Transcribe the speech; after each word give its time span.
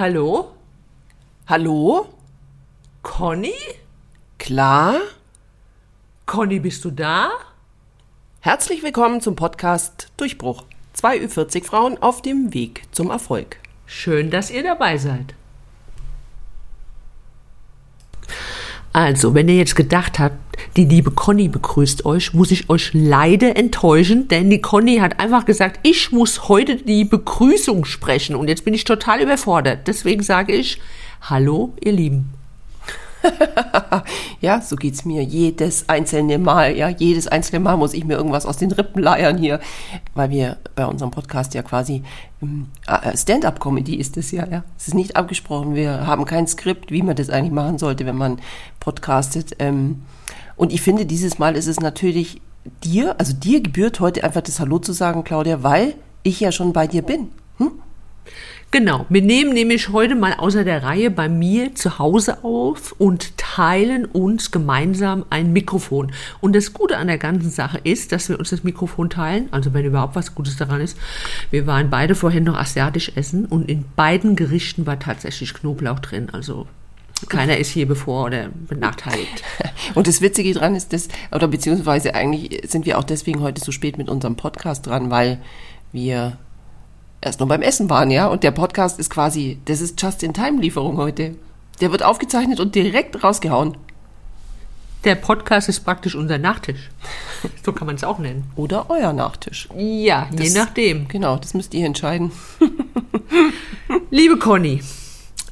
Hallo? 0.00 0.52
Hallo? 1.46 2.08
Conny? 3.02 3.52
Klar? 4.38 4.98
Conny, 6.24 6.58
bist 6.58 6.82
du 6.86 6.90
da? 6.90 7.28
Herzlich 8.40 8.82
willkommen 8.82 9.20
zum 9.20 9.36
Podcast 9.36 10.10
Durchbruch. 10.16 10.64
Zwei 10.94 11.18
Ü40 11.18 11.64
Frauen 11.64 11.98
auf 12.02 12.22
dem 12.22 12.54
Weg 12.54 12.84
zum 12.92 13.10
Erfolg. 13.10 13.58
Schön, 13.84 14.30
dass 14.30 14.50
ihr 14.50 14.62
dabei 14.62 14.96
seid. 14.96 15.34
Also, 18.94 19.34
wenn 19.34 19.50
ihr 19.50 19.56
jetzt 19.56 19.76
gedacht 19.76 20.18
habt, 20.18 20.49
die 20.76 20.84
liebe 20.84 21.10
Conny 21.10 21.48
begrüßt 21.48 22.04
euch, 22.06 22.34
muss 22.34 22.50
ich 22.50 22.70
euch 22.70 22.90
leider 22.92 23.56
enttäuschen, 23.56 24.28
denn 24.28 24.50
die 24.50 24.60
Conny 24.60 24.98
hat 24.98 25.20
einfach 25.20 25.44
gesagt, 25.44 25.80
ich 25.82 26.12
muss 26.12 26.48
heute 26.48 26.76
die 26.76 27.04
Begrüßung 27.04 27.84
sprechen 27.84 28.36
und 28.36 28.48
jetzt 28.48 28.64
bin 28.64 28.74
ich 28.74 28.84
total 28.84 29.20
überfordert. 29.20 29.86
Deswegen 29.86 30.22
sage 30.22 30.52
ich, 30.52 30.80
hallo, 31.22 31.72
ihr 31.80 31.92
Lieben. 31.92 32.32
ja, 34.40 34.60
so 34.60 34.76
geht's 34.76 35.04
mir 35.04 35.22
jedes 35.22 35.88
einzelne 35.88 36.38
Mal. 36.38 36.76
Ja, 36.76 36.88
jedes 36.88 37.28
einzelne 37.28 37.60
Mal 37.60 37.76
muss 37.76 37.94
ich 37.94 38.04
mir 38.04 38.16
irgendwas 38.16 38.46
aus 38.46 38.56
den 38.56 38.72
Rippen 38.72 39.02
leiern 39.02 39.36
hier, 39.36 39.60
weil 40.14 40.30
wir 40.30 40.56
bei 40.74 40.86
unserem 40.86 41.10
Podcast 41.10 41.54
ja 41.54 41.62
quasi 41.62 42.02
ähm, 42.42 42.68
äh, 42.86 43.16
Stand-up-Comedy 43.16 43.96
ist 43.96 44.16
es 44.16 44.30
ja. 44.30 44.46
Ja, 44.46 44.64
es 44.78 44.88
ist 44.88 44.94
nicht 44.94 45.16
abgesprochen. 45.16 45.74
Wir 45.74 46.06
haben 46.06 46.24
kein 46.24 46.46
Skript, 46.46 46.90
wie 46.90 47.02
man 47.02 47.16
das 47.16 47.30
eigentlich 47.30 47.52
machen 47.52 47.78
sollte, 47.78 48.06
wenn 48.06 48.16
man 48.16 48.40
podcastet. 48.78 49.56
Ähm, 49.58 50.02
und 50.60 50.74
ich 50.74 50.82
finde, 50.82 51.06
dieses 51.06 51.38
Mal 51.38 51.56
ist 51.56 51.68
es 51.68 51.80
natürlich 51.80 52.42
dir, 52.84 53.18
also 53.18 53.32
dir 53.32 53.62
gebührt 53.62 53.98
heute 53.98 54.22
einfach 54.24 54.42
das 54.42 54.60
Hallo 54.60 54.78
zu 54.78 54.92
sagen, 54.92 55.24
Claudia, 55.24 55.62
weil 55.62 55.94
ich 56.22 56.38
ja 56.38 56.52
schon 56.52 56.74
bei 56.74 56.86
dir 56.86 57.00
bin. 57.00 57.28
Hm? 57.56 57.72
Genau, 58.70 59.06
wir 59.08 59.22
nehmen 59.22 59.54
nämlich 59.54 59.88
heute 59.88 60.16
mal 60.16 60.34
außer 60.34 60.62
der 60.62 60.82
Reihe 60.82 61.10
bei 61.10 61.30
mir 61.30 61.74
zu 61.74 61.98
Hause 61.98 62.44
auf 62.44 62.92
und 62.98 63.38
teilen 63.38 64.04
uns 64.04 64.50
gemeinsam 64.50 65.24
ein 65.30 65.54
Mikrofon. 65.54 66.12
Und 66.42 66.54
das 66.54 66.74
Gute 66.74 66.98
an 66.98 67.06
der 67.06 67.16
ganzen 67.16 67.50
Sache 67.50 67.80
ist, 67.82 68.12
dass 68.12 68.28
wir 68.28 68.38
uns 68.38 68.50
das 68.50 68.62
Mikrofon 68.62 69.08
teilen, 69.08 69.48
also 69.52 69.72
wenn 69.72 69.86
überhaupt 69.86 70.14
was 70.14 70.34
Gutes 70.34 70.58
daran 70.58 70.82
ist. 70.82 70.98
Wir 71.50 71.66
waren 71.66 71.88
beide 71.88 72.14
vorhin 72.14 72.44
noch 72.44 72.58
asiatisch 72.58 73.12
essen 73.14 73.46
und 73.46 73.70
in 73.70 73.86
beiden 73.96 74.36
Gerichten 74.36 74.84
war 74.84 74.98
tatsächlich 74.98 75.54
Knoblauch 75.54 76.00
drin, 76.00 76.28
also 76.30 76.66
keiner 77.28 77.56
ist 77.56 77.70
hier 77.70 77.86
bevor 77.86 78.26
oder 78.26 78.48
benachteiligt. 78.48 79.42
Und 79.94 80.06
das 80.06 80.20
Witzige 80.20 80.54
dran 80.54 80.74
ist, 80.74 80.92
dass, 80.92 81.08
oder 81.32 81.48
beziehungsweise 81.48 82.14
eigentlich 82.14 82.70
sind 82.70 82.86
wir 82.86 82.98
auch 82.98 83.04
deswegen 83.04 83.40
heute 83.40 83.62
so 83.62 83.72
spät 83.72 83.98
mit 83.98 84.08
unserem 84.08 84.36
Podcast 84.36 84.86
dran, 84.86 85.10
weil 85.10 85.40
wir 85.92 86.38
erst 87.20 87.40
nur 87.40 87.48
beim 87.48 87.62
Essen 87.62 87.90
waren, 87.90 88.10
ja. 88.10 88.26
Und 88.26 88.42
der 88.42 88.50
Podcast 88.50 88.98
ist 88.98 89.10
quasi, 89.10 89.58
das 89.64 89.80
ist 89.80 90.00
Just-in-Time-Lieferung 90.00 90.96
heute. 90.96 91.36
Der 91.80 91.92
wird 91.92 92.02
aufgezeichnet 92.02 92.60
und 92.60 92.74
direkt 92.74 93.22
rausgehauen. 93.22 93.76
Der 95.04 95.14
Podcast 95.14 95.70
ist 95.70 95.80
praktisch 95.80 96.14
unser 96.14 96.38
Nachtisch. 96.38 96.90
So 97.64 97.72
kann 97.72 97.86
man 97.86 97.96
es 97.96 98.04
auch 98.04 98.18
nennen. 98.18 98.50
Oder 98.54 98.90
euer 98.90 99.14
Nachtisch. 99.14 99.66
Ja, 99.74 100.28
das, 100.30 100.48
je 100.48 100.58
nachdem. 100.58 101.08
Genau, 101.08 101.36
das 101.36 101.54
müsst 101.54 101.72
ihr 101.72 101.86
entscheiden. 101.86 102.32
Liebe 104.10 104.38
Conny, 104.38 104.82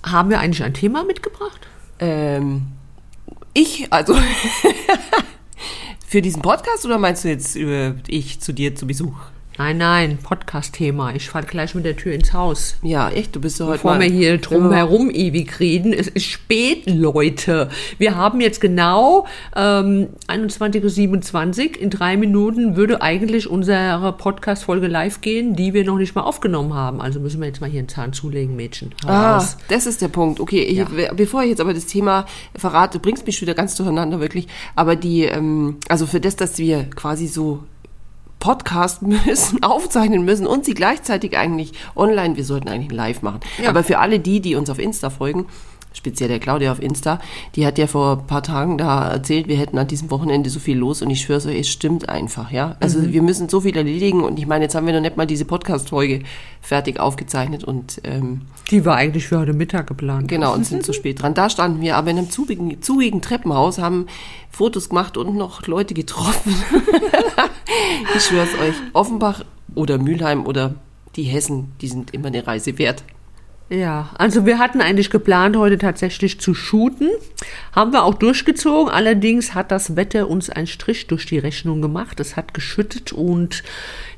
haben 0.04 0.30
wir 0.30 0.40
eigentlich 0.40 0.62
ein 0.62 0.74
Thema 0.74 1.04
mitgebracht? 1.04 1.66
Ähm, 1.98 2.68
ich, 3.54 3.92
also 3.92 4.14
für 6.06 6.22
diesen 6.22 6.42
Podcast 6.42 6.84
oder 6.84 6.98
meinst 6.98 7.24
du 7.24 7.28
jetzt 7.28 7.56
äh, 7.56 7.94
ich 8.06 8.40
zu 8.40 8.52
dir 8.52 8.74
zu 8.74 8.86
Besuch? 8.86 9.16
Nein, 9.58 9.78
nein, 9.78 10.18
Podcast-Thema. 10.22 11.16
Ich 11.16 11.30
falle 11.30 11.44
gleich 11.44 11.74
mit 11.74 11.84
der 11.84 11.96
Tür 11.96 12.12
ins 12.12 12.32
Haus. 12.32 12.76
Ja, 12.80 13.10
echt, 13.10 13.34
du 13.34 13.40
bist 13.40 13.56
so 13.56 13.66
heute 13.66 13.78
Bevor 13.78 13.94
mal 13.94 14.02
wir 14.02 14.08
hier 14.08 14.38
drumherum 14.38 15.10
ja. 15.10 15.16
ewig 15.16 15.58
reden. 15.58 15.92
Es 15.92 16.06
ist 16.06 16.26
spät, 16.26 16.84
Leute. 16.86 17.68
Wir 17.98 18.14
haben 18.14 18.40
jetzt 18.40 18.60
genau 18.60 19.26
ähm, 19.56 20.10
21.27 20.28 21.70
Uhr. 21.70 21.82
In 21.82 21.90
drei 21.90 22.16
Minuten 22.16 22.76
würde 22.76 23.02
eigentlich 23.02 23.50
unsere 23.50 24.14
Podcast-Folge 24.16 24.86
live 24.86 25.22
gehen, 25.22 25.56
die 25.56 25.74
wir 25.74 25.84
noch 25.84 25.98
nicht 25.98 26.14
mal 26.14 26.22
aufgenommen 26.22 26.74
haben. 26.74 27.00
Also 27.00 27.18
müssen 27.18 27.40
wir 27.40 27.48
jetzt 27.48 27.60
mal 27.60 27.68
hier 27.68 27.80
einen 27.80 27.88
Zahn 27.88 28.12
zulegen, 28.12 28.54
Mädchen. 28.54 28.94
ah, 29.06 29.38
raus. 29.38 29.56
das 29.66 29.86
ist 29.86 30.00
der 30.00 30.06
Punkt. 30.06 30.38
Okay, 30.38 30.62
ich, 30.62 30.78
ja. 30.78 30.86
bevor 31.16 31.42
ich 31.42 31.48
jetzt 31.48 31.60
aber 31.60 31.74
das 31.74 31.86
Thema 31.86 32.26
verrate, 32.54 33.00
bringst 33.00 33.26
mich 33.26 33.42
wieder 33.42 33.54
ganz 33.54 33.74
durcheinander, 33.74 34.20
wirklich. 34.20 34.46
Aber 34.76 34.94
die, 34.94 35.24
ähm, 35.24 35.78
also 35.88 36.06
für 36.06 36.20
das, 36.20 36.36
dass 36.36 36.58
wir 36.58 36.84
quasi 36.90 37.26
so 37.26 37.64
Podcast 38.38 39.02
müssen, 39.02 39.62
aufzeichnen 39.62 40.24
müssen 40.24 40.46
und 40.46 40.64
sie 40.64 40.74
gleichzeitig 40.74 41.36
eigentlich 41.36 41.72
online, 41.96 42.36
wir 42.36 42.44
sollten 42.44 42.68
eigentlich 42.68 42.92
live 42.92 43.22
machen. 43.22 43.40
Ja. 43.62 43.70
Aber 43.70 43.82
für 43.82 43.98
alle 43.98 44.20
die, 44.20 44.40
die 44.40 44.54
uns 44.54 44.70
auf 44.70 44.78
Insta 44.78 45.10
folgen, 45.10 45.46
speziell 45.98 46.28
der 46.28 46.38
Claudia 46.38 46.72
auf 46.72 46.80
Insta, 46.80 47.20
die 47.54 47.66
hat 47.66 47.76
ja 47.76 47.86
vor 47.86 48.18
ein 48.18 48.26
paar 48.26 48.42
Tagen 48.42 48.78
da 48.78 49.10
erzählt, 49.10 49.48
wir 49.48 49.56
hätten 49.56 49.76
an 49.76 49.86
diesem 49.86 50.10
Wochenende 50.10 50.48
so 50.48 50.60
viel 50.60 50.78
los 50.78 51.02
und 51.02 51.10
ich 51.10 51.20
schwöre 51.20 51.48
euch, 51.48 51.60
es 51.60 51.68
stimmt 51.68 52.08
einfach, 52.08 52.50
ja. 52.50 52.76
Also 52.80 53.00
mhm. 53.00 53.12
wir 53.12 53.22
müssen 53.22 53.48
so 53.48 53.60
viel 53.60 53.76
erledigen 53.76 54.24
und 54.24 54.38
ich 54.38 54.46
meine, 54.46 54.64
jetzt 54.64 54.74
haben 54.74 54.86
wir 54.86 54.94
noch 54.94 55.00
nicht 55.00 55.16
mal 55.16 55.26
diese 55.26 55.44
Podcast-Folge 55.44 56.22
fertig 56.62 56.98
aufgezeichnet 56.98 57.64
und 57.64 58.00
ähm, 58.04 58.42
die 58.70 58.84
war 58.84 58.96
eigentlich 58.96 59.26
für 59.26 59.40
heute 59.40 59.52
Mittag 59.52 59.86
geplant. 59.86 60.28
Genau, 60.28 60.54
und 60.54 60.64
sind 60.64 60.84
zu 60.84 60.92
spät 60.94 61.20
dran. 61.20 61.34
Da 61.34 61.50
standen 61.50 61.80
wir 61.82 61.96
aber 61.96 62.10
in 62.10 62.18
einem 62.18 62.30
zugigen, 62.30 62.80
zugigen 62.80 63.20
Treppenhaus, 63.20 63.78
haben 63.78 64.06
Fotos 64.50 64.88
gemacht 64.88 65.16
und 65.16 65.36
noch 65.36 65.66
Leute 65.66 65.94
getroffen. 65.94 66.54
ich 68.16 68.22
schwöre 68.22 68.44
es 68.46 68.60
euch, 68.60 68.74
Offenbach 68.92 69.44
oder 69.74 69.98
Mülheim 69.98 70.46
oder 70.46 70.74
die 71.16 71.24
Hessen, 71.24 71.72
die 71.80 71.88
sind 71.88 72.14
immer 72.14 72.28
eine 72.28 72.46
Reise 72.46 72.78
wert. 72.78 73.02
Ja, 73.70 74.08
also 74.16 74.46
wir 74.46 74.58
hatten 74.58 74.80
eigentlich 74.80 75.10
geplant, 75.10 75.56
heute 75.56 75.76
tatsächlich 75.76 76.40
zu 76.40 76.54
shooten. 76.54 77.10
Haben 77.72 77.92
wir 77.92 78.04
auch 78.04 78.14
durchgezogen. 78.14 78.90
Allerdings 78.90 79.54
hat 79.54 79.70
das 79.70 79.94
Wetter 79.94 80.28
uns 80.28 80.48
einen 80.48 80.66
Strich 80.66 81.06
durch 81.06 81.26
die 81.26 81.38
Rechnung 81.38 81.82
gemacht. 81.82 82.18
Es 82.18 82.36
hat 82.36 82.54
geschüttet 82.54 83.12
und 83.12 83.62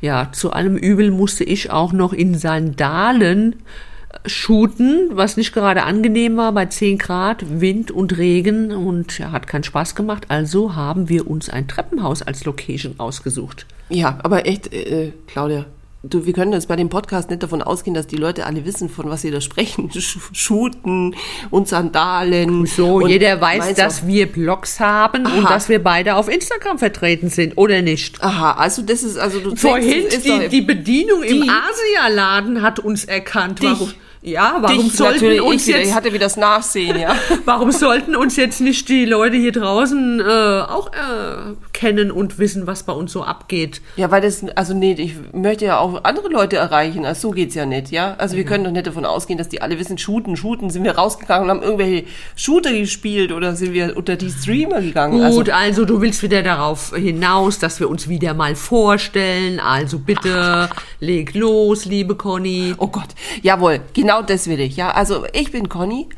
ja, 0.01 0.31
zu 0.31 0.53
allem 0.53 0.77
Übel 0.77 1.11
musste 1.11 1.43
ich 1.43 1.71
auch 1.71 1.93
noch 1.93 2.13
in 2.13 2.37
Sandalen 2.37 3.55
äh, 3.55 4.29
shooten, 4.29 5.09
was 5.15 5.37
nicht 5.37 5.53
gerade 5.53 5.83
angenehm 5.83 6.37
war 6.37 6.53
bei 6.53 6.67
10 6.67 6.99
Grad, 6.99 7.61
Wind 7.61 7.91
und 7.91 8.17
Regen 8.19 8.71
und 8.71 9.19
ja, 9.19 9.33
hat 9.33 9.49
keinen 9.49 9.65
Spaß 9.65 9.97
gemacht. 9.97 10.27
Also 10.29 10.77
haben 10.77 11.09
wir 11.09 11.29
uns 11.29 11.51
ein 11.51 11.67
Treppenhaus 11.67 12.23
als 12.23 12.45
Location 12.45 12.95
ausgesucht. 12.99 13.67
Ja, 13.89 14.21
aber 14.23 14.47
echt, 14.47 14.73
äh, 14.73 15.13
Claudia, 15.27 15.67
Du, 16.03 16.25
wir 16.25 16.33
können 16.33 16.55
jetzt 16.55 16.67
bei 16.67 16.77
dem 16.77 16.89
Podcast 16.89 17.29
nicht 17.29 17.43
davon 17.43 17.61
ausgehen, 17.61 17.93
dass 17.93 18.07
die 18.07 18.17
Leute 18.17 18.47
alle 18.47 18.65
wissen, 18.65 18.89
von 18.89 19.11
was 19.11 19.21
sie 19.21 19.31
da 19.31 19.43
sprechen. 19.43 19.91
Shooten 20.33 21.15
und 21.51 21.69
Sandalen. 21.69 22.65
So, 22.65 23.03
und 23.03 23.09
jeder 23.09 23.39
weiß, 23.39 23.75
dass 23.75 24.07
wir 24.07 24.25
Blogs 24.33 24.81
haben 24.81 25.27
Aha. 25.27 25.39
und 25.39 25.51
dass 25.51 25.69
wir 25.69 25.83
beide 25.83 26.15
auf 26.17 26.31
Instagram 26.31 26.79
vertreten 26.79 27.29
sind, 27.29 27.59
oder 27.59 27.83
nicht? 27.83 28.23
Aha, 28.23 28.53
also 28.53 28.81
das 28.81 29.03
ist, 29.03 29.19
also 29.19 29.41
du 29.41 29.55
Vorhin, 29.55 30.07
die, 30.25 30.49
die 30.49 30.63
Bedienung 30.63 31.21
die, 31.21 31.37
im 31.37 31.51
Asialaden 31.51 32.63
hat 32.63 32.79
uns 32.79 33.05
erkannt. 33.05 33.63
Warum? 33.63 33.93
Ja, 34.23 34.59
warum 34.61 34.85
Dich 34.85 34.97
sollten 34.97 35.41
uns 35.41 35.67
wieder, 35.67 35.79
jetzt 35.79 35.89
ich 35.89 35.95
hatte 35.95 36.13
wieder 36.13 36.27
das 36.27 36.37
Nachsehen, 36.37 36.99
ja. 36.99 37.15
warum 37.47 37.73
sollten 37.73 38.15
uns 38.15 38.37
jetzt 38.37 38.61
nicht 38.61 38.89
die 38.91 39.07
Leute 39.07 39.37
hier 39.37 39.53
draußen 39.53 40.21
äh, 40.21 40.23
auch 40.69 40.89
äh, 40.89 41.55
kennen 41.73 42.11
und 42.11 42.39
wissen, 42.39 42.67
was 42.67 42.83
bei 42.83 42.93
uns 42.93 43.13
so 43.13 43.23
abgeht? 43.23 43.81
Ja, 43.97 44.11
weil 44.11 44.21
das 44.21 44.45
also 44.57 44.75
nee, 44.75 44.93
ich 44.93 45.15
möchte 45.33 45.65
ja 45.65 45.79
auch 45.79 46.05
andere 46.05 46.29
Leute 46.29 46.57
erreichen, 46.57 47.07
also 47.07 47.29
so 47.29 47.31
geht's 47.31 47.55
ja 47.55 47.65
nicht, 47.65 47.93
ja? 47.93 48.15
Also 48.19 48.37
wir 48.37 48.45
können 48.45 48.65
doch 48.65 48.71
nicht 48.71 48.87
davon 48.87 49.07
ausgehen, 49.07 49.39
dass 49.39 49.49
die 49.49 49.63
alle 49.63 49.79
wissen, 49.79 49.97
shooten, 49.97 50.37
shooten, 50.37 50.69
sind 50.69 50.85
wir 50.85 50.97
rausgegangen 50.99 51.45
und 51.45 51.57
haben 51.57 51.63
irgendwelche 51.63 52.05
Shooter 52.37 52.73
gespielt 52.73 53.33
oder 53.33 53.57
sind 53.57 53.73
wir 53.73 53.97
unter 53.97 54.17
die 54.17 54.31
Streamer 54.31 54.83
gegangen? 54.83 55.19
Gut, 55.19 55.49
also, 55.49 55.53
also 55.53 55.85
du 55.87 56.03
willst 56.03 56.23
wieder 56.23 56.43
darauf 56.43 56.95
hinaus, 56.95 57.59
dass 57.59 57.81
wir 57.81 57.89
uns 57.89 58.07
wieder 58.07 58.35
mal 58.35 58.55
vorstellen. 58.55 59.61
Also 59.61 59.99
bitte 59.99 60.69
leg 61.01 61.35
los, 61.35 61.87
liebe 61.87 62.17
Conny. 62.17 62.75
Oh 62.77 62.89
Gott. 62.89 63.09
Jawohl, 63.41 63.81
genau 63.95 64.10
Genau 64.11 64.23
das 64.23 64.49
will 64.49 64.59
ich, 64.59 64.77
ja. 64.77 64.91
Also 64.91 65.25
ich 65.33 65.53
bin 65.53 65.69
Conny. 65.69 66.09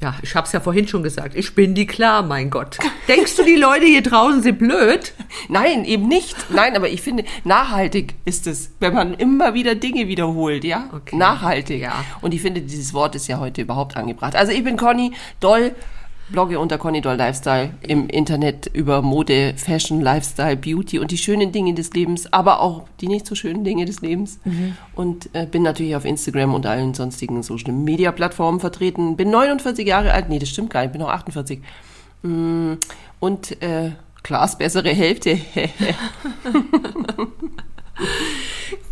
Ja, 0.00 0.14
ich 0.22 0.36
habe 0.36 0.46
es 0.46 0.52
ja 0.52 0.60
vorhin 0.60 0.86
schon 0.86 1.02
gesagt. 1.02 1.34
Ich 1.34 1.52
bin 1.52 1.74
die 1.74 1.84
klar, 1.84 2.22
mein 2.22 2.48
Gott. 2.48 2.78
Denkst 3.08 3.34
du, 3.34 3.42
die 3.42 3.56
Leute 3.56 3.86
hier 3.86 4.04
draußen 4.04 4.40
sind 4.40 4.60
blöd? 4.60 5.12
Nein, 5.48 5.84
eben 5.84 6.06
nicht. 6.06 6.36
Nein, 6.50 6.76
aber 6.76 6.88
ich 6.88 7.02
finde, 7.02 7.24
nachhaltig 7.42 8.14
ist 8.24 8.46
es, 8.46 8.70
wenn 8.78 8.94
man 8.94 9.14
immer 9.14 9.52
wieder 9.52 9.74
Dinge 9.74 10.06
wiederholt, 10.06 10.62
ja? 10.62 10.90
Okay. 10.92 11.16
Nachhaltig. 11.16 11.82
Ja. 11.82 12.04
Und 12.20 12.34
ich 12.34 12.40
finde, 12.40 12.60
dieses 12.60 12.94
Wort 12.94 13.16
ist 13.16 13.26
ja 13.26 13.40
heute 13.40 13.62
überhaupt 13.62 13.96
angebracht. 13.96 14.36
Also 14.36 14.52
ich 14.52 14.62
bin 14.62 14.76
Conny, 14.76 15.10
doll 15.40 15.74
blogge 16.32 16.58
unter 16.58 16.78
Conny 16.78 17.00
Doll 17.00 17.16
Lifestyle 17.16 17.74
im 17.82 18.08
Internet 18.08 18.68
über 18.72 19.02
Mode, 19.02 19.54
Fashion, 19.56 20.00
Lifestyle, 20.00 20.56
Beauty 20.56 20.98
und 20.98 21.10
die 21.10 21.18
schönen 21.18 21.52
Dinge 21.52 21.74
des 21.74 21.92
Lebens, 21.92 22.32
aber 22.32 22.60
auch 22.60 22.88
die 23.00 23.06
nicht 23.06 23.26
so 23.26 23.34
schönen 23.34 23.62
Dinge 23.62 23.84
des 23.84 24.00
Lebens. 24.00 24.40
Mhm. 24.44 24.76
Und 24.94 25.28
äh, 25.34 25.46
bin 25.46 25.62
natürlich 25.62 25.94
auf 25.94 26.04
Instagram 26.04 26.54
und 26.54 26.66
allen 26.66 26.94
sonstigen 26.94 27.42
Social 27.42 27.72
Media 27.72 28.10
Plattformen 28.10 28.58
vertreten. 28.58 29.16
Bin 29.16 29.30
49 29.30 29.86
Jahre 29.86 30.12
alt. 30.12 30.28
Nee, 30.28 30.38
das 30.38 30.48
stimmt 30.48 30.70
gar 30.70 30.82
nicht. 30.82 30.92
Bin 30.92 31.02
noch 31.02 31.10
48. 31.10 31.60
Mm, 32.22 32.72
und 33.20 33.62
äh, 33.62 33.92
Klaas 34.22 34.58
bessere 34.58 34.90
Hälfte. 34.90 35.38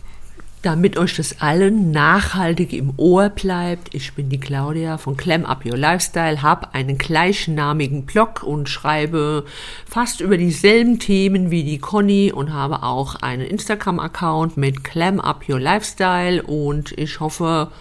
Damit 0.62 0.98
euch 0.98 1.16
das 1.16 1.40
allen 1.40 1.90
nachhaltig 1.90 2.74
im 2.74 2.92
Ohr 2.98 3.30
bleibt, 3.30 3.94
ich 3.94 4.12
bin 4.12 4.28
die 4.28 4.38
Claudia 4.38 4.98
von 4.98 5.16
Clam 5.16 5.46
Up 5.46 5.64
Your 5.64 5.78
Lifestyle, 5.78 6.42
habe 6.42 6.74
einen 6.74 6.98
gleichnamigen 6.98 8.04
Blog 8.04 8.42
und 8.42 8.68
schreibe 8.68 9.46
fast 9.88 10.20
über 10.20 10.36
dieselben 10.36 10.98
Themen 10.98 11.50
wie 11.50 11.64
die 11.64 11.78
Conny 11.78 12.30
und 12.30 12.52
habe 12.52 12.82
auch 12.82 13.14
einen 13.14 13.46
Instagram-Account 13.46 14.58
mit 14.58 14.84
Clam 14.84 15.18
Up 15.18 15.48
Your 15.48 15.60
Lifestyle. 15.60 16.42
Und 16.42 16.92
ich 16.98 17.20
hoffe, 17.20 17.72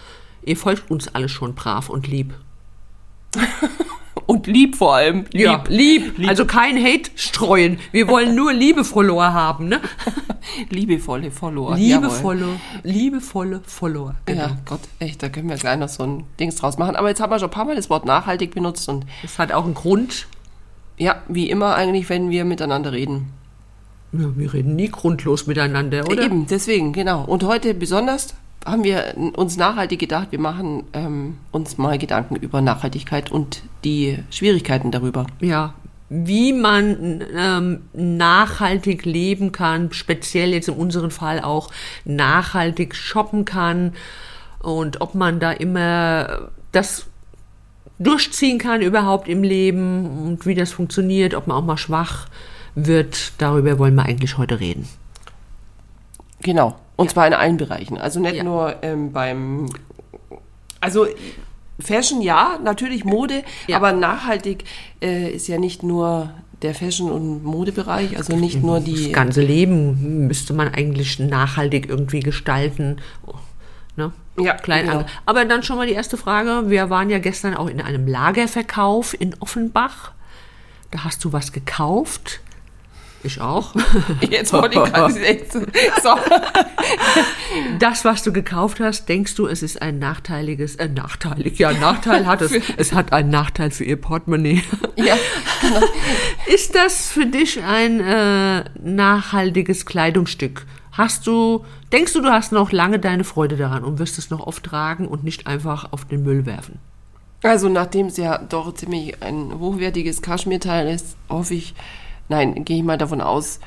ihr 0.42 0.56
folgt 0.56 0.90
uns 0.90 1.14
alle 1.14 1.28
schon 1.28 1.54
brav 1.54 1.90
und 1.90 2.06
lieb. 2.06 2.32
Und 4.30 4.46
lieb 4.46 4.76
vor 4.76 4.94
allem. 4.94 5.24
Lieb, 5.32 5.42
ja, 5.42 5.64
lieb. 5.66 6.16
lieb. 6.16 6.28
Also 6.28 6.44
kein 6.44 6.76
Hate 6.76 7.10
streuen. 7.16 7.80
Wir 7.90 8.06
wollen 8.06 8.34
nur 8.36 8.52
liebe 8.52 8.84
Follower 8.84 9.32
haben, 9.32 9.66
ne? 9.66 9.80
Liebevolle 10.70 11.32
Follower. 11.32 11.74
Liebevolle, 11.74 12.46
liebevolle 12.84 13.60
Follower. 13.66 14.14
Genau. 14.26 14.42
Ja, 14.42 14.56
Gott, 14.66 14.82
echt, 15.00 15.20
da 15.20 15.28
können 15.28 15.48
wir 15.48 15.56
gleich 15.56 15.78
noch 15.78 15.88
so 15.88 16.04
ein 16.04 16.24
Dings 16.38 16.54
draus 16.54 16.78
machen. 16.78 16.94
Aber 16.94 17.08
jetzt 17.08 17.20
haben 17.20 17.30
wir 17.30 17.40
schon 17.40 17.48
ein 17.48 17.52
paar 17.52 17.64
Mal 17.64 17.74
das 17.74 17.90
Wort 17.90 18.04
nachhaltig 18.04 18.54
benutzt 18.54 18.88
und. 18.88 19.04
Das 19.22 19.36
hat 19.40 19.50
auch 19.50 19.64
einen 19.64 19.74
Grund. 19.74 20.28
Ja, 20.96 21.22
wie 21.26 21.50
immer 21.50 21.74
eigentlich, 21.74 22.08
wenn 22.08 22.30
wir 22.30 22.44
miteinander 22.44 22.92
reden. 22.92 23.32
Ja, 24.12 24.36
wir 24.36 24.52
reden 24.52 24.76
nie 24.76 24.90
grundlos 24.90 25.48
miteinander, 25.48 26.04
oder? 26.06 26.22
Eben, 26.22 26.46
deswegen, 26.46 26.92
genau. 26.92 27.24
Und 27.24 27.42
heute 27.42 27.74
besonders 27.74 28.34
haben 28.64 28.84
wir 28.84 29.14
uns 29.36 29.56
nachhaltig 29.56 29.98
gedacht, 29.98 30.28
wir 30.30 30.38
machen 30.38 30.84
ähm, 30.92 31.38
uns 31.50 31.78
mal 31.78 31.98
Gedanken 31.98 32.36
über 32.36 32.60
Nachhaltigkeit 32.60 33.30
und 33.32 33.62
die 33.84 34.18
Schwierigkeiten 34.30 34.90
darüber. 34.90 35.26
Ja, 35.40 35.74
wie 36.10 36.52
man 36.52 37.24
ähm, 37.36 37.82
nachhaltig 37.92 39.04
leben 39.04 39.52
kann, 39.52 39.92
speziell 39.92 40.52
jetzt 40.52 40.68
in 40.68 40.74
unserem 40.74 41.10
Fall 41.10 41.40
auch 41.40 41.70
nachhaltig 42.04 42.96
shoppen 42.96 43.44
kann 43.44 43.92
und 44.58 45.00
ob 45.00 45.14
man 45.14 45.38
da 45.38 45.52
immer 45.52 46.50
das 46.72 47.06
durchziehen 48.00 48.58
kann 48.58 48.82
überhaupt 48.82 49.28
im 49.28 49.42
Leben 49.42 50.26
und 50.26 50.46
wie 50.46 50.54
das 50.54 50.72
funktioniert, 50.72 51.34
ob 51.34 51.46
man 51.46 51.58
auch 51.58 51.64
mal 51.64 51.76
schwach 51.76 52.26
wird, 52.74 53.32
darüber 53.38 53.78
wollen 53.78 53.94
wir 53.94 54.04
eigentlich 54.04 54.36
heute 54.36 54.58
reden. 54.58 54.88
Genau. 56.42 56.76
Und 57.00 57.06
ja. 57.06 57.12
zwar 57.14 57.26
in 57.26 57.32
allen 57.32 57.56
Bereichen. 57.56 57.96
Also 57.96 58.20
nicht 58.20 58.36
ja. 58.36 58.44
nur 58.44 58.76
ähm, 58.82 59.10
beim, 59.10 59.70
also 60.82 61.06
Fashion 61.78 62.20
ja, 62.20 62.58
natürlich 62.62 63.06
Mode, 63.06 63.42
ja. 63.66 63.78
aber 63.78 63.94
nachhaltig 63.94 64.64
äh, 65.00 65.30
ist 65.30 65.48
ja 65.48 65.56
nicht 65.56 65.82
nur 65.82 66.30
der 66.60 66.74
Fashion- 66.74 67.10
und 67.10 67.42
Modebereich, 67.42 68.18
also 68.18 68.36
nicht 68.36 68.62
nur 68.62 68.80
die. 68.80 69.04
Das 69.04 69.12
ganze 69.14 69.40
Leben 69.40 70.26
müsste 70.26 70.52
man 70.52 70.68
eigentlich 70.68 71.18
nachhaltig 71.18 71.88
irgendwie 71.88 72.20
gestalten. 72.20 72.98
Ne? 73.96 74.12
Ja, 74.38 74.52
klein 74.52 74.86
genau. 74.86 75.06
Aber 75.24 75.46
dann 75.46 75.62
schon 75.62 75.78
mal 75.78 75.86
die 75.86 75.94
erste 75.94 76.18
Frage. 76.18 76.68
Wir 76.68 76.90
waren 76.90 77.08
ja 77.08 77.18
gestern 77.18 77.54
auch 77.54 77.68
in 77.68 77.80
einem 77.80 78.06
Lagerverkauf 78.06 79.18
in 79.18 79.34
Offenbach. 79.40 80.12
Da 80.90 81.04
hast 81.04 81.24
du 81.24 81.32
was 81.32 81.52
gekauft. 81.52 82.40
Ich 83.22 83.40
auch. 83.40 83.74
Jetzt 84.30 84.52
wollte 84.52 84.78
ich 84.78 84.92
gerade 84.92 85.12
so. 86.02 86.16
Das, 87.78 88.04
was 88.04 88.22
du 88.22 88.32
gekauft 88.32 88.80
hast, 88.80 89.08
denkst 89.08 89.34
du, 89.34 89.46
es 89.46 89.62
ist 89.62 89.82
ein 89.82 89.98
nachteiliges, 89.98 90.76
äh, 90.76 90.88
nachteilig, 90.88 91.58
ja, 91.58 91.72
Nachteil 91.72 92.26
hat 92.26 92.40
es. 92.40 92.52
Es 92.76 92.94
hat 92.94 93.12
einen 93.12 93.30
Nachteil 93.30 93.70
für 93.70 93.84
ihr 93.84 93.96
Portemonnaie. 93.96 94.62
Ja, 94.96 95.16
genau. 95.62 95.80
Ist 96.46 96.74
das 96.74 97.08
für 97.08 97.24
dich 97.24 97.62
ein 97.62 98.00
äh, 98.00 98.64
nachhaltiges 98.82 99.86
Kleidungsstück? 99.86 100.66
Hast 100.92 101.26
du, 101.26 101.64
denkst 101.90 102.12
du, 102.12 102.20
du 102.20 102.28
hast 102.28 102.52
noch 102.52 102.70
lange 102.70 102.98
deine 102.98 103.24
Freude 103.24 103.56
daran 103.56 103.84
und 103.84 103.98
wirst 103.98 104.18
es 104.18 104.28
noch 104.28 104.46
oft 104.46 104.62
tragen 104.62 105.08
und 105.08 105.24
nicht 105.24 105.46
einfach 105.46 105.92
auf 105.92 106.04
den 106.04 106.22
Müll 106.22 106.44
werfen? 106.44 106.78
Also, 107.42 107.70
nachdem 107.70 108.06
es 108.06 108.18
ja 108.18 108.36
doch 108.38 108.74
ziemlich 108.74 109.22
ein 109.22 109.58
hochwertiges 109.58 110.20
Kaschmirteil 110.20 110.88
ist, 110.94 111.16
hoffe 111.30 111.54
ich, 111.54 111.74
Nein, 112.30 112.64
gehe 112.64 112.78
ich 112.78 112.82
mal 112.82 112.96
davon 112.96 113.20
aus, 113.20 113.60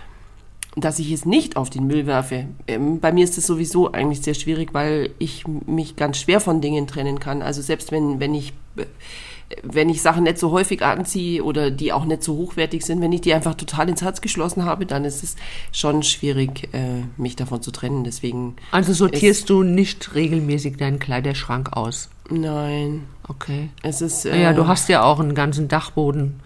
dass 0.75 0.98
ich 0.98 1.12
es 1.12 1.25
nicht 1.25 1.57
auf 1.57 1.69
den 1.69 1.86
Müll 1.86 2.07
werfe. 2.07 2.48
Ähm, 2.65 3.00
bei 3.00 3.12
mir 3.12 3.24
ist 3.24 3.38
es 3.38 3.45
sowieso 3.45 3.92
eigentlich 3.92 4.21
sehr 4.21 4.33
schwierig, 4.33 4.74
weil 4.74 5.12
ich 5.19 5.45
mich 5.48 5.95
ganz 5.95 6.18
schwer 6.18 6.39
von 6.39 6.62
Dingen 6.62 6.88
trennen 6.88 7.19
kann. 7.19 7.44
Also 7.44 7.62
selbst 7.62 7.92
wenn, 7.92 8.19
wenn 8.19 8.33
ich 8.33 8.54
wenn 9.62 9.89
ich 9.89 10.01
Sachen 10.01 10.24
nicht 10.24 10.39
so 10.39 10.51
häufig 10.51 10.83
anziehe 10.83 11.44
oder 11.44 11.69
die 11.69 11.94
auch 11.94 12.06
nicht 12.06 12.24
so 12.24 12.36
hochwertig 12.36 12.83
sind, 12.83 13.01
wenn 13.01 13.12
ich 13.12 13.21
die 13.21 13.33
einfach 13.33 13.54
total 13.54 13.89
ins 13.89 14.01
Herz 14.01 14.21
geschlossen 14.21 14.66
habe, 14.66 14.86
dann 14.86 15.06
ist 15.06 15.24
es 15.24 15.36
schon 15.71 16.01
schwierig, 16.01 16.69
äh, 16.74 17.04
mich 17.18 17.36
davon 17.36 17.62
zu 17.62 17.71
trennen. 17.71 18.04
Deswegen. 18.04 18.56
Also 18.71 18.94
sortierst 18.94 19.50
du 19.50 19.63
nicht 19.63 20.16
regelmäßig 20.16 20.77
deinen 20.77 20.98
Kleiderschrank 20.98 21.74
aus? 21.74 22.09
Nein. 22.30 23.04
Okay. 23.27 23.69
Es 23.83 24.01
ist. 24.01 24.25
Äh, 24.25 24.42
ja, 24.42 24.54
du 24.54 24.68
hast 24.68 24.89
ja 24.89 25.04
auch 25.04 25.19
einen 25.19 25.36
ganzen 25.36 25.68
Dachboden. 25.68 26.39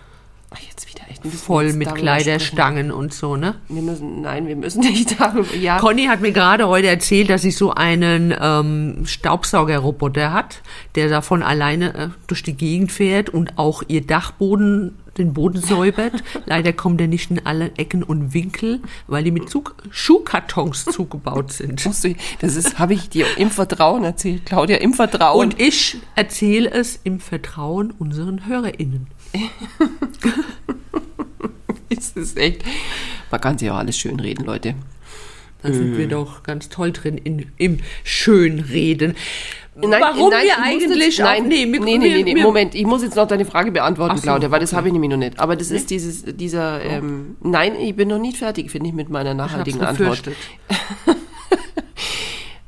Ach, 0.49 0.59
jetzt 0.59 0.87
wieder 0.87 1.03
echt 1.09 1.25
voll 1.25 1.73
mit 1.73 1.93
Kleiderstangen 1.93 2.91
und 2.91 3.13
so, 3.13 3.35
ne? 3.35 3.55
Wir 3.67 3.81
müssen, 3.81 4.21
nein, 4.21 4.47
wir 4.47 4.55
müssen 4.55 4.79
nicht 4.81 5.19
darüber. 5.19 5.53
Ja. 5.55 5.77
Conny 5.79 6.05
hat 6.05 6.21
mir 6.21 6.31
gerade 6.31 6.67
heute 6.67 6.87
erzählt, 6.87 7.29
dass 7.29 7.41
sie 7.41 7.51
so 7.51 7.73
einen 7.73 8.33
ähm, 8.39 9.03
Staubsaugerroboter 9.05 10.31
hat, 10.31 10.61
der 10.95 11.09
da 11.09 11.21
von 11.21 11.43
alleine 11.43 11.93
äh, 11.95 12.09
durch 12.27 12.43
die 12.43 12.53
Gegend 12.53 12.91
fährt 12.91 13.29
und 13.29 13.57
auch 13.57 13.83
ihr 13.87 14.05
Dachboden 14.05 14.97
den 15.17 15.33
Boden 15.33 15.61
säubert. 15.61 16.23
Leider 16.45 16.73
kommt 16.73 17.01
er 17.01 17.07
nicht 17.07 17.31
in 17.31 17.45
alle 17.45 17.71
Ecken 17.77 18.03
und 18.03 18.33
Winkel, 18.33 18.81
weil 19.07 19.23
die 19.23 19.31
mit 19.31 19.49
Zug 19.49 19.75
Schuhkartons 19.91 20.85
zugebaut 20.85 21.51
sind. 21.51 21.85
Das 21.85 22.55
ist, 22.55 22.79
habe 22.79 22.93
ich 22.93 23.09
dir 23.09 23.25
im 23.37 23.49
Vertrauen 23.49 24.03
erzählt, 24.03 24.45
Claudia, 24.45 24.77
im 24.77 24.93
Vertrauen. 24.93 25.47
Und 25.47 25.59
ich 25.59 25.97
erzähle 26.15 26.71
es 26.71 26.99
im 27.03 27.19
Vertrauen 27.19 27.91
unseren 27.91 28.45
HörerInnen. 28.47 29.07
ist 31.89 32.17
es 32.17 32.35
echt. 32.35 32.63
Man 33.31 33.41
kann 33.41 33.57
sich 33.57 33.69
auch 33.69 33.77
alles 33.77 33.97
schön 33.97 34.19
reden, 34.19 34.45
Leute. 34.45 34.75
Da 35.63 35.73
sind 35.73 35.97
wir 35.97 36.07
doch 36.07 36.43
ganz 36.43 36.69
toll 36.69 36.91
drin 36.91 37.17
in, 37.17 37.47
im 37.57 37.79
Schönreden. 38.03 39.15
Nein, 39.79 40.01
Warum 40.01 40.31
nein, 40.31 40.43
wir 40.43 40.57
eigentlich 40.59 40.97
jetzt, 40.97 41.19
nein, 41.19 41.43
auch, 41.43 41.47
nee, 41.47 41.65
nee, 41.65 41.77
nee, 41.79 41.97
nee, 41.97 42.23
nee, 42.23 42.41
Moment, 42.41 42.73
ich 42.73 42.85
muss 42.85 43.03
jetzt 43.03 43.15
noch 43.15 43.27
deine 43.27 43.45
Frage 43.45 43.71
beantworten, 43.71 44.17
so, 44.17 44.23
Claudia, 44.23 44.49
weil 44.49 44.59
das 44.59 44.73
habe 44.73 44.87
ich 44.87 44.93
nämlich 44.93 45.11
noch 45.11 45.17
nicht. 45.17 45.39
Aber 45.39 45.55
das 45.55 45.69
nee? 45.69 45.77
ist 45.77 45.91
dieses, 45.91 46.23
dieser, 46.25 46.79
oh. 46.83 46.89
ähm, 46.89 47.37
nein, 47.41 47.75
ich 47.79 47.95
bin 47.95 48.07
noch 48.07 48.17
nicht 48.17 48.37
fertig, 48.37 48.71
finde 48.71 48.89
ich, 48.89 48.95
mit 48.95 49.09
meiner 49.09 49.35
nachhaltigen 49.35 49.81
Antwort. 49.81 50.23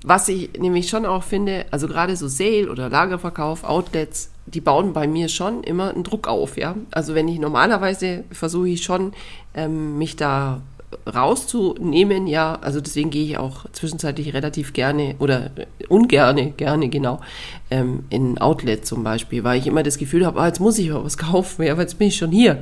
Was 0.03 0.29
ich 0.29 0.51
nämlich 0.59 0.87
schon 0.87 1.05
auch 1.05 1.23
finde, 1.23 1.65
also 1.71 1.87
gerade 1.87 2.15
so 2.15 2.27
Sale 2.27 2.69
oder 2.71 2.89
Lagerverkauf, 2.89 3.63
Outlets, 3.63 4.29
die 4.45 4.61
bauen 4.61 4.93
bei 4.93 5.07
mir 5.07 5.29
schon 5.29 5.63
immer 5.63 5.93
einen 5.93 6.03
Druck 6.03 6.27
auf, 6.27 6.57
ja. 6.57 6.75
Also 6.91 7.15
wenn 7.15 7.27
ich 7.27 7.39
normalerweise 7.39 8.23
versuche 8.31 8.69
ich 8.69 8.83
schon, 8.83 9.13
ähm, 9.55 9.97
mich 9.97 10.15
da 10.15 10.61
rauszunehmen, 11.05 12.27
ja, 12.27 12.57
also 12.61 12.81
deswegen 12.81 13.09
gehe 13.09 13.25
ich 13.25 13.37
auch 13.37 13.65
zwischenzeitlich 13.71 14.33
relativ 14.33 14.73
gerne 14.73 15.15
oder 15.19 15.51
ungerne, 15.87 16.51
gerne 16.51 16.89
genau, 16.89 17.21
ähm, 17.69 18.03
in 18.09 18.37
Outlet 18.39 18.85
zum 18.85 19.03
Beispiel, 19.03 19.43
weil 19.43 19.59
ich 19.59 19.67
immer 19.67 19.83
das 19.83 19.97
Gefühl 19.97 20.25
habe, 20.25 20.39
ah, 20.39 20.47
jetzt 20.47 20.59
muss 20.59 20.79
ich 20.79 20.93
was 20.93 21.17
kaufen, 21.17 21.63
ja, 21.63 21.73
aber 21.73 21.83
jetzt 21.83 21.99
bin 21.99 22.07
ich 22.07 22.17
schon 22.17 22.31
hier. 22.31 22.59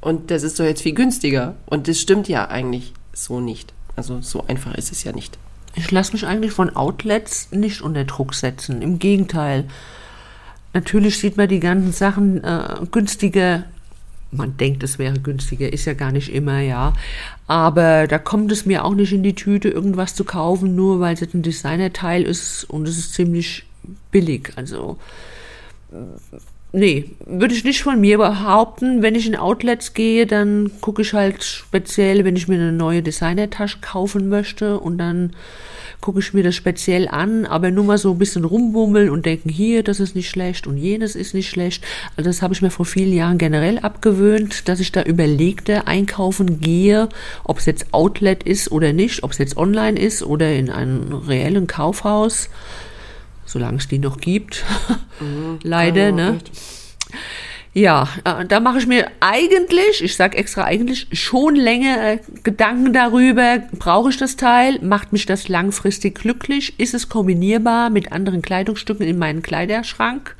Und 0.00 0.30
das 0.30 0.42
ist 0.42 0.58
doch 0.58 0.64
jetzt 0.64 0.82
viel 0.82 0.94
günstiger. 0.94 1.56
Und 1.66 1.88
das 1.88 2.00
stimmt 2.00 2.28
ja 2.28 2.48
eigentlich 2.48 2.92
so 3.12 3.40
nicht. 3.40 3.72
Also 3.96 4.20
so 4.22 4.44
einfach 4.46 4.74
ist 4.74 4.92
es 4.92 5.04
ja 5.04 5.12
nicht. 5.12 5.38
Ich 5.74 5.90
lasse 5.90 6.12
mich 6.12 6.26
eigentlich 6.26 6.52
von 6.52 6.74
Outlets 6.74 7.52
nicht 7.52 7.82
unter 7.82 8.04
Druck 8.04 8.34
setzen. 8.34 8.82
Im 8.82 8.98
Gegenteil. 8.98 9.64
Natürlich 10.72 11.18
sieht 11.18 11.36
man 11.36 11.48
die 11.48 11.60
ganzen 11.60 11.92
Sachen 11.92 12.42
äh, 12.42 12.76
günstiger. 12.90 13.64
Man 14.32 14.56
denkt, 14.56 14.82
es 14.82 14.98
wäre 14.98 15.18
günstiger, 15.18 15.72
ist 15.72 15.86
ja 15.86 15.94
gar 15.94 16.12
nicht 16.12 16.32
immer, 16.32 16.60
ja. 16.60 16.92
Aber 17.46 18.06
da 18.06 18.18
kommt 18.18 18.52
es 18.52 18.64
mir 18.64 18.84
auch 18.84 18.94
nicht 18.94 19.12
in 19.12 19.22
die 19.22 19.34
Tüte, 19.34 19.68
irgendwas 19.68 20.14
zu 20.14 20.24
kaufen, 20.24 20.76
nur 20.76 21.00
weil 21.00 21.14
es 21.14 21.34
ein 21.34 21.42
Designerteil 21.42 22.22
ist 22.22 22.64
und 22.64 22.86
es 22.86 22.96
ist 22.96 23.14
ziemlich 23.14 23.64
billig. 24.10 24.52
Also 24.56 24.98
Nee, 26.72 27.06
würde 27.26 27.54
ich 27.54 27.64
nicht 27.64 27.82
von 27.82 28.00
mir 28.00 28.18
behaupten. 28.18 29.02
Wenn 29.02 29.16
ich 29.16 29.26
in 29.26 29.34
Outlets 29.34 29.92
gehe, 29.92 30.26
dann 30.26 30.70
gucke 30.80 31.02
ich 31.02 31.12
halt 31.14 31.42
speziell, 31.42 32.24
wenn 32.24 32.36
ich 32.36 32.46
mir 32.46 32.54
eine 32.54 32.72
neue 32.72 33.02
Designertasche 33.02 33.78
kaufen 33.80 34.28
möchte 34.28 34.78
und 34.78 34.98
dann 34.98 35.32
gucke 36.00 36.20
ich 36.20 36.32
mir 36.32 36.42
das 36.42 36.54
speziell 36.54 37.08
an, 37.08 37.44
aber 37.44 37.70
nur 37.70 37.84
mal 37.84 37.98
so 37.98 38.12
ein 38.12 38.18
bisschen 38.18 38.44
rumwummeln 38.44 39.10
und 39.10 39.26
denken, 39.26 39.48
hier, 39.48 39.82
das 39.82 40.00
ist 40.00 40.14
nicht 40.14 40.30
schlecht 40.30 40.66
und 40.66 40.76
jenes 40.76 41.14
ist 41.14 41.34
nicht 41.34 41.50
schlecht. 41.50 41.84
Also 42.16 42.30
das 42.30 42.40
habe 42.40 42.54
ich 42.54 42.62
mir 42.62 42.70
vor 42.70 42.86
vielen 42.86 43.12
Jahren 43.12 43.36
generell 43.36 43.78
abgewöhnt, 43.78 44.68
dass 44.68 44.80
ich 44.80 44.92
da 44.92 45.02
überlegte, 45.02 45.86
einkaufen 45.86 46.60
gehe, 46.60 47.08
ob 47.44 47.58
es 47.58 47.66
jetzt 47.66 47.92
Outlet 47.92 48.44
ist 48.44 48.72
oder 48.72 48.92
nicht, 48.92 49.24
ob 49.24 49.32
es 49.32 49.38
jetzt 49.38 49.56
online 49.56 49.98
ist 49.98 50.22
oder 50.22 50.54
in 50.54 50.70
einem 50.70 51.12
reellen 51.12 51.66
Kaufhaus 51.66 52.48
solange 53.50 53.78
es 53.78 53.88
die 53.88 53.98
noch 53.98 54.18
gibt. 54.18 54.64
Mhm. 55.20 55.58
Leider, 55.62 56.10
oh, 56.10 56.16
ne? 56.16 56.38
Ja, 57.72 58.08
äh, 58.24 58.44
da 58.46 58.58
mache 58.58 58.78
ich 58.78 58.86
mir 58.86 59.06
eigentlich, 59.20 60.02
ich 60.02 60.16
sage 60.16 60.36
extra 60.36 60.64
eigentlich, 60.64 61.06
schon 61.12 61.54
länger 61.54 62.14
äh, 62.14 62.18
Gedanken 62.42 62.92
darüber, 62.92 63.58
brauche 63.78 64.10
ich 64.10 64.16
das 64.16 64.36
Teil, 64.36 64.80
macht 64.82 65.12
mich 65.12 65.24
das 65.24 65.48
langfristig 65.48 66.16
glücklich, 66.16 66.78
ist 66.80 66.94
es 66.94 67.08
kombinierbar 67.08 67.90
mit 67.90 68.10
anderen 68.10 68.42
Kleidungsstücken 68.42 69.06
in 69.06 69.18
meinem 69.18 69.42
Kleiderschrank 69.42 70.34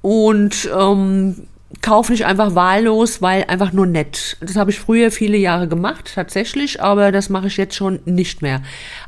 und 0.00 0.68
ähm, 0.76 1.46
kaufe 1.80 2.12
nicht 2.12 2.26
einfach 2.26 2.54
wahllos, 2.54 3.22
weil 3.22 3.44
einfach 3.44 3.72
nur 3.72 3.86
nett. 3.86 4.36
Das 4.40 4.56
habe 4.56 4.70
ich 4.70 4.78
früher 4.78 5.10
viele 5.10 5.36
Jahre 5.36 5.68
gemacht, 5.68 6.12
tatsächlich, 6.14 6.82
aber 6.82 7.12
das 7.12 7.28
mache 7.28 7.46
ich 7.46 7.56
jetzt 7.56 7.74
schon 7.74 8.00
nicht 8.04 8.42
mehr. 8.42 8.62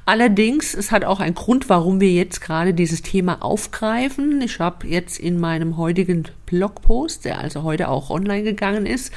Allerdings, 0.06 0.74
es 0.74 0.90
hat 0.90 1.04
auch 1.04 1.20
einen 1.20 1.34
Grund, 1.34 1.68
warum 1.68 2.00
wir 2.00 2.10
jetzt 2.10 2.40
gerade 2.40 2.74
dieses 2.74 3.02
Thema 3.02 3.42
aufgreifen. 3.42 4.40
Ich 4.40 4.58
habe 4.60 4.86
jetzt 4.86 5.18
in 5.18 5.38
meinem 5.38 5.76
heutigen 5.76 6.24
Blogpost, 6.46 7.24
der 7.24 7.38
also 7.38 7.62
heute 7.62 7.88
auch 7.88 8.10
online 8.10 8.42
gegangen 8.42 8.86
ist, 8.86 9.12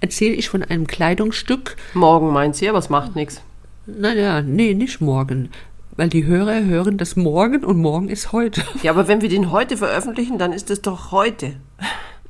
erzähle 0.00 0.34
ich 0.34 0.48
von 0.48 0.62
einem 0.62 0.86
Kleidungsstück. 0.86 1.76
Morgen 1.94 2.32
meint 2.32 2.60
ihr, 2.60 2.70
aber 2.70 2.78
es 2.78 2.90
macht 2.90 3.14
nichts. 3.14 3.42
Naja, 3.86 4.42
nee, 4.42 4.74
nicht 4.74 5.00
morgen. 5.00 5.50
Weil 5.96 6.10
die 6.10 6.26
Hörer 6.26 6.64
hören 6.64 6.96
das 6.96 7.16
morgen 7.16 7.64
und 7.64 7.78
morgen 7.78 8.08
ist 8.08 8.30
heute. 8.30 8.62
Ja, 8.82 8.92
aber 8.92 9.08
wenn 9.08 9.20
wir 9.20 9.28
den 9.28 9.50
heute 9.50 9.76
veröffentlichen, 9.76 10.38
dann 10.38 10.52
ist 10.52 10.70
es 10.70 10.80
doch 10.80 11.10
heute. 11.10 11.54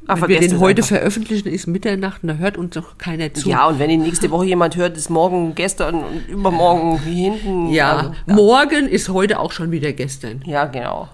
Ach, 0.09 0.23
wenn 0.23 0.29
wir 0.29 0.41
den 0.41 0.59
heute 0.59 0.83
einfach. 0.83 0.97
veröffentlichen, 0.97 1.49
ist 1.49 1.67
Mitternacht 1.67 2.23
und 2.23 2.31
da 2.31 2.35
hört 2.35 2.57
uns 2.57 2.75
doch 2.75 2.97
keiner 2.99 3.33
zu. 3.35 3.49
Ja, 3.49 3.67
und 3.67 3.79
wenn 3.79 3.91
die 3.91 3.99
nächste 3.99 4.31
Woche 4.31 4.47
jemand 4.47 4.77
hört, 4.77 4.97
ist 4.97 5.11
morgen 5.11 5.55
gestern 5.55 6.03
und 6.03 6.29
übermorgen 6.29 6.99
hier 7.05 7.33
hinten. 7.33 7.71
Ja, 7.71 7.97
also, 7.97 8.15
ja, 8.27 8.35
morgen 8.35 8.89
ist 8.89 9.11
heute 9.11 9.39
auch 9.39 9.53
schon 9.53 9.71
wieder 9.71 9.93
gestern. 9.93 10.43
Ja, 10.47 10.65
genau. 10.65 11.09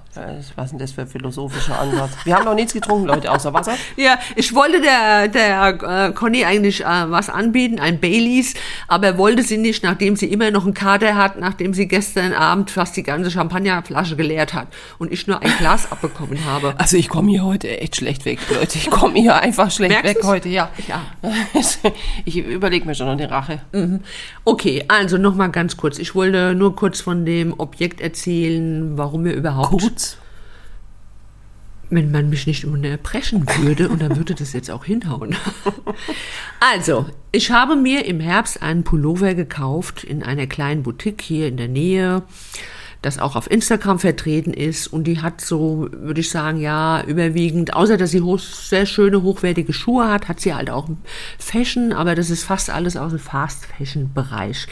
Was 0.55 0.67
ist 0.67 0.71
denn 0.71 0.79
das 0.79 0.93
für 0.93 1.03
ein 1.03 1.09
philosophischer 1.09 1.79
Ansatz? 1.79 2.13
Wir 2.25 2.37
haben 2.37 2.45
noch 2.45 2.55
nichts 2.55 2.73
getrunken, 2.73 3.07
Leute, 3.07 3.31
außer 3.33 3.53
Wasser. 3.53 3.75
Ja, 3.97 4.19
ich 4.37 4.55
wollte 4.55 4.81
der, 4.81 5.27
der 5.27 6.09
äh, 6.09 6.13
Conny 6.13 6.45
eigentlich 6.45 6.83
äh, 6.83 6.87
was 6.87 7.29
anbieten, 7.29 7.81
ein 7.81 7.99
Baileys, 7.99 8.55
aber 8.87 9.09
er 9.09 9.19
wollte 9.19 9.43
sie 9.43 9.57
nicht, 9.57 9.83
nachdem 9.83 10.15
sie 10.15 10.27
immer 10.27 10.53
noch 10.53 10.65
einen 10.65 10.75
Kater 10.75 11.17
hat, 11.17 11.41
nachdem 11.41 11.75
sie 11.75 11.89
gestern 11.89 12.33
Abend 12.33 12.71
fast 12.71 12.97
die 12.97 13.03
ganze 13.03 13.31
Champagnerflasche 13.31 14.15
geleert 14.15 14.55
hat 14.55 14.69
und 14.99 15.13
ich 15.13 15.27
nur 15.27 15.43
ein 15.43 15.53
Glas 15.59 15.91
abbekommen 15.91 16.45
habe. 16.45 16.75
Also 16.79 16.97
ich 16.97 17.09
komme 17.09 17.31
hier 17.31 17.45
heute 17.45 17.81
echt 17.81 17.97
schlecht 17.97 18.25
weg, 18.25 18.39
Leute. 18.55 18.79
Ich 18.85 18.91
komme 18.91 19.19
hier 19.19 19.35
einfach 19.35 19.71
schlecht 19.71 19.93
Merkst 19.93 20.15
weg 20.15 20.21
du's? 20.21 20.31
heute, 20.31 20.49
ja. 20.51 20.71
ja. 20.89 21.03
Ich 22.25 22.37
überlege 22.47 22.85
mir 22.85 22.95
schon 22.95 23.07
noch 23.07 23.17
die 23.17 23.25
Rache. 23.25 23.63
Mhm. 23.73 24.01
Okay, 24.45 24.85
also 24.89 25.17
nochmal 25.17 25.51
ganz 25.51 25.77
kurz. 25.77 25.99
Ich 25.99 26.15
wollte 26.15 26.55
nur 26.55 26.77
kurz 26.77 27.01
von 27.01 27.25
dem 27.25 27.55
Objekt 27.59 28.01
erzählen, 28.01 28.97
warum 28.99 29.25
wir 29.25 29.35
überhaupt... 29.35 29.83
Kurz? 29.83 30.19
wenn 31.91 32.11
man 32.11 32.29
mich 32.31 32.47
nicht 32.47 32.65
unterbrechen 32.65 33.47
würde, 33.59 33.89
und 33.89 34.03
dann 34.03 34.17
würde 34.17 34.35
das 34.35 34.53
jetzt 34.53 34.71
auch 34.71 34.85
hinhauen. 34.85 35.37
Also, 36.61 37.07
ich 37.31 37.51
habe 37.51 37.77
mir 37.77 38.07
im 38.07 38.21
Herbst 38.21 38.63
einen 38.63 38.85
Pullover 38.85 39.35
gekauft 39.35 40.03
in 40.03 40.23
einer 40.23 40.47
kleinen 40.47 40.83
Boutique 40.83 41.21
hier 41.21 41.47
in 41.47 41.59
der 41.59 41.69
Nähe, 41.69 42.23
das 43.05 43.19
auch 43.19 43.37
auf 43.37 43.51
Instagram 43.51 43.99
vertreten 43.99 44.53
ist. 44.53 44.87
Und 44.87 45.05
die 45.05 45.21
hat 45.21 45.41
so, 45.41 45.89
würde 45.93 46.21
ich 46.21 46.31
sagen, 46.31 46.59
ja, 46.61 47.03
überwiegend, 47.03 47.75
außer 47.75 47.97
dass 47.97 48.11
sie 48.11 48.23
hoch, 48.23 48.39
sehr 48.39 48.87
schöne, 48.87 49.23
hochwertige 49.23 49.73
Schuhe 49.73 50.09
hat, 50.09 50.29
hat 50.29 50.41
sie 50.41 50.55
halt 50.55 50.71
auch 50.71 50.89
Fashion, 51.39 51.93
aber 51.93 52.15
das 52.15 52.31
ist 52.31 52.45
fast 52.45 52.71
alles 52.71 52.97
aus 52.97 53.13
dem 53.13 53.19
Fast-Fashion-Bereich. 53.19 54.67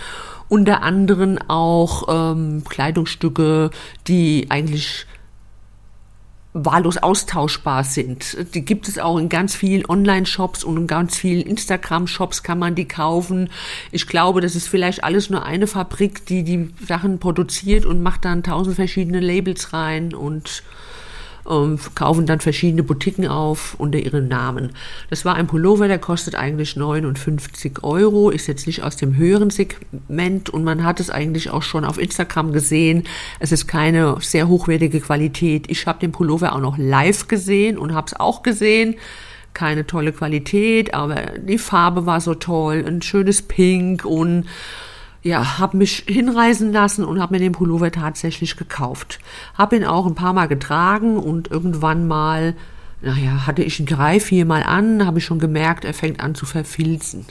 Unter 0.49 0.83
anderem 0.83 1.39
auch 1.49 2.33
ähm, 2.35 2.62
Kleidungsstücke, 2.69 3.71
die 4.07 4.47
eigentlich 4.51 5.07
wahllos 6.54 6.99
austauschbar 6.99 7.82
sind. 7.85 8.37
Die 8.54 8.64
gibt 8.64 8.87
es 8.88 8.99
auch 8.99 9.16
in 9.16 9.28
ganz 9.28 9.54
vielen 9.54 9.87
Online-Shops 9.87 10.64
und 10.64 10.76
in 10.76 10.87
ganz 10.87 11.16
vielen 11.16 11.42
Instagram-Shops 11.42 12.42
kann 12.42 12.59
man 12.59 12.75
die 12.75 12.87
kaufen. 12.87 13.49
Ich 13.90 14.06
glaube, 14.06 14.40
das 14.42 14.54
ist 14.54 14.68
vielleicht 14.68 15.02
alles 15.02 15.30
nur 15.30 15.44
eine 15.44 15.66
Fabrik, 15.66 16.26
die 16.26 16.42
die 16.42 16.71
Sachen 16.87 17.18
produziert 17.18 17.87
und 17.87 18.02
macht 18.02 18.25
dann 18.26 18.42
tausend 18.42 18.76
verschiedene 18.76 19.21
Labels 19.21 19.73
rein 19.73 20.14
und 20.14 20.62
ähm, 21.49 21.79
kaufen 21.95 22.27
dann 22.27 22.41
verschiedene 22.41 22.83
Boutiquen 22.83 23.27
auf 23.27 23.75
unter 23.79 23.99
ihrem 23.99 24.29
Namen. 24.29 24.71
Das 25.11 25.25
war 25.25 25.35
ein 25.35 25.47
Pullover, 25.47 25.89
der 25.89 25.99
kostet 25.99 26.35
eigentlich 26.35 26.77
59 26.77 27.83
Euro, 27.83 28.31
ist 28.31 28.47
jetzt 28.47 28.67
nicht 28.67 28.83
aus 28.83 28.97
dem 28.97 29.17
höheren 29.17 29.51
Segment 29.51 30.51
und 30.51 30.65
man 30.65 30.85
hat 30.85 31.01
es 31.01 31.11
eigentlich 31.11 31.51
auch 31.51 31.63
schon 31.63 31.85
auf 31.85 31.99
Instagram 31.99 32.53
gesehen. 32.53 33.05
Es 33.41 33.53
ist 33.53 33.67
keine 33.67 34.17
sehr 34.21 34.49
hochwertige 34.49 35.01
Qualität. 35.01 35.71
Ich 35.71 35.87
habe 35.87 36.01
den 36.01 36.13
Pullover 36.13 36.55
auch 36.55 36.61
noch 36.61 36.79
live 36.79 37.29
gesehen 37.29 37.79
und 37.79 37.95
habe 37.95 38.07
es 38.07 38.19
auch 38.19 38.43
gesehen 38.43 38.97
keine 39.55 39.87
tolle 39.87 40.13
Qualität, 40.13 40.95
aber 40.95 41.17
die 41.37 41.59
Farbe 41.59 42.07
war 42.07 42.23
so 42.23 42.35
toll, 42.35 42.85
ein 42.87 43.03
schönes 43.03 43.43
Pink 43.43 44.05
und 44.05 44.47
ja, 45.23 45.59
habe 45.59 45.76
mich 45.76 46.05
hinreisen 46.07 46.73
lassen 46.73 47.05
und 47.05 47.21
habe 47.21 47.35
mir 47.35 47.41
den 47.41 47.52
Pullover 47.52 47.93
tatsächlich 47.93 48.57
gekauft. 48.57 49.21
Habe 49.55 49.76
ihn 49.76 49.85
auch 49.85 50.07
ein 50.07 50.17
paar 50.17 50.33
Mal 50.33 50.47
getragen 50.47 51.17
und 51.17 51.50
irgendwann 51.50 52.09
mal, 52.09 52.55
naja, 53.00 53.47
hatte 53.47 53.62
ich 53.62 53.79
ihn 53.79 53.87
drei, 53.87 54.19
vier 54.19 54.45
Mal 54.45 54.64
an, 54.64 55.07
habe 55.07 55.19
ich 55.19 55.25
schon 55.25 55.38
gemerkt, 55.38 55.85
er 55.85 55.95
fängt 55.95 56.21
an 56.21 56.35
zu 56.35 56.45
verfilzen. 56.45 57.26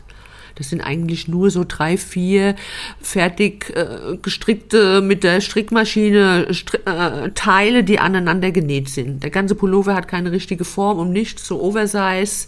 Das 0.56 0.70
sind 0.70 0.82
eigentlich 0.82 1.28
nur 1.28 1.50
so 1.50 1.66
drei, 1.68 1.98
vier 1.98 2.56
fertig 3.02 3.74
äh, 3.76 4.18
gestrickte 4.22 5.02
mit 5.02 5.24
der 5.24 5.42
Strickmaschine 5.42 6.54
Stri 6.54 6.78
äh, 6.86 7.32
Teile, 7.32 7.84
die 7.84 8.00
aneinander 8.00 8.52
genäht 8.52 8.90
sind. 8.90 9.24
Der 9.24 9.30
ganze 9.30 9.56
Pullover 9.56 9.96
hat 9.96 10.08
keine 10.08 10.32
richtige 10.32 10.66
Form 10.66 11.00
und 11.00 11.12
nichts, 11.12 11.48
so 11.48 11.62
Oversize. 11.62 12.48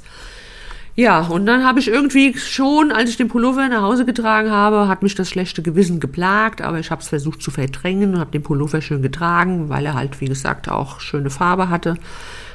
Ja, 0.95 1.21
und 1.21 1.47
dann 1.47 1.65
habe 1.65 1.79
ich 1.79 1.88
irgendwie 1.88 2.38
schon, 2.38 2.91
als 2.91 3.09
ich 3.09 3.17
den 3.17 3.27
Pullover 3.27 3.67
nach 3.67 3.81
Hause 3.81 4.05
getragen 4.05 4.51
habe, 4.51 4.88
hat 4.88 5.01
mich 5.01 5.15
das 5.15 5.27
schlechte 5.27 5.63
Gewissen 5.63 6.00
geplagt, 6.00 6.62
aber 6.62 6.79
ich 6.79 6.91
habe 6.91 7.01
es 7.01 7.07
versucht 7.07 7.41
zu 7.41 7.50
verdrängen 7.50 8.13
und 8.13 8.19
habe 8.19 8.31
den 8.31 8.43
Pullover 8.43 8.79
schön 8.79 9.01
getragen, 9.01 9.69
weil 9.69 9.88
er 9.88 9.95
halt, 9.95 10.21
wie 10.21 10.27
gesagt, 10.27 10.69
auch 10.69 11.00
schöne 11.00 11.31
Farbe 11.31 11.69
hatte. 11.69 11.95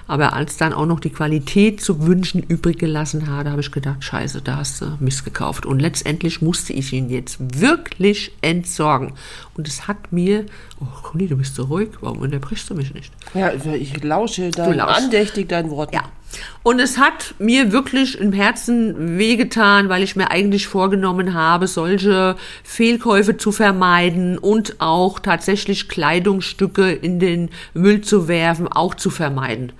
Aber 0.06 0.32
als 0.32 0.56
dann 0.56 0.72
auch 0.72 0.86
noch 0.86 1.00
die 1.00 1.10
Qualität 1.10 1.82
zu 1.82 2.06
wünschen 2.06 2.42
übrig 2.42 2.78
gelassen 2.78 3.28
hatte, 3.28 3.50
habe 3.50 3.60
ich 3.60 3.70
gedacht, 3.70 4.02
scheiße, 4.02 4.40
da 4.40 4.56
hast 4.56 4.80
du 4.80 4.96
Mist 5.00 5.24
gekauft. 5.24 5.66
Und 5.66 5.80
letztendlich 5.80 6.40
musste 6.40 6.72
ich 6.72 6.94
ihn 6.94 7.10
jetzt 7.10 7.60
wirklich 7.60 8.32
entsorgen. 8.40 9.12
Und 9.54 9.68
es 9.68 9.86
hat 9.86 10.10
mir, 10.10 10.46
oh 10.80 10.86
Conny, 11.02 11.26
du 11.26 11.36
bist 11.36 11.56
so 11.56 11.64
ruhig, 11.64 11.90
warum 12.00 12.20
unterbrichst 12.20 12.70
du 12.70 12.74
mich 12.74 12.94
nicht? 12.94 13.12
Ja, 13.34 13.52
ich 13.52 14.02
lausche 14.02 14.50
dann 14.50 14.80
andächtig 14.80 15.48
deinen 15.50 15.68
Worten. 15.68 15.96
Ja. 15.96 16.04
Und 16.62 16.80
es 16.80 16.98
hat 16.98 17.34
mir 17.38 17.72
wirklich 17.72 18.18
im 18.18 18.32
Herzen 18.32 19.18
wehgetan, 19.18 19.88
weil 19.88 20.02
ich 20.02 20.16
mir 20.16 20.30
eigentlich 20.30 20.66
vorgenommen 20.66 21.34
habe, 21.34 21.66
solche 21.66 22.36
Fehlkäufe 22.62 23.36
zu 23.36 23.52
vermeiden 23.52 24.38
und 24.38 24.76
auch 24.78 25.18
tatsächlich 25.18 25.88
Kleidungsstücke 25.88 26.92
in 26.92 27.20
den 27.20 27.50
Müll 27.74 28.02
zu 28.02 28.28
werfen, 28.28 28.68
auch 28.68 28.94
zu 28.94 29.10
vermeiden. 29.10 29.72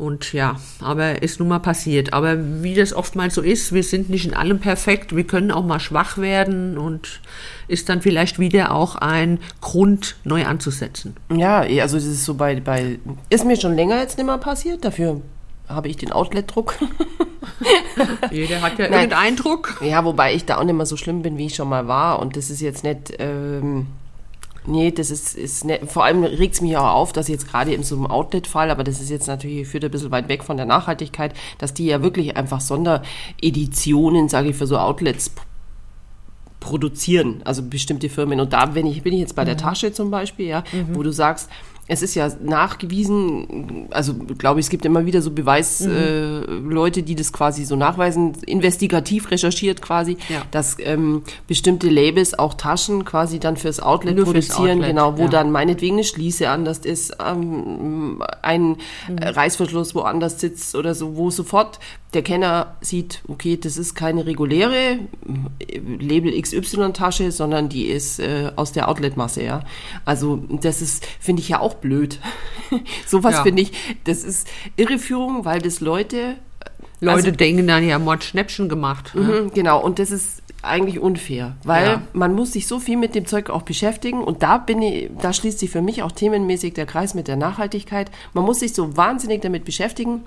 Und 0.00 0.32
ja, 0.32 0.56
aber 0.80 1.22
ist 1.22 1.40
nun 1.40 1.48
mal 1.48 1.58
passiert. 1.58 2.14
Aber 2.14 2.62
wie 2.62 2.74
das 2.74 2.94
oftmals 2.94 3.34
so 3.34 3.42
ist, 3.42 3.74
wir 3.74 3.82
sind 3.82 4.08
nicht 4.08 4.24
in 4.24 4.32
allem 4.32 4.58
perfekt, 4.58 5.14
wir 5.14 5.24
können 5.24 5.50
auch 5.50 5.64
mal 5.64 5.78
schwach 5.78 6.16
werden 6.16 6.78
und 6.78 7.20
ist 7.68 7.90
dann 7.90 8.00
vielleicht 8.00 8.38
wieder 8.38 8.72
auch 8.74 8.96
ein 8.96 9.40
Grund, 9.60 10.16
neu 10.24 10.46
anzusetzen. 10.46 11.16
Ja, 11.30 11.58
also 11.82 11.98
das 11.98 12.06
ist 12.06 12.24
so 12.24 12.32
bei, 12.32 12.60
bei 12.60 12.98
ist 13.28 13.44
mir 13.44 13.60
schon 13.60 13.74
länger 13.74 14.00
jetzt 14.00 14.16
nicht 14.16 14.26
mehr 14.26 14.38
passiert, 14.38 14.86
dafür 14.86 15.20
habe 15.70 15.88
ich 15.88 15.96
den 15.96 16.12
Outlet-Druck. 16.12 16.74
Jeder 18.30 18.60
hat 18.62 18.78
ja 18.78 18.86
irgendeinen 18.86 19.36
Druck. 19.36 19.80
Ja, 19.82 20.04
wobei 20.04 20.34
ich 20.34 20.44
da 20.44 20.58
auch 20.58 20.64
nicht 20.64 20.74
mehr 20.74 20.86
so 20.86 20.96
schlimm 20.96 21.22
bin, 21.22 21.38
wie 21.38 21.46
ich 21.46 21.54
schon 21.54 21.68
mal 21.68 21.88
war. 21.88 22.18
Und 22.18 22.36
das 22.36 22.50
ist 22.50 22.60
jetzt 22.60 22.84
nicht, 22.84 23.14
ähm, 23.18 23.86
Nee, 24.66 24.90
das 24.90 25.10
ist, 25.10 25.36
ist 25.36 25.64
ne, 25.64 25.80
vor 25.86 26.04
allem 26.04 26.22
regt 26.22 26.54
es 26.54 26.60
mich 26.60 26.76
auch 26.76 26.92
auf, 26.92 27.12
dass 27.12 27.28
jetzt 27.28 27.48
gerade 27.48 27.72
in 27.72 27.82
so 27.82 27.96
einem 27.96 28.06
Outlet-Fall, 28.06 28.70
aber 28.70 28.84
das 28.84 29.00
ist 29.00 29.08
jetzt 29.08 29.26
natürlich, 29.26 29.66
führt 29.66 29.84
ein 29.84 29.90
bisschen 29.90 30.10
weit 30.10 30.28
weg 30.28 30.44
von 30.44 30.58
der 30.58 30.66
Nachhaltigkeit, 30.66 31.34
dass 31.58 31.72
die 31.72 31.86
ja 31.86 32.02
wirklich 32.02 32.36
einfach 32.36 32.60
Sondereditionen, 32.60 34.28
sage 34.28 34.50
ich, 34.50 34.56
für 34.56 34.66
so 34.66 34.76
Outlets 34.76 35.32
produzieren, 36.60 37.40
also 37.44 37.62
bestimmte 37.62 38.10
Firmen. 38.10 38.38
Und 38.38 38.52
da 38.52 38.74
wenn 38.74 38.86
ich, 38.86 39.02
bin 39.02 39.14
ich 39.14 39.20
jetzt 39.20 39.34
bei 39.34 39.44
der 39.44 39.54
mhm. 39.54 39.60
Tasche 39.60 39.92
zum 39.92 40.10
Beispiel, 40.10 40.46
ja, 40.46 40.62
mhm. 40.72 40.94
wo 40.94 41.02
du 41.02 41.10
sagst, 41.10 41.48
es 41.90 42.02
ist 42.02 42.14
ja 42.14 42.30
nachgewiesen, 42.40 43.88
also 43.90 44.14
glaube 44.14 44.60
ich, 44.60 44.66
es 44.66 44.70
gibt 44.70 44.84
immer 44.84 45.06
wieder 45.06 45.22
so 45.22 45.32
Beweisleute, 45.32 47.00
mhm. 47.00 47.04
äh, 47.04 47.08
die 47.08 47.16
das 47.16 47.32
quasi 47.32 47.64
so 47.64 47.74
nachweisen, 47.74 48.34
investigativ 48.46 49.28
recherchiert 49.32 49.82
quasi, 49.82 50.16
ja. 50.28 50.42
dass 50.52 50.76
ähm, 50.78 51.24
bestimmte 51.48 51.88
Labels 51.88 52.38
auch 52.38 52.54
Taschen 52.54 53.04
quasi 53.04 53.40
dann 53.40 53.56
fürs 53.56 53.80
Outlet 53.80 54.14
Nur 54.14 54.26
produzieren, 54.26 54.78
Outlet, 54.78 54.86
genau, 54.86 55.18
wo 55.18 55.22
ja. 55.22 55.28
dann 55.30 55.50
meinetwegen 55.50 55.96
eine 55.96 56.04
Schließe 56.04 56.48
anders 56.48 56.78
ist, 56.78 57.16
ähm, 57.18 58.22
ein 58.40 58.76
mhm. 59.08 59.18
Reißverschluss 59.20 59.92
woanders 59.96 60.38
sitzt 60.38 60.76
oder 60.76 60.94
so, 60.94 61.16
wo 61.16 61.30
sofort 61.30 61.80
der 62.14 62.22
Kenner 62.22 62.76
sieht, 62.80 63.22
okay, 63.28 63.56
das 63.56 63.76
ist 63.76 63.94
keine 63.94 64.26
reguläre 64.26 64.98
äh, 65.58 65.78
Label 65.98 66.32
XY-Tasche, 66.40 67.30
sondern 67.32 67.68
die 67.68 67.84
ist 67.86 68.18
äh, 68.20 68.50
aus 68.56 68.72
der 68.72 68.88
Outlet-Masse, 68.88 69.42
ja. 69.44 69.60
Also 70.04 70.42
das 70.60 70.82
ist, 70.82 71.06
finde 71.20 71.42
ich 71.42 71.48
ja 71.50 71.60
auch 71.60 71.74
blöd. 71.74 72.18
Sowas 73.06 73.34
Ja. 73.36 73.42
finde 73.42 73.62
ich, 73.62 73.72
das 74.04 74.24
ist 74.24 74.48
Irreführung, 74.76 75.44
weil 75.44 75.60
das 75.60 75.80
Leute 75.80 76.36
Leute 77.02 77.16
Also- 77.28 77.30
denken 77.30 77.66
dann, 77.66 77.86
ja, 77.88 77.98
Mord 77.98 78.24
Schnäppchen 78.24 78.68
gemacht. 78.68 79.14
ne? 79.14 79.22
Mhm, 79.44 79.52
genau, 79.54 79.82
und 79.82 79.98
das 79.98 80.10
ist 80.10 80.42
eigentlich 80.62 80.98
unfair, 81.00 81.56
weil 81.64 81.86
Ja. 81.86 82.02
man 82.12 82.34
muss 82.34 82.52
sich 82.52 82.66
so 82.66 82.78
viel 82.78 82.98
mit 82.98 83.14
dem 83.14 83.24
Zeug 83.24 83.48
auch 83.48 83.62
beschäftigen 83.62 84.22
und 84.22 84.42
da 84.42 84.58
bin 84.58 84.82
ich, 84.82 85.08
da 85.22 85.32
schließt 85.32 85.58
sich 85.58 85.70
für 85.70 85.80
mich 85.80 86.02
auch 86.02 86.12
themenmäßig 86.12 86.74
der 86.74 86.84
Kreis 86.84 87.14
mit 87.14 87.28
der 87.28 87.36
Nachhaltigkeit. 87.36 88.10
Man 88.34 88.44
muss 88.44 88.60
sich 88.60 88.74
so 88.74 88.94
wahnsinnig 88.98 89.40
damit 89.40 89.64
beschäftigen, 89.64 90.20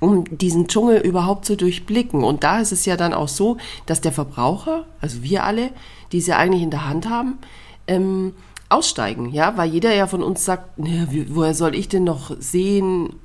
um 0.00 0.24
diesen 0.36 0.68
Dschungel 0.68 0.98
überhaupt 1.00 1.44
zu 1.44 1.56
durchblicken. 1.56 2.24
Und 2.24 2.44
da 2.44 2.60
ist 2.60 2.72
es 2.72 2.84
ja 2.86 2.96
dann 2.96 3.14
auch 3.14 3.28
so, 3.28 3.56
dass 3.86 4.00
der 4.00 4.12
Verbraucher, 4.12 4.86
also 5.00 5.22
wir 5.22 5.44
alle, 5.44 5.70
die 6.12 6.18
es 6.18 6.26
ja 6.26 6.36
eigentlich 6.36 6.62
in 6.62 6.70
der 6.70 6.88
Hand 6.88 7.08
haben, 7.08 7.38
ähm, 7.86 8.34
aussteigen, 8.68 9.30
ja, 9.32 9.56
weil 9.56 9.70
jeder 9.70 9.94
ja 9.94 10.06
von 10.06 10.22
uns 10.22 10.44
sagt, 10.44 10.70
wie, 10.76 11.34
woher 11.34 11.54
soll 11.54 11.74
ich 11.74 11.88
denn 11.88 12.04
noch 12.04 12.34
sehen, 12.38 13.16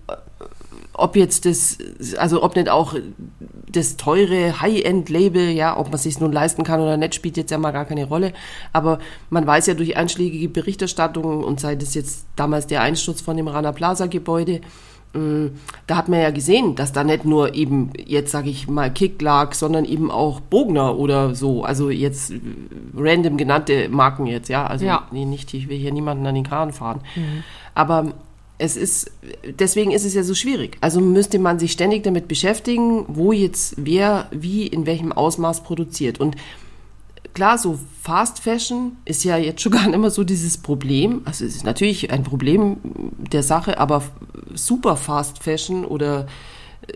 ob 0.98 1.16
jetzt 1.16 1.46
das, 1.46 1.78
also 2.18 2.44
ob 2.44 2.56
nicht 2.56 2.70
auch 2.70 2.96
das 3.70 3.98
teure 3.98 4.60
High-End-Label, 4.62 5.50
ja, 5.50 5.78
ob 5.78 5.90
man 5.90 6.00
sich 6.00 6.20
nun 6.20 6.32
leisten 6.32 6.64
kann 6.64 6.82
oder 6.82 6.98
nicht, 6.98 7.16
spielt 7.16 7.38
jetzt 7.38 7.52
ja 7.52 7.58
mal 7.58 7.72
gar 7.72 7.86
keine 7.86 8.06
Rolle. 8.06 8.34
Aber 8.74 9.00
man 9.30 9.46
weiß 9.46 9.68
ja 9.68 9.76
durch 9.76 9.96
einschlägige 9.96 10.50
Berichterstattungen 10.50 11.44
und 11.44 11.60
sei 11.60 11.76
das 11.76 11.94
jetzt 11.94 12.26
damals 12.36 12.68
der 12.68 12.82
Einsturz 12.82 13.22
von 13.22 13.38
dem 13.38 13.48
Rana 13.48 13.72
Plaza-Gebäude, 13.72 14.62
da 15.14 15.96
hat 15.98 16.10
man 16.10 16.20
ja 16.20 16.30
gesehen, 16.30 16.76
dass 16.76 16.94
da 16.94 17.04
nicht 17.04 17.26
nur 17.26 17.56
eben 17.56 17.92
jetzt 18.06 18.32
sage 18.32 18.50
ich 18.50 18.68
mal 18.68 18.92
Kick 18.92 19.22
lag, 19.22 19.54
sondern 19.54 19.86
eben 19.86 20.12
auch 20.12 20.40
Bogner 20.42 20.98
oder 20.98 21.34
so, 21.34 21.64
also 21.64 21.90
jetzt 21.90 22.32
äh, 22.32 22.40
random 22.96 23.38
genannte 23.38 23.90
Marken 23.90 24.28
jetzt, 24.28 24.50
ja, 24.50 24.68
also 24.68 24.86
Ja. 24.86 25.08
nee, 25.12 25.26
nicht, 25.26 25.54
ich 25.54 25.70
will 25.70 25.78
hier 25.78 25.92
niemanden 25.92 26.26
an 26.28 26.36
den 26.36 26.44
Kragen 26.44 26.74
fahren. 26.74 27.02
Aber 27.74 28.14
es 28.60 28.76
ist, 28.76 29.12
deswegen 29.60 29.92
ist 29.92 30.06
es 30.06 30.14
ja 30.14 30.24
so 30.24 30.34
schwierig. 30.34 30.78
Also 30.82 31.00
müsste 31.00 31.40
man 31.40 31.60
sich 31.60 31.72
ständig 31.72 32.04
damit 32.04 32.28
beschäftigen, 32.28 33.06
wo 33.08 33.32
jetzt 33.32 33.76
wer 33.78 34.28
wie 34.32 34.68
in 34.68 34.86
welchem 34.86 35.12
Ausmaß 35.12 35.64
produziert. 35.64 36.20
Und 36.20 36.36
klar, 37.38 37.60
so 37.60 37.78
Fast 38.02 38.40
Fashion 38.40 38.98
ist 39.06 39.24
ja 39.24 39.38
jetzt 39.38 39.62
schon 39.62 39.72
gar 39.78 39.86
nicht 39.86 39.94
immer 39.94 40.10
so 40.10 40.24
dieses 40.24 40.58
Problem. 40.58 41.22
Also 41.26 41.46
es 41.46 41.56
ist 41.56 41.66
natürlich 41.66 42.12
ein 42.12 42.24
Problem 42.24 42.78
der 43.32 43.44
Sache, 43.44 43.80
aber 43.80 44.02
super 44.56 44.98
Fast 44.98 45.44
Fashion 45.44 45.86
oder 45.86 46.26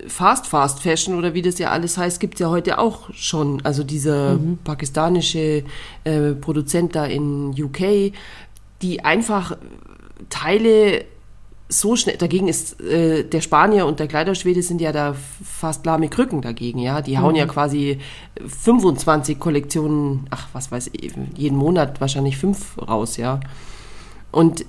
Fast 0.08 0.48
Fast 0.48 0.80
Fashion 0.80 1.16
oder 1.16 1.36
wie 1.36 1.44
das 1.44 1.60
ja 1.60 1.70
alles 1.70 1.96
heißt, 1.96 2.20
gibt 2.20 2.36
es 2.36 2.40
ja 2.40 2.50
heute 2.50 2.80
auch 2.80 3.14
schon. 3.14 3.62
Also 3.64 3.84
dieser 3.84 4.40
pakistanische 4.64 5.64
äh, 6.06 6.32
Produzent 6.34 6.96
da 6.96 7.06
in 7.06 7.50
UK, 7.52 8.12
die 8.82 9.06
einfach 9.06 9.58
Teile 10.30 11.06
so 11.72 11.96
schnell, 11.96 12.18
dagegen 12.18 12.48
ist 12.50 12.82
äh, 12.82 13.24
der 13.24 13.40
Spanier 13.40 13.86
und 13.86 14.00
der 14.00 14.08
Kleiderschwede 14.08 14.62
sind 14.62 14.82
ja 14.82 14.92
da 14.92 15.16
fast 15.44 15.86
lahme 15.86 16.10
Krücken 16.10 16.42
dagegen, 16.42 16.80
ja. 16.80 17.02
Die 17.02 17.18
hauen 17.18 17.36
ja 17.36 17.46
quasi 17.46 18.00
25 18.46 19.40
Kollektionen, 19.40 20.28
ach, 20.30 20.50
was 20.52 20.72
weiß 20.72 20.90
ich, 20.94 21.14
jeden 21.38 21.58
Monat 21.58 22.02
wahrscheinlich 22.02 22.38
fünf 22.38 22.78
raus, 22.78 23.16
ja. 23.18 23.40
Und 24.32 24.66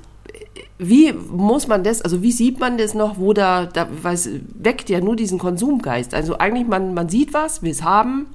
wie 0.78 1.12
muss 1.12 1.66
man 1.66 1.82
das, 1.82 2.02
also 2.02 2.23
wie 2.23 2.32
sieht 2.32 2.61
man 2.61 2.78
das 2.78 2.94
noch, 2.94 3.18
wo 3.18 3.32
da, 3.32 3.66
da 3.66 3.88
weil 4.02 4.14
es 4.14 4.28
weckt 4.54 4.88
ja 4.88 5.00
nur 5.00 5.16
diesen 5.16 5.38
Konsumgeist. 5.38 6.14
Also 6.14 6.38
eigentlich, 6.38 6.68
man, 6.68 6.94
man 6.94 7.09
sieht 7.09 7.35
was, 7.35 7.62
will 7.62 7.71
es 7.71 7.82
haben. 7.82 8.26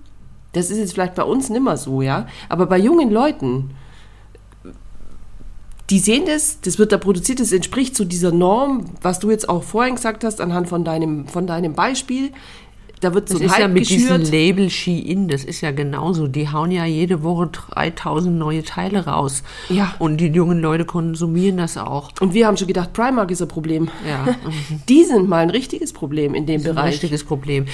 Das 0.53 0.71
ist 0.71 0.77
jetzt 0.77 0.93
vielleicht 0.93 1.15
bei 1.15 1.23
uns 1.23 1.49
nimmer 1.49 1.77
so, 1.77 2.01
ja. 2.01 2.27
Aber 2.49 2.65
bei 2.65 2.77
jungen 2.77 3.11
Leuten, 3.11 3.71
die 5.89 5.99
sehen 5.99 6.23
das, 6.25 6.59
das 6.61 6.77
wird 6.79 6.91
da 6.91 6.97
produziert, 6.97 7.39
das 7.39 7.51
entspricht 7.51 7.95
zu 7.95 8.03
dieser 8.05 8.31
Norm, 8.31 8.85
was 9.01 9.19
du 9.19 9.31
jetzt 9.31 9.47
auch 9.47 9.63
vorhin 9.63 9.95
gesagt 9.95 10.23
hast, 10.23 10.41
anhand 10.41 10.67
von 10.67 10.83
deinem, 10.83 11.27
von 11.27 11.47
deinem 11.47 11.73
Beispiel. 11.73 12.31
Da 12.99 13.13
wird 13.13 13.29
so 13.29 13.35
Das 13.35 13.41
ein 13.41 13.45
ist 13.45 13.53
Hype 13.53 13.61
ja 13.61 13.67
mit 13.67 13.89
diesem 13.89 14.09
geschürt. 14.21 14.31
Label 14.31 14.69
Shein, 14.71 15.27
das 15.27 15.43
ist 15.43 15.61
ja 15.61 15.69
genauso. 15.69 16.27
Die 16.27 16.49
hauen 16.49 16.71
ja 16.71 16.83
jede 16.83 17.21
Woche 17.21 17.47
3000 17.47 18.35
neue 18.35 18.63
Teile 18.63 19.05
raus. 19.05 19.43
Ja. 19.69 19.93
Und 19.99 20.17
die 20.17 20.25
jungen 20.27 20.59
Leute 20.59 20.83
konsumieren 20.83 21.57
das 21.57 21.77
auch. 21.77 22.09
Und 22.19 22.33
wir 22.33 22.47
haben 22.47 22.57
schon 22.57 22.67
gedacht, 22.67 22.93
Primark 22.93 23.29
ist 23.29 23.41
ein 23.43 23.47
Problem. 23.47 23.89
Ja. 24.07 24.35
Die 24.89 25.03
sind 25.03 25.29
mal 25.29 25.37
ein 25.43 25.51
richtiges 25.51 25.93
Problem 25.93 26.33
in 26.33 26.47
dem 26.47 26.55
Das 26.55 26.63
ist 26.63 26.69
ein 26.69 26.75
Bereich. 26.75 26.93
richtiges 26.93 27.23
Problem. 27.23 27.65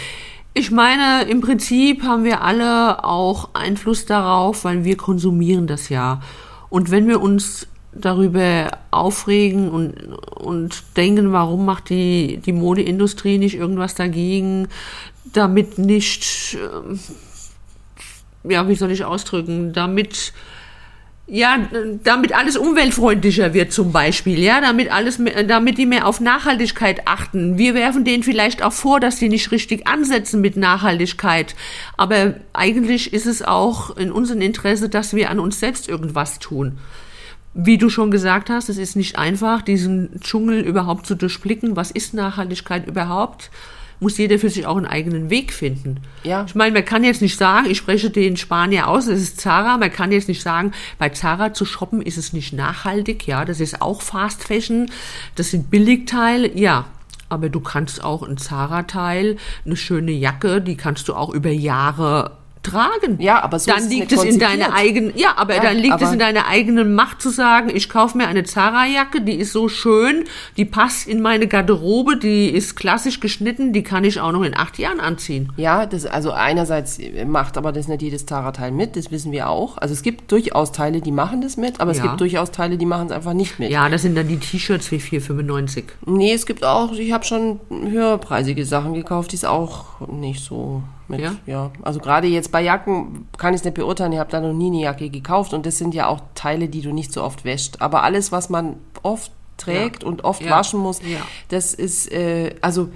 Ich 0.53 0.71
meine, 0.71 1.23
im 1.29 1.39
Prinzip 1.39 2.03
haben 2.03 2.25
wir 2.25 2.41
alle 2.41 3.05
auch 3.05 3.49
Einfluss 3.53 4.05
darauf, 4.05 4.65
weil 4.65 4.83
wir 4.83 4.97
konsumieren 4.97 5.67
das 5.67 5.87
ja. 5.87 6.21
Und 6.69 6.91
wenn 6.91 7.07
wir 7.07 7.21
uns 7.21 7.67
darüber 7.95 8.71
aufregen 8.91 9.69
und, 9.69 9.93
und 10.35 10.83
denken, 10.97 11.31
warum 11.31 11.65
macht 11.65 11.89
die, 11.89 12.37
die 12.37 12.53
Modeindustrie 12.53 13.37
nicht 13.37 13.55
irgendwas 13.55 13.95
dagegen, 13.95 14.67
damit 15.25 15.77
nicht, 15.77 16.57
ähm, 16.57 16.99
ja, 18.43 18.67
wie 18.67 18.75
soll 18.75 18.91
ich 18.91 19.05
ausdrücken, 19.05 19.73
damit 19.73 20.33
ja, 21.25 21.69
damit 22.03 22.35
alles 22.35 22.57
umweltfreundlicher 22.57 23.53
wird 23.53 23.71
zum 23.71 23.93
Beispiel, 23.93 24.39
ja, 24.39 24.59
damit 24.59 24.91
alles, 24.91 25.21
damit 25.47 25.77
die 25.77 25.85
mehr 25.85 26.05
auf 26.05 26.19
Nachhaltigkeit 26.19 27.07
achten. 27.07 27.57
Wir 27.57 27.73
werfen 27.75 28.03
denen 28.03 28.23
vielleicht 28.23 28.61
auch 28.61 28.73
vor, 28.73 28.99
dass 28.99 29.19
die 29.19 29.29
nicht 29.29 29.51
richtig 29.51 29.87
ansetzen 29.87 30.41
mit 30.41 30.57
Nachhaltigkeit. 30.57 31.55
Aber 31.95 32.35
eigentlich 32.51 33.13
ist 33.13 33.25
es 33.25 33.41
auch 33.41 33.95
in 33.95 34.11
unserem 34.11 34.41
Interesse, 34.41 34.89
dass 34.89 35.15
wir 35.15 35.29
an 35.29 35.39
uns 35.39 35.61
selbst 35.61 35.87
irgendwas 35.87 36.39
tun. 36.39 36.77
Wie 37.53 37.77
du 37.77 37.89
schon 37.89 38.09
gesagt 38.09 38.49
hast, 38.49 38.69
es 38.69 38.77
ist 38.77 38.95
nicht 38.95 39.17
einfach, 39.17 39.61
diesen 39.61 40.19
Dschungel 40.19 40.61
überhaupt 40.61 41.05
zu 41.05 41.15
durchblicken. 41.15 41.75
Was 41.75 41.91
ist 41.91 42.13
Nachhaltigkeit 42.13 42.87
überhaupt? 42.87 43.51
Muss 43.99 44.17
jeder 44.17 44.39
für 44.39 44.49
sich 44.49 44.65
auch 44.65 44.75
einen 44.75 44.87
eigenen 44.87 45.29
Weg 45.29 45.53
finden. 45.53 46.01
Ja. 46.23 46.45
Ich 46.47 46.55
meine, 46.55 46.73
man 46.73 46.83
kann 46.83 47.03
jetzt 47.03 47.21
nicht 47.21 47.37
sagen, 47.37 47.69
ich 47.69 47.77
spreche 47.77 48.09
den 48.09 48.37
Spanier 48.37 48.87
aus, 48.87 49.05
das 49.05 49.21
ist 49.21 49.39
Zara. 49.39 49.77
Man 49.77 49.91
kann 49.91 50.11
jetzt 50.11 50.27
nicht 50.27 50.41
sagen, 50.41 50.71
bei 50.97 51.09
Zara 51.09 51.53
zu 51.53 51.63
shoppen 51.63 52.01
ist 52.01 52.17
es 52.17 52.33
nicht 52.33 52.53
nachhaltig. 52.53 53.27
Ja, 53.27 53.45
das 53.45 53.59
ist 53.59 53.81
auch 53.81 54.01
Fast 54.01 54.43
Fashion. 54.43 54.89
Das 55.35 55.51
sind 55.51 55.69
Billigteile. 55.69 56.57
Ja. 56.57 56.85
Aber 57.29 57.49
du 57.49 57.61
kannst 57.61 58.03
auch 58.03 58.21
ein 58.23 58.37
Zara-Teil, 58.37 59.37
eine 59.65 59.75
schöne 59.75 60.11
Jacke, 60.11 60.61
die 60.61 60.75
kannst 60.75 61.07
du 61.07 61.15
auch 61.15 61.33
über 61.33 61.49
Jahre 61.49 62.37
tragen. 62.63 63.19
Ja, 63.19 63.43
aber 63.43 63.59
so 63.59 63.69
dann 63.71 63.79
ist 63.79 63.85
es 63.85 63.91
liegt 63.91 64.11
es 64.11 64.23
in 64.23 64.39
deiner 64.39 64.65
konzipiert. 64.65 64.73
eigenen, 64.73 65.17
ja, 65.17 65.33
aber 65.37 65.55
Ja, 65.55 65.61
dann 65.63 65.77
liegt 65.77 65.95
es 65.97 66.01
aber- 66.03 66.13
in 66.13 66.19
deiner 66.19 66.47
eigenen 66.47 66.95
Macht 66.95 67.21
zu 67.21 67.29
sagen, 67.29 67.69
ich 67.73 67.89
kaufe 67.89 68.17
mir 68.17 68.27
eine 68.27 68.43
Zara-Jacke, 68.43 69.21
die 69.21 69.33
ist 69.35 69.51
so 69.53 69.67
schön, 69.69 70.23
die 70.57 70.65
passt 70.65 71.07
in 71.07 71.21
meine 71.21 71.47
Garderobe, 71.47 72.17
die 72.17 72.49
ist 72.49 72.75
klassisch 72.75 73.19
geschnitten, 73.19 73.73
die 73.73 73.83
kann 73.83 74.03
ich 74.03 74.19
auch 74.19 74.31
noch 74.31 74.43
in 74.43 74.55
acht 74.55 74.79
Jahren 74.79 74.99
anziehen. 74.99 75.51
Ja, 75.57 75.85
das, 75.85 76.05
also 76.05 76.31
einerseits 76.31 76.99
macht 77.27 77.57
aber 77.57 77.71
das 77.71 77.87
nicht 77.87 78.01
jedes 78.01 78.25
Zara-Teil 78.25 78.71
mit, 78.71 78.95
das 78.95 79.11
wissen 79.11 79.31
wir 79.31 79.49
auch. 79.49 79.77
Also 79.77 79.93
es 79.93 80.01
gibt 80.01 80.31
durchaus 80.31 80.71
Teile, 80.71 81.01
die 81.01 81.11
machen 81.11 81.41
das 81.41 81.57
mit, 81.57 81.79
aber 81.81 81.91
es 81.91 81.97
Ja. 81.97 82.03
gibt 82.03 82.21
durchaus 82.21 82.51
Teile, 82.51 82.77
die 82.77 82.85
machen 82.85 83.07
es 83.07 83.11
einfach 83.11 83.33
nicht 83.33 83.59
mit. 83.59 83.71
Ja, 83.71 83.89
das 83.89 84.01
sind 84.03 84.15
dann 84.15 84.27
die 84.27 84.37
T-Shirts 84.37 84.89
wie 84.91 84.99
4,95. 84.99 85.85
Nee, 86.05 86.33
es 86.33 86.45
gibt 86.45 86.63
auch, 86.63 86.93
ich 86.93 87.11
habe 87.11 87.25
schon 87.25 87.59
höherpreisige 87.69 88.65
Sachen 88.65 88.93
gekauft, 88.93 89.31
die 89.31 89.35
es 89.35 89.45
auch 89.45 89.85
nicht 90.07 90.43
so 90.43 90.81
mit, 91.07 91.19
Ja? 91.21 91.35
ja. 91.45 91.71
Also 91.81 91.99
gerade 91.99 92.27
jetzt 92.27 92.51
bei 92.51 92.61
Jacken 92.61 93.27
kann 93.37 93.53
ich 93.53 93.59
es 93.61 93.65
nicht 93.65 93.75
beurteilen, 93.75 94.11
ich 94.13 94.19
habe 94.19 94.31
da 94.31 94.39
noch 94.41 94.53
nie 94.53 94.67
eine 94.67 94.81
Jacke 94.81 95.09
gekauft 95.09 95.53
und 95.53 95.65
das 95.65 95.77
sind 95.77 95.93
ja 95.93 96.07
auch 96.07 96.21
Teile, 96.35 96.67
die 96.67 96.81
du 96.81 96.91
nicht 96.93 97.11
so 97.13 97.23
oft 97.23 97.45
wäscht. 97.45 97.77
Aber 97.81 98.03
alles, 98.03 98.31
was 98.31 98.49
man 98.49 98.77
oft 99.03 99.31
trägt 99.57 100.03
Ja. 100.03 100.09
und 100.09 100.23
oft 100.23 100.41
Ja. 100.43 100.51
waschen 100.51 100.79
muss, 100.79 100.99
das 101.49 101.73
ist, 101.73 102.11
äh, 102.11 102.55
also 102.61 102.89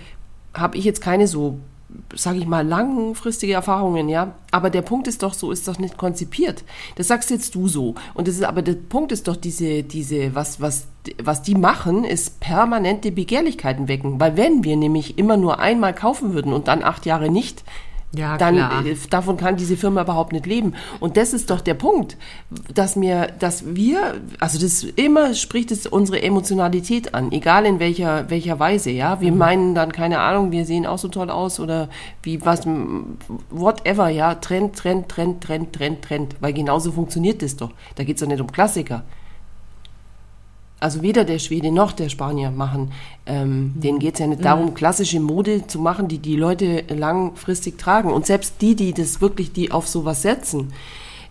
habe 0.53 0.77
ich 0.77 0.85
jetzt 0.85 1.01
keine 1.01 1.27
so, 1.27 1.59
sage 2.15 2.37
ich 2.39 2.45
mal, 2.47 2.67
langfristige 2.67 3.53
Erfahrungen, 3.53 4.09
ja. 4.09 4.33
Aber 4.51 4.69
der 4.69 4.81
Punkt 4.81 5.07
ist 5.07 5.23
doch, 5.23 5.33
so 5.33 5.51
ist 5.51 5.67
doch 5.67 5.79
nicht 5.79 5.97
konzipiert. 5.97 6.63
Das 6.95 7.07
sagst 7.07 7.29
jetzt 7.29 7.55
du 7.55 7.67
so. 7.67 7.95
Und 8.13 8.27
das 8.27 8.35
ist, 8.35 8.43
aber 8.43 8.61
der 8.61 8.73
Punkt 8.73 9.11
ist 9.11 9.27
doch 9.27 9.35
diese, 9.37 9.83
diese, 9.83 10.35
was, 10.35 10.59
was, 10.59 10.87
was 11.23 11.43
die 11.43 11.55
machen, 11.55 12.03
ist 12.03 12.39
permanente 12.41 13.11
Begehrlichkeiten 13.11 13.87
wecken. 13.87 14.19
Weil 14.19 14.35
wenn 14.35 14.63
wir 14.63 14.75
nämlich 14.75 15.17
immer 15.17 15.37
nur 15.37 15.59
einmal 15.59 15.93
kaufen 15.93 16.33
würden 16.33 16.51
und 16.53 16.67
dann 16.67 16.83
acht 16.83 17.05
Jahre 17.05 17.29
nicht, 17.29 17.63
Ja, 18.15 18.37
dann 18.37 18.55
klar. 18.55 18.85
äh, 18.85 18.95
davon 19.09 19.35
kann 19.35 19.57
diese 19.57 19.75
Firma 19.75 20.01
überhaupt 20.01 20.31
nicht 20.31 20.45
leben. 20.45 20.73
Und 20.99 21.17
das 21.17 21.33
ist 21.33 21.49
doch 21.49 21.59
der 21.59 21.73
Punkt, 21.73 22.17
dass 22.73 22.95
mir, 22.95 23.27
dass 23.39 23.75
wir, 23.75 24.21
also 24.39 24.57
das 24.59 24.83
immer 24.83 25.33
spricht 25.33 25.71
es 25.71 25.85
unsere 25.85 26.21
Emotionalität 26.21 27.13
an, 27.13 27.31
egal 27.33 27.65
in 27.65 27.79
welcher 27.79 28.29
welcher 28.29 28.59
Weise, 28.59 28.91
ja. 28.91 29.19
Wir 29.19 29.33
meinen 29.33 29.75
dann 29.75 29.91
keine 29.91 30.19
Ahnung, 30.19 30.51
wir 30.51 30.65
sehen 30.65 30.85
auch 30.85 30.97
so 30.97 31.09
toll 31.09 31.29
aus 31.29 31.59
oder 31.59 31.89
wie 32.23 32.43
was, 32.45 32.65
whatever, 33.49 34.07
ja. 34.07 34.35
Trend, 34.35 34.77
Trend, 34.77 35.09
Trend, 35.09 35.43
Trend, 35.43 35.73
Trend, 35.73 36.01
Trend, 36.01 36.35
weil 36.39 36.53
genauso 36.53 36.93
funktioniert 36.93 37.41
das 37.41 37.57
doch. 37.57 37.71
Da 37.95 38.05
geht's 38.05 38.21
doch 38.21 38.27
nicht 38.27 38.41
um 38.41 38.51
Klassiker. 38.51 39.03
Also 40.79 41.01
weder 41.01 41.23
der 41.23 41.39
Schwede 41.39 41.71
noch 41.71 41.91
der 41.91 42.09
Spanier 42.09 42.51
machen, 42.51 42.91
ähm, 43.25 43.73
mhm. 43.75 43.81
denen 43.81 43.99
geht 43.99 44.15
es 44.15 44.19
ja 44.19 44.27
nicht 44.27 44.45
darum, 44.45 44.73
klassische 44.73 45.19
Mode 45.19 45.65
zu 45.67 45.79
machen, 45.79 46.07
die 46.07 46.19
die 46.19 46.35
Leute 46.35 46.83
langfristig 46.89 47.79
tragen. 47.79 48.11
Und 48.11 48.25
selbst 48.25 48.55
die, 48.61 48.75
die 48.75 48.93
das 48.93 49.19
wirklich, 49.19 49.51
die 49.51 49.71
auf 49.71 49.87
sowas 49.87 50.21
setzen, 50.21 50.73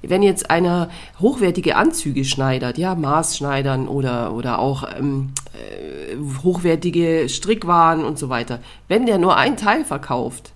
wenn 0.03 0.23
jetzt 0.23 0.51
einer 0.51 0.91
hochwertige 1.21 1.77
Anzüge 1.77 2.25
schneidert, 2.25 2.79
ja, 2.79 2.95
Maßschneidern 2.95 3.89
oder, 3.89 4.35
oder 4.35 4.59
auch 4.59 4.85
ähm, 4.99 5.31
äh, 5.55 6.17
hochwertige 6.43 7.29
Strickwaren 7.29 8.05
und 8.05 8.19
so 8.19 8.29
weiter, 8.29 8.61
wenn 8.89 9.07
der 9.07 9.19
nur 9.19 9.37
ein 9.37 9.57
Teil 9.57 9.85
verkauft, 9.85 10.53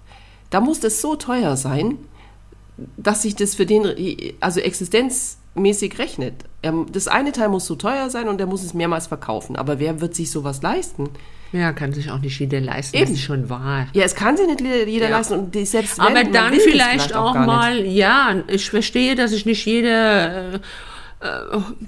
da 0.51 0.61
muss 0.61 0.81
das 0.81 1.01
so 1.01 1.17
teuer 1.17 1.57
sein, 1.57 1.97
dass 2.97 3.23
sich 3.23 3.37
das 3.37 3.55
für 3.55 3.67
den, 3.67 3.87
also 4.41 4.61
existenzmäßig 5.55 5.99
rechnet. 5.99 6.35
Das 6.93 7.09
eine 7.09 7.33
Teil 7.33 7.49
muss 7.49 7.67
so 7.67 7.75
teuer 7.75 8.11
sein 8.11 8.29
und 8.29 8.41
er 8.41 8.47
muss 8.47 8.63
es 8.63 8.75
mehrmals 8.75 9.07
verkaufen. 9.07 9.57
Aber 9.57 9.79
wer 9.79 10.01
wird 10.01 10.15
sich 10.15 10.31
sowas 10.31 10.63
leisten? 10.63 11.11
Ja, 11.53 11.73
kann 11.73 11.93
sich 11.93 12.11
auch 12.11 12.21
nicht 12.21 12.39
jeder 12.39 12.61
leisten. 12.61 12.97
Eben. 12.97 13.07
Das 13.07 13.15
ist 13.15 13.23
schon 13.25 13.51
wahr. 13.51 13.89
Ja, 13.93 14.05
es 14.05 14.15
kann 14.15 14.37
sich 14.37 14.47
nicht 14.47 14.61
jeder 14.61 15.09
ja. 15.09 15.17
leisten 15.17 15.35
und 15.35 15.67
selbst 15.67 15.99
wenn, 15.99 16.07
Aber 16.07 16.25
dann 16.25 16.53
vielleicht, 16.55 16.63
vielleicht, 16.63 17.17
auch, 17.17 17.35
auch 17.35 17.47
mal, 17.47 17.83
nicht. 17.83 17.97
ja, 17.97 18.37
ich 18.47 18.71
verstehe, 18.71 19.17
dass 19.17 19.33
sich 19.33 19.47
nicht 19.47 19.65
jeder 19.67 20.55
äh, 20.55 20.59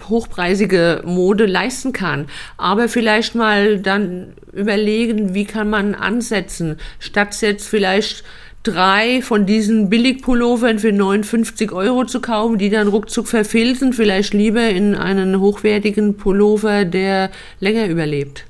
hochpreisige 0.09 1.03
Mode 1.05 1.47
leisten 1.47 1.93
kann. 1.93 2.27
Aber 2.57 2.89
vielleicht 2.89 3.37
mal 3.37 3.79
dann 3.79 4.33
überlegen, 4.53 5.33
wie 5.33 5.45
kann 5.45 5.71
man 5.71 5.95
ansetzen, 5.95 6.79
statt 6.99 7.41
jetzt 7.41 7.69
vielleicht 7.69 8.25
drei 8.63 9.23
von 9.23 9.47
diesen 9.47 9.91
Billigpullovern 9.91 10.79
für 10.79 10.93
59 10.93 11.73
Euro 11.73 12.05
zu 12.05 12.21
kaufen, 12.21 12.59
die 12.59 12.71
dann 12.71 12.89
ruckzuck 12.89 13.29
verfilzen, 13.29 13.93
vielleicht 13.93 14.35
lieber 14.35 14.69
in 14.69 14.95
einen 14.95 15.41
hochwertigen 15.41 16.17
Pullover, 16.17 16.85
der 16.85 17.31
länger 17.61 17.87
überlebt. 17.87 18.45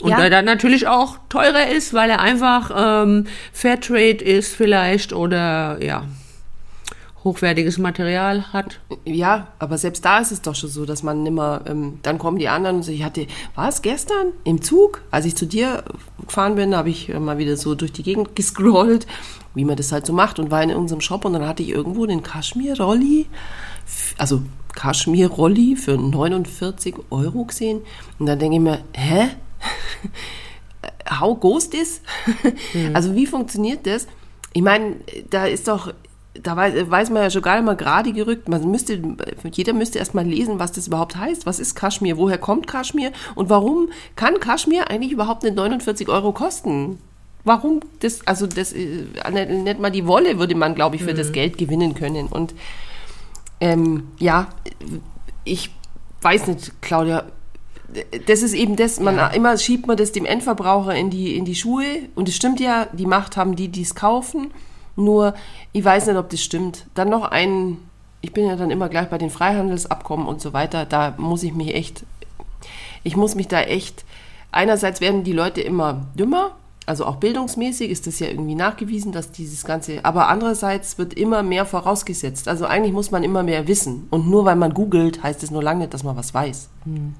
Und 0.00 0.10
ja. 0.10 0.20
der 0.20 0.30
dann 0.30 0.44
natürlich 0.44 0.88
auch 0.88 1.18
teurer 1.28 1.68
ist, 1.68 1.94
weil 1.94 2.10
er 2.10 2.20
einfach 2.20 2.70
ähm, 3.04 3.26
Fairtrade 3.52 4.22
ist 4.22 4.54
vielleicht 4.54 5.12
oder 5.12 5.78
ja 5.82 6.04
hochwertiges 7.26 7.76
Material 7.76 8.52
hat. 8.52 8.80
Ja, 9.04 9.48
aber 9.58 9.76
selbst 9.76 10.04
da 10.04 10.20
ist 10.20 10.30
es 10.32 10.40
doch 10.40 10.54
schon 10.54 10.70
so, 10.70 10.86
dass 10.86 11.02
man 11.02 11.22
nimmer, 11.22 11.62
ähm, 11.66 11.98
dann 12.02 12.18
kommen 12.18 12.38
die 12.38 12.48
anderen 12.48 12.76
und 12.76 12.82
so, 12.84 12.92
ich 12.92 13.02
hatte, 13.02 13.26
war 13.54 13.68
es 13.68 13.82
gestern 13.82 14.28
im 14.44 14.62
Zug, 14.62 15.02
als 15.10 15.26
ich 15.26 15.36
zu 15.36 15.44
dir 15.44 15.82
gefahren 16.24 16.54
bin, 16.54 16.74
habe 16.74 16.88
ich 16.88 17.08
mal 17.08 17.36
wieder 17.36 17.56
so 17.56 17.74
durch 17.74 17.92
die 17.92 18.04
Gegend 18.04 18.36
gescrollt, 18.36 19.06
wie 19.54 19.64
man 19.64 19.76
das 19.76 19.90
halt 19.90 20.06
so 20.06 20.12
macht 20.12 20.38
und 20.38 20.50
war 20.50 20.62
in 20.62 20.70
unserem 20.70 21.00
Shop 21.00 21.24
und 21.24 21.32
dann 21.32 21.46
hatte 21.46 21.62
ich 21.62 21.70
irgendwo 21.70 22.06
den 22.06 22.22
Kaschmir-Rolli, 22.22 23.26
also 24.16 24.42
Kaschmir-Rolli 24.74 25.76
für 25.76 25.98
49 25.98 26.94
Euro 27.10 27.44
gesehen 27.44 27.80
und 28.18 28.26
dann 28.26 28.38
denke 28.38 28.56
ich 28.56 28.62
mir, 28.62 28.84
hä? 28.94 29.28
How 31.20 31.38
goes 31.38 31.68
this? 31.70 32.00
Mhm. 32.72 32.90
Also 32.94 33.14
wie 33.14 33.26
funktioniert 33.26 33.86
das? 33.86 34.06
Ich 34.52 34.62
meine, 34.62 34.96
da 35.28 35.46
ist 35.46 35.68
doch, 35.68 35.92
da 36.42 36.56
weiß, 36.56 36.90
weiß 36.90 37.10
man 37.10 37.22
ja 37.22 37.30
schon 37.30 37.42
gar 37.42 37.56
nicht 37.56 37.64
mal 37.64 37.76
gerade 37.76 38.12
gerückt. 38.12 38.48
Man 38.48 38.70
müsste, 38.70 39.00
jeder 39.52 39.72
müsste 39.72 39.98
erst 39.98 40.14
mal 40.14 40.26
lesen, 40.26 40.58
was 40.58 40.72
das 40.72 40.86
überhaupt 40.86 41.16
heißt. 41.16 41.46
Was 41.46 41.58
ist 41.58 41.74
Kaschmir? 41.74 42.16
Woher 42.16 42.38
kommt 42.38 42.66
Kaschmir? 42.66 43.12
Und 43.34 43.50
warum 43.50 43.88
kann 44.14 44.40
Kaschmir 44.40 44.90
eigentlich 44.90 45.12
überhaupt 45.12 45.42
nicht 45.42 45.56
49 45.56 46.08
Euro 46.08 46.32
kosten? 46.32 46.98
Warum 47.44 47.80
das, 48.00 48.26
also 48.26 48.46
das, 48.46 48.72
äh, 48.72 49.04
nicht 49.30 49.78
mal 49.78 49.90
die 49.90 50.06
Wolle 50.06 50.38
würde 50.38 50.54
man, 50.54 50.74
glaube 50.74 50.96
ich, 50.96 51.02
für 51.02 51.12
mhm. 51.12 51.18
das 51.18 51.32
Geld 51.32 51.58
gewinnen 51.58 51.94
können. 51.94 52.26
Und 52.26 52.54
ähm, 53.60 54.08
ja, 54.18 54.48
ich 55.44 55.70
weiß 56.22 56.48
nicht, 56.48 56.82
Claudia, 56.82 57.24
das 58.26 58.42
ist 58.42 58.52
eben 58.52 58.76
das, 58.76 59.00
man 59.00 59.16
ja. 59.16 59.28
immer 59.28 59.56
schiebt 59.58 59.86
man 59.86 59.96
das 59.96 60.12
dem 60.12 60.26
Endverbraucher 60.26 60.94
in 60.94 61.10
die, 61.10 61.36
in 61.36 61.44
die 61.44 61.54
Schuhe 61.54 61.84
und 62.14 62.28
es 62.28 62.36
stimmt 62.36 62.58
ja, 62.60 62.86
die 62.92 63.06
Macht 63.06 63.36
haben 63.36 63.56
die, 63.56 63.68
die 63.68 63.82
es 63.82 63.94
kaufen. 63.94 64.50
Nur, 64.96 65.34
ich 65.72 65.84
weiß 65.84 66.06
nicht, 66.06 66.16
ob 66.16 66.30
das 66.30 66.42
stimmt. 66.42 66.86
Dann 66.94 67.08
noch 67.08 67.24
ein, 67.24 67.78
ich 68.22 68.32
bin 68.32 68.46
ja 68.46 68.56
dann 68.56 68.70
immer 68.70 68.88
gleich 68.88 69.08
bei 69.08 69.18
den 69.18 69.30
Freihandelsabkommen 69.30 70.26
und 70.26 70.40
so 70.40 70.52
weiter, 70.52 70.86
da 70.86 71.14
muss 71.18 71.42
ich 71.42 71.54
mich 71.54 71.74
echt, 71.74 72.04
ich 73.04 73.16
muss 73.16 73.34
mich 73.34 73.48
da 73.48 73.60
echt, 73.60 74.04
einerseits 74.50 75.00
werden 75.00 75.22
die 75.22 75.32
Leute 75.32 75.60
immer 75.60 76.06
dümmer, 76.14 76.52
also 76.86 77.04
auch 77.04 77.16
bildungsmäßig 77.16 77.90
ist 77.90 78.06
das 78.06 78.20
ja 78.20 78.28
irgendwie 78.28 78.54
nachgewiesen, 78.54 79.10
dass 79.10 79.32
dieses 79.32 79.64
Ganze, 79.64 80.04
aber 80.04 80.28
andererseits 80.28 80.98
wird 80.98 81.14
immer 81.14 81.42
mehr 81.42 81.66
vorausgesetzt. 81.66 82.46
Also 82.46 82.64
eigentlich 82.64 82.92
muss 82.92 83.10
man 83.10 83.24
immer 83.24 83.42
mehr 83.42 83.66
wissen. 83.66 84.06
Und 84.10 84.30
nur 84.30 84.44
weil 84.44 84.54
man 84.54 84.72
googelt, 84.72 85.22
heißt 85.22 85.42
es 85.42 85.50
nur 85.50 85.64
lange 85.64 85.80
nicht, 85.80 85.94
dass 85.94 86.04
man 86.04 86.16
was 86.16 86.32
weiß. 86.32 86.68
Hm. 86.84 87.14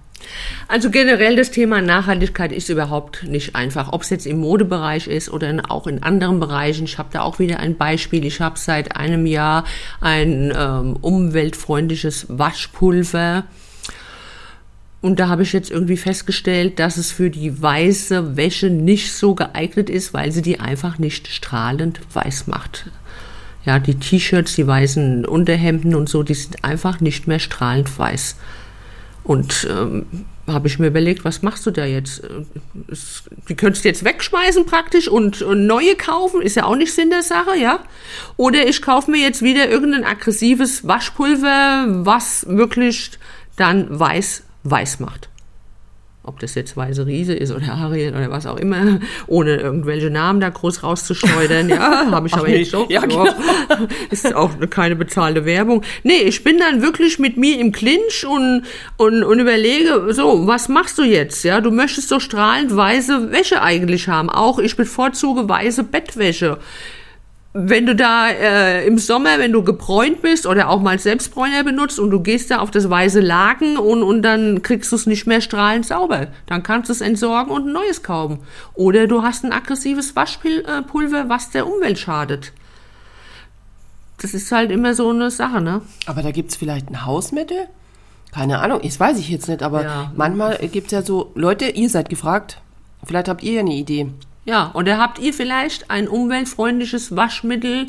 Also 0.68 0.90
generell 0.90 1.36
das 1.36 1.50
Thema 1.50 1.80
Nachhaltigkeit 1.80 2.52
ist 2.52 2.68
überhaupt 2.68 3.24
nicht 3.24 3.54
einfach, 3.54 3.92
ob 3.92 4.02
es 4.02 4.10
jetzt 4.10 4.26
im 4.26 4.38
Modebereich 4.38 5.06
ist 5.06 5.30
oder 5.30 5.62
auch 5.68 5.86
in 5.86 6.02
anderen 6.02 6.40
Bereichen. 6.40 6.84
Ich 6.84 6.98
habe 6.98 7.08
da 7.12 7.22
auch 7.22 7.38
wieder 7.38 7.60
ein 7.60 7.76
Beispiel. 7.76 8.24
Ich 8.24 8.40
habe 8.40 8.58
seit 8.58 8.96
einem 8.96 9.26
Jahr 9.26 9.64
ein 10.00 10.52
ähm, 10.56 10.96
umweltfreundliches 11.00 12.26
Waschpulver. 12.28 13.44
Und 15.02 15.20
da 15.20 15.28
habe 15.28 15.42
ich 15.42 15.52
jetzt 15.52 15.70
irgendwie 15.70 15.96
festgestellt, 15.96 16.80
dass 16.80 16.96
es 16.96 17.12
für 17.12 17.30
die 17.30 17.62
weiße 17.62 18.36
Wäsche 18.36 18.70
nicht 18.70 19.12
so 19.12 19.34
geeignet 19.34 19.88
ist, 19.88 20.12
weil 20.14 20.32
sie 20.32 20.42
die 20.42 20.58
einfach 20.58 20.98
nicht 20.98 21.28
strahlend 21.28 22.00
weiß 22.12 22.48
macht. 22.48 22.86
Ja, 23.64 23.78
die 23.78 23.96
T-Shirts, 23.96 24.54
die 24.54 24.66
weißen 24.66 25.24
Unterhemden 25.24 25.94
und 25.94 26.08
so, 26.08 26.22
die 26.22 26.34
sind 26.34 26.64
einfach 26.64 27.00
nicht 27.00 27.28
mehr 27.28 27.38
strahlend 27.38 27.96
weiß. 27.96 28.36
Und 29.26 29.66
ähm, 29.68 30.06
habe 30.46 30.68
ich 30.68 30.78
mir 30.78 30.86
überlegt, 30.86 31.24
was 31.24 31.42
machst 31.42 31.66
du 31.66 31.72
da 31.72 31.84
jetzt? 31.84 32.22
Die 33.48 33.56
könntest 33.56 33.84
du 33.84 33.88
jetzt 33.88 34.04
wegschmeißen 34.04 34.64
praktisch 34.64 35.08
und, 35.08 35.42
und, 35.42 35.66
neue 35.66 35.96
kaufen, 35.96 36.40
ist 36.40 36.54
ja 36.54 36.64
auch 36.64 36.76
nicht 36.76 36.94
Sinn 36.94 37.10
der 37.10 37.22
Sache, 37.22 37.56
ja? 37.58 37.80
Oder 38.36 38.68
ich 38.68 38.80
kaufe 38.82 39.10
mir 39.10 39.20
jetzt 39.20 39.42
wieder 39.42 39.68
irgendein 39.68 40.04
aggressives 40.04 40.86
Waschpulver, 40.86 41.86
was 41.88 42.46
wirklich 42.48 43.10
dann 43.56 43.86
weiß 43.98 44.44
weiß 44.62 45.00
macht 45.00 45.28
ob 46.26 46.40
das 46.40 46.54
jetzt 46.54 46.76
Weiße 46.76 47.06
Riese 47.06 47.34
ist 47.34 47.52
oder 47.52 47.72
Ariel 47.72 48.10
oder 48.10 48.30
was 48.30 48.46
auch 48.46 48.56
immer, 48.56 48.98
ohne 49.26 49.56
irgendwelche 49.56 50.10
Namen 50.10 50.40
da 50.40 50.48
groß 50.48 50.82
rauszuschleudern. 50.82 51.68
Ja, 51.68 52.06
habe 52.10 52.26
ich 52.26 52.34
Ach 52.34 52.38
aber 52.38 52.48
nee. 52.48 52.58
jetzt 52.58 52.74
doch. 52.74 52.90
Ja, 52.90 53.00
genau. 53.00 53.26
Ist 54.10 54.34
auch 54.34 54.50
keine 54.70 54.96
bezahlte 54.96 55.44
Werbung. 55.44 55.82
Nee, 56.02 56.22
ich 56.24 56.44
bin 56.44 56.58
dann 56.58 56.82
wirklich 56.82 57.18
mit 57.18 57.36
mir 57.36 57.58
im 57.60 57.72
Clinch 57.72 58.26
und, 58.28 58.64
und, 58.96 59.22
und 59.22 59.38
überlege, 59.38 60.12
so, 60.12 60.46
was 60.46 60.68
machst 60.68 60.98
du 60.98 61.02
jetzt? 61.04 61.44
Ja, 61.44 61.60
du 61.60 61.70
möchtest 61.70 62.10
doch 62.10 62.20
strahlend 62.20 62.76
weiße 62.76 63.30
Wäsche 63.32 63.62
eigentlich 63.62 64.08
haben. 64.08 64.28
Auch 64.28 64.58
ich 64.58 64.76
bevorzuge 64.76 65.48
weiße 65.48 65.84
Bettwäsche 65.84 66.58
wenn 67.58 67.86
du 67.86 67.96
da 67.96 68.28
äh, 68.28 68.86
im 68.86 68.98
Sommer, 68.98 69.38
wenn 69.38 69.50
du 69.50 69.64
gebräunt 69.64 70.20
bist 70.20 70.46
oder 70.46 70.68
auch 70.68 70.82
mal 70.82 70.98
Selbstbräuner 70.98 71.64
benutzt 71.64 71.98
und 71.98 72.10
du 72.10 72.20
gehst 72.20 72.50
da 72.50 72.58
auf 72.58 72.70
das 72.70 72.90
weiße 72.90 73.20
Laken 73.20 73.78
und, 73.78 74.02
und 74.02 74.20
dann 74.20 74.60
kriegst 74.60 74.92
du 74.92 74.96
es 74.96 75.06
nicht 75.06 75.26
mehr 75.26 75.40
strahlend 75.40 75.86
sauber, 75.86 76.26
dann 76.44 76.62
kannst 76.62 76.90
du 76.90 76.92
es 76.92 77.00
entsorgen 77.00 77.50
und 77.50 77.66
ein 77.66 77.72
neues 77.72 78.02
kaufen. 78.02 78.40
Oder 78.74 79.06
du 79.06 79.22
hast 79.22 79.42
ein 79.42 79.52
aggressives 79.52 80.14
Waschpulver, 80.14 81.30
was 81.30 81.48
der 81.50 81.66
Umwelt 81.66 81.98
schadet. 81.98 82.52
Das 84.18 84.34
ist 84.34 84.52
halt 84.52 84.70
immer 84.70 84.94
so 84.94 85.08
eine 85.08 85.30
Sache, 85.30 85.62
ne? 85.62 85.80
Aber 86.04 86.22
da 86.22 86.32
gibt's 86.32 86.56
vielleicht 86.56 86.90
ein 86.90 87.06
Hausmittel? 87.06 87.68
Keine 88.32 88.58
Ahnung, 88.58 88.80
das 88.82 89.00
weiß 89.00 89.18
ich 89.18 89.30
jetzt 89.30 89.48
nicht, 89.48 89.62
aber 89.62 89.82
ja. 89.82 90.12
manchmal 90.14 90.58
gibt's 90.70 90.92
ja 90.92 91.00
so, 91.00 91.32
Leute, 91.34 91.68
ihr 91.68 91.88
seid 91.88 92.10
gefragt, 92.10 92.60
vielleicht 93.04 93.28
habt 93.28 93.42
ihr 93.42 93.52
ja 93.54 93.60
eine 93.60 93.74
Idee. 93.74 94.10
Ja, 94.46 94.70
oder 94.74 94.98
habt 94.98 95.18
ihr 95.18 95.34
vielleicht 95.34 95.90
ein 95.90 96.08
umweltfreundliches 96.08 97.14
Waschmittel, 97.16 97.88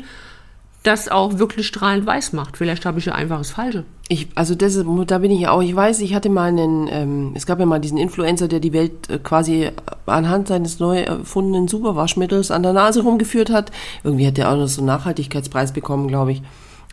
das 0.82 1.08
auch 1.08 1.38
wirklich 1.38 1.66
strahlend 1.66 2.04
weiß 2.04 2.32
macht? 2.32 2.56
Vielleicht 2.56 2.84
habe 2.84 2.98
ich 2.98 3.06
ja 3.06 3.14
einfach 3.14 3.38
das 3.38 3.52
Falsche. 3.52 3.84
Ich, 4.08 4.28
also 4.34 4.54
das 4.54 4.74
da 5.06 5.18
bin 5.18 5.30
ich 5.30 5.40
ja 5.40 5.52
auch, 5.52 5.62
ich 5.62 5.74
weiß, 5.74 6.00
ich 6.00 6.14
hatte 6.14 6.30
mal 6.30 6.48
einen, 6.48 6.88
ähm, 6.90 7.32
es 7.34 7.46
gab 7.46 7.60
ja 7.60 7.66
mal 7.66 7.78
diesen 7.78 7.98
Influencer, 7.98 8.48
der 8.48 8.58
die 8.58 8.72
Welt 8.72 9.08
äh, 9.08 9.18
quasi 9.18 9.70
anhand 10.06 10.48
seines 10.48 10.80
neu 10.80 11.00
erfundenen 11.00 11.68
Superwaschmittels 11.68 12.50
an 12.50 12.62
der 12.62 12.72
Nase 12.72 13.02
rumgeführt 13.02 13.50
hat. 13.50 13.70
Irgendwie 14.02 14.26
hat 14.26 14.36
der 14.36 14.50
auch 14.50 14.56
noch 14.56 14.66
so 14.66 14.80
einen 14.80 14.86
Nachhaltigkeitspreis 14.86 15.72
bekommen, 15.72 16.08
glaube 16.08 16.32
ich. 16.32 16.42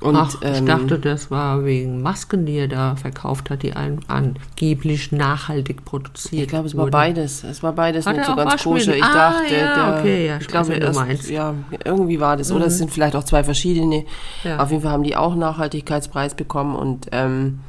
Und, 0.01 0.17
Ach, 0.17 0.35
ich 0.41 0.57
ähm, 0.57 0.65
dachte, 0.65 0.99
das 0.99 1.31
war 1.31 1.63
wegen 1.63 2.01
Masken, 2.01 2.45
die 2.45 2.57
er 2.57 2.67
da 2.67 2.97
verkauft 2.97 3.49
hat, 3.49 3.63
die 3.63 3.73
an, 3.73 3.99
angeblich 4.07 5.13
nachhaltig 5.13 5.85
produziert 5.85 6.43
Ich 6.43 6.49
glaube, 6.49 6.67
es 6.67 6.75
war 6.75 6.87
beides. 6.87 7.45
Es 7.45 7.63
war 7.63 7.71
beides 7.71 8.05
hat 8.05 8.17
nicht 8.17 8.25
so 8.25 8.35
ganz 8.35 8.61
koscher. 8.61 8.95
Ich 8.95 9.03
ah, 9.03 9.13
dachte, 9.13 9.55
ja, 9.55 9.91
der, 9.91 9.99
okay, 9.99 10.27
ja, 10.27 10.37
ich 10.37 10.47
glaube, 10.47 10.73
erst, 10.73 10.99
meinst. 10.99 11.29
ja, 11.29 11.53
irgendwie 11.85 12.19
war 12.19 12.35
das. 12.35 12.49
Mhm. 12.49 12.57
Oder 12.57 12.65
es 12.65 12.73
mhm. 12.73 12.77
sind 12.79 12.91
vielleicht 12.91 13.15
auch 13.15 13.23
zwei 13.23 13.45
verschiedene. 13.45 14.03
Ja. 14.43 14.59
Auf 14.59 14.69
jeden 14.71 14.83
Fall 14.83 14.91
haben 14.91 15.03
die 15.03 15.15
auch 15.15 15.33
Nachhaltigkeitspreis 15.33 16.35
bekommen 16.35 16.75
und 16.75 17.07
ähm, 17.13 17.61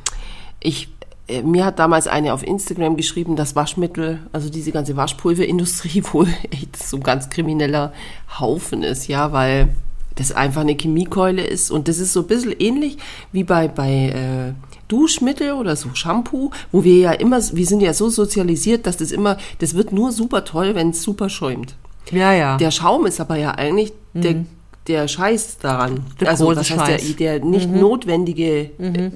ich 0.58 0.88
äh, 1.28 1.42
mir 1.42 1.64
hat 1.64 1.78
damals 1.78 2.08
eine 2.08 2.32
auf 2.32 2.44
Instagram 2.44 2.96
geschrieben, 2.96 3.36
dass 3.36 3.54
Waschmittel, 3.54 4.18
also 4.32 4.50
diese 4.50 4.72
ganze 4.72 4.96
Waschpulverindustrie 4.96 6.02
wohl 6.12 6.26
echt 6.50 6.76
so 6.76 6.96
ein 6.96 7.02
ganz 7.04 7.30
krimineller 7.30 7.92
Haufen 8.40 8.82
ist, 8.82 9.06
ja, 9.06 9.30
weil 9.32 9.68
das 10.16 10.32
einfach 10.32 10.62
eine 10.62 10.74
Chemiekeule 10.76 11.42
ist. 11.44 11.70
Und 11.70 11.88
das 11.88 11.98
ist 11.98 12.12
so 12.12 12.20
ein 12.20 12.26
bisschen 12.26 12.54
ähnlich 12.58 12.98
wie 13.32 13.44
bei, 13.44 13.68
bei 13.68 13.90
äh, 14.08 14.52
Duschmittel 14.88 15.52
oder 15.52 15.76
so 15.76 15.90
Shampoo, 15.94 16.50
wo 16.72 16.84
wir 16.84 16.96
ja 16.98 17.12
immer, 17.12 17.38
wir 17.52 17.66
sind 17.66 17.80
ja 17.80 17.92
so 17.94 18.08
sozialisiert, 18.08 18.86
dass 18.86 18.96
das 18.96 19.12
immer, 19.12 19.36
das 19.58 19.74
wird 19.74 19.92
nur 19.92 20.12
super 20.12 20.44
toll, 20.44 20.74
wenn 20.74 20.90
es 20.90 21.02
super 21.02 21.28
schäumt. 21.28 21.74
Ja, 22.12 22.32
ja. 22.32 22.56
Der 22.56 22.70
Schaum 22.70 23.04
ist 23.06 23.20
aber 23.20 23.36
ja 23.36 23.52
eigentlich 23.52 23.92
der, 24.14 24.44
der 24.86 25.08
Scheiß 25.08 25.58
daran. 25.58 26.04
Der 26.20 26.28
also 26.30 26.46
was 26.46 26.58
heißt 26.58 26.70
der, 26.70 26.98
Scheiß. 26.98 27.16
der 27.16 27.44
nicht 27.44 27.68
notwendige, 27.68 28.70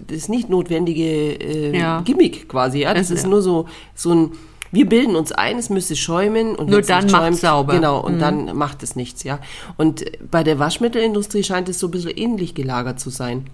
das 0.08 0.28
nicht 0.28 0.50
notwendige 0.50 1.04
äh, 1.04 1.78
Ja. 1.78 2.00
Gimmick 2.00 2.48
quasi. 2.48 2.80
Ja, 2.80 2.92
das 2.92 3.10
Es- 3.10 3.20
ist 3.20 3.26
nur 3.28 3.42
so 3.42 3.66
so 3.94 4.10
ein 4.12 4.30
wir 4.72 4.88
bilden 4.88 5.16
uns 5.16 5.32
ein, 5.32 5.58
es 5.58 5.70
müsste 5.70 5.96
schäumen 5.96 6.54
und 6.54 6.70
Nur 6.70 6.82
dann 6.82 7.08
schäumt, 7.08 7.36
sauber. 7.36 7.74
Genau, 7.74 8.00
und 8.00 8.18
dann 8.20 8.56
macht 8.56 8.82
es 8.82 8.96
nichts, 8.96 9.24
ja. 9.24 9.40
Und 9.76 10.04
bei 10.30 10.44
der 10.44 10.58
Waschmittelindustrie 10.58 11.42
scheint 11.42 11.68
es 11.68 11.78
so 11.78 11.88
ein 11.88 11.90
bisschen 11.90 12.16
ähnlich 12.16 12.54
gelagert 12.54 13.00
zu 13.00 13.10
sein. 13.10 13.46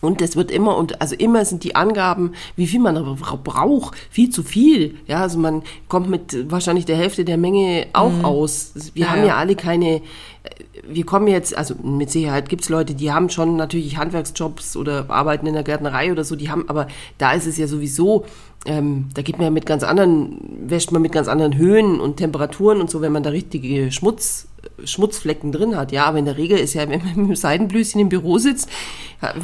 Und 0.00 0.22
es 0.22 0.36
wird 0.36 0.50
immer, 0.50 0.76
und 0.76 1.00
also 1.00 1.14
immer 1.14 1.44
sind 1.44 1.64
die 1.64 1.74
Angaben, 1.76 2.32
wie 2.56 2.66
viel 2.66 2.80
man 2.80 2.96
aber 2.96 3.14
braucht, 3.14 3.96
viel 4.10 4.30
zu 4.30 4.42
viel. 4.42 4.96
Ja, 5.06 5.22
also 5.22 5.38
man 5.38 5.62
kommt 5.88 6.08
mit 6.08 6.50
wahrscheinlich 6.50 6.84
der 6.84 6.96
Hälfte 6.96 7.24
der 7.24 7.36
Menge 7.36 7.86
auch 7.92 8.24
aus. 8.24 8.72
Wir 8.94 9.06
Ja, 9.06 9.10
haben 9.10 9.20
ja. 9.20 9.26
ja 9.26 9.36
alle 9.36 9.56
keine, 9.56 9.96
äh, 9.96 10.00
wir 10.88 11.04
kommen 11.04 11.28
jetzt, 11.28 11.56
also 11.56 11.74
mit 11.82 12.10
Sicherheit 12.10 12.48
gibt's 12.48 12.68
Leute, 12.68 12.94
die 12.94 13.12
haben 13.12 13.28
schon 13.30 13.56
natürlich 13.56 13.96
Handwerksjobs 13.96 14.76
oder 14.76 15.06
arbeiten 15.08 15.46
in 15.46 15.54
der 15.54 15.62
Gärtnerei 15.62 16.12
oder 16.12 16.24
so, 16.24 16.36
die 16.36 16.50
haben, 16.50 16.68
aber 16.68 16.86
da 17.18 17.32
ist 17.32 17.46
es 17.46 17.58
ja 17.58 17.66
sowieso, 17.66 18.24
ähm, 18.66 19.08
da 19.14 19.22
geht 19.22 19.36
man 19.38 19.44
ja 19.44 19.50
mit 19.50 19.66
ganz 19.66 19.82
anderen, 19.82 20.38
wäscht 20.66 20.92
man 20.92 21.02
mit 21.02 21.12
ganz 21.12 21.28
anderen 21.28 21.56
Höhen 21.56 22.00
und 22.00 22.16
Temperaturen 22.16 22.80
und 22.80 22.90
so, 22.90 23.00
wenn 23.00 23.12
man 23.12 23.22
da 23.22 23.30
richtige 23.30 23.92
Schmutz, 23.92 24.47
Schmutzflecken 24.84 25.52
drin 25.52 25.76
hat. 25.76 25.92
Ja, 25.92 26.04
aber 26.06 26.18
in 26.18 26.24
der 26.24 26.36
Regel 26.36 26.58
ist 26.58 26.74
ja, 26.74 26.82
wenn 26.88 27.00
man 27.00 27.08
mit 27.16 27.28
dem 27.28 27.36
Seidenblüschen 27.36 28.00
im 28.00 28.08
Büro 28.08 28.38
sitzt, 28.38 28.68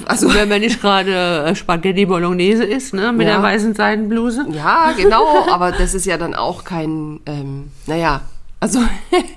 also 0.06 0.32
Wenn 0.32 0.48
man 0.48 0.60
nicht 0.60 0.80
gerade 0.80 1.46
äh, 1.46 1.54
Spaghetti 1.56 2.06
Bolognese 2.06 2.62
isst, 2.64 2.94
ne, 2.94 3.12
mit 3.12 3.26
Ja. 3.26 3.34
der 3.34 3.42
weißen 3.42 3.74
Seidenbluse. 3.74 4.46
Ja, 4.52 4.92
genau, 4.96 5.48
aber 5.50 5.72
das 5.72 5.94
ist 5.94 6.06
ja 6.06 6.16
dann 6.16 6.34
auch 6.36 6.62
kein, 6.62 7.18
ähm, 7.26 7.70
naja, 7.88 8.20
also 8.60 8.78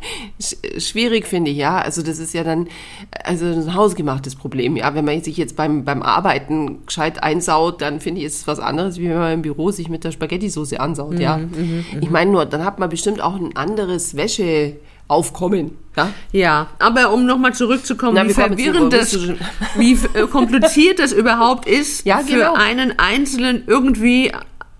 sch- 0.40 0.80
schwierig 0.80 1.26
finde 1.28 1.52
ich, 1.52 1.58
ja. 1.58 1.80
Also 1.80 2.02
das 2.04 2.20
ist 2.20 2.34
ja 2.36 2.44
dann 2.44 2.68
also 3.24 3.46
ein 3.46 3.74
hausgemachtes 3.74 4.36
Problem, 4.36 4.78
ja. 4.78 4.94
Wenn 4.94 5.06
man 5.06 5.22
sich 5.24 5.38
jetzt 5.38 5.56
beim, 5.56 5.84
beim 5.84 6.02
Arbeiten 6.04 6.86
gescheit 6.86 7.24
einsaut, 7.24 7.82
dann 7.82 8.00
finde 8.00 8.22
ich, 8.22 8.28
ist 8.28 8.36
es 8.42 8.48
was 8.48 8.60
anderes, 8.60 9.00
wie 9.00 9.10
wenn 9.10 9.18
man 9.18 9.34
im 9.34 9.42
Büro 9.42 9.72
sich 9.72 9.90
mit 9.90 10.04
der 10.04 10.12
Spaghetti-Soße 10.12 10.80
ansaut, 10.80 11.20
ja. 11.20 11.40
Ich 12.00 12.10
meine 12.12 12.32
nur, 12.32 12.46
dann 12.46 12.64
hat 12.64 12.78
man 12.80 12.90
bestimmt 12.90 13.22
auch 13.22 13.36
ein 13.36 13.56
anderes 13.58 14.16
Wäscheaufkommen, 15.10 15.72
ja. 15.96 16.10
Ja, 16.32 16.68
aber 16.80 17.14
um 17.14 17.26
nochmal 17.26 17.54
zurückzukommen, 17.54 18.16
Na, 18.16 18.28
wie 18.28 18.34
verwirrend 18.34 18.94
das, 18.94 19.18
wie 19.76 19.94
äh, 20.14 20.28
kompliziert 20.28 21.00
das 21.00 21.12
überhaupt 21.12 21.68
ist, 21.68 22.06
Ja, 22.06 22.20
für 22.20 22.36
genau. 22.36 22.54
einen 22.54 23.00
Einzelnen 23.00 23.64
irgendwie 23.68 24.32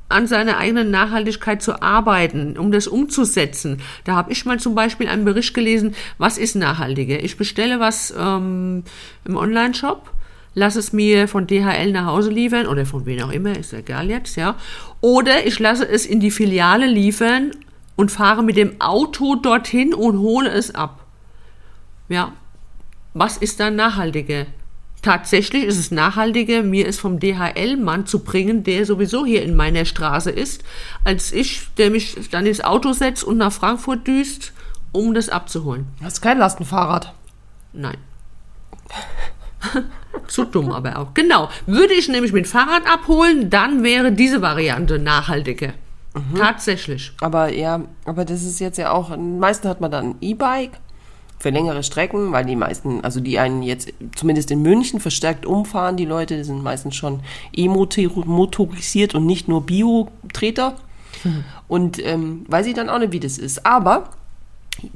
an 0.10 0.28
seiner 0.28 0.58
eigenen 0.58 0.90
Nachhaltigkeit 0.90 1.62
zu 1.62 1.82
arbeiten, 1.82 2.58
um 2.58 2.72
das 2.72 2.88
umzusetzen. 2.88 3.82
Da 4.06 4.16
habe 4.16 4.32
ich 4.32 4.46
mal 4.46 4.58
zum 4.58 4.74
Beispiel 4.74 5.10
einen 5.10 5.26
Bericht 5.26 5.54
gelesen, 5.54 5.96
was 6.18 6.38
ist 6.38 6.56
nachhaltiger? 6.56 7.22
Ich 7.22 7.36
bestelle 7.36 7.82
was 7.82 8.14
ähm, 8.18 8.84
im 9.26 9.36
Online-Shop, 9.36 10.10
lasse 10.54 10.80
es 10.80 10.94
mir 10.94 11.28
von 11.28 11.46
DHL 11.46 11.92
nach 11.92 12.06
Hause 12.06 12.30
liefern 12.30 12.68
oder 12.68 12.86
von 12.86 13.06
wen 13.06 13.22
auch 13.22 13.32
immer, 13.32 13.58
ist 13.58 13.74
egal 13.74 14.10
jetzt, 14.10 14.38
ja. 14.38 14.56
Oder 15.02 15.46
ich 15.46 15.60
lasse 15.60 15.88
es 15.88 16.06
in 16.06 16.22
die 16.22 16.32
Filiale 16.32 16.88
liefern 16.88 17.52
und 17.98 18.12
fahre 18.12 18.44
mit 18.44 18.56
dem 18.56 18.80
Auto 18.80 19.36
dorthin 19.36 19.94
und 19.94 20.20
hole 20.20 20.50
es 20.50 20.74
ab. 20.74 21.06
Ja, 22.08 22.32
was 23.14 23.36
ist 23.36 23.60
dann 23.60 23.76
nachhaltiger? 23.76 24.46
Tatsächlich 25.02 25.64
ist 25.64 25.78
es 25.78 25.92
nachhaltiger, 25.92 26.64
mir 26.64 26.88
es 26.88 27.00
vom 27.00 27.20
DHL-Mann 27.20 28.06
zu 28.06 28.24
bringen, 28.24 28.64
der 28.64 28.86
sowieso 28.86 29.26
hier 29.26 29.44
in 29.44 29.56
meiner 29.56 29.86
Straße 29.86 30.32
ist, 30.32 30.64
als 31.04 31.32
ich, 31.32 31.68
der 31.78 31.92
mich 31.92 32.30
dann 32.32 32.46
ins 32.46 32.62
Auto 32.62 32.94
setzt 32.94 33.24
und 33.24 33.38
nach 33.38 33.52
Frankfurt 33.52 34.08
düst, 34.08 34.54
um 34.92 35.14
das 35.14 35.30
abzuholen. 35.30 35.88
Das 36.02 36.14
ist 36.14 36.22
kein 36.22 36.38
Lastenfahrrad. 36.38 37.14
Nein. 37.74 37.98
Zu 40.28 40.46
dumm 40.46 40.72
aber 40.72 40.98
auch. 40.98 41.14
Genau. 41.14 41.50
Würde 41.66 41.94
ich 41.94 42.08
nämlich 42.08 42.34
mit 42.34 42.48
Fahrrad 42.48 42.86
abholen, 42.92 43.50
dann 43.50 43.84
wäre 43.84 44.12
diese 44.12 44.42
Variante 44.42 45.00
nachhaltiger. 45.00 45.74
Tatsächlich. 46.38 47.12
Aber 47.22 47.52
ja, 47.52 47.82
aber 48.06 48.26
das 48.26 48.44
ist 48.44 48.60
jetzt 48.60 48.78
ja 48.78 48.92
auch, 48.92 49.12
am 49.12 49.40
meisten 49.40 49.68
hat 49.68 49.82
man 49.82 49.92
dann 49.92 50.12
ein 50.12 50.16
E-Bike 50.22 50.80
für 51.40 51.50
längere 51.50 51.84
Strecken, 51.84 52.32
weil 52.32 52.46
die 52.46 52.56
meisten, 52.56 53.04
also 53.04 53.20
die 53.20 53.38
einen 53.40 53.62
jetzt 53.62 53.94
zumindest 54.16 54.50
in 54.52 54.62
München 54.62 55.00
verstärkt 55.00 55.46
umfahren, 55.46 55.96
die 55.96 56.06
Leute, 56.06 56.36
die 56.36 56.44
sind 56.44 56.64
meistens 56.64 56.96
schon 56.96 57.20
E-motorisiert 57.54 59.14
und 59.14 59.26
nicht 59.26 59.48
nur 59.48 59.66
Bio-Treter. 59.66 60.76
Und 61.68 62.04
ähm, 62.06 62.46
weiß 62.48 62.68
ich 62.68 62.74
dann 62.74 62.90
auch 62.90 63.00
nicht, 63.00 63.12
wie 63.12 63.20
das 63.20 63.38
ist. 63.38 63.66
Aber 63.66 64.10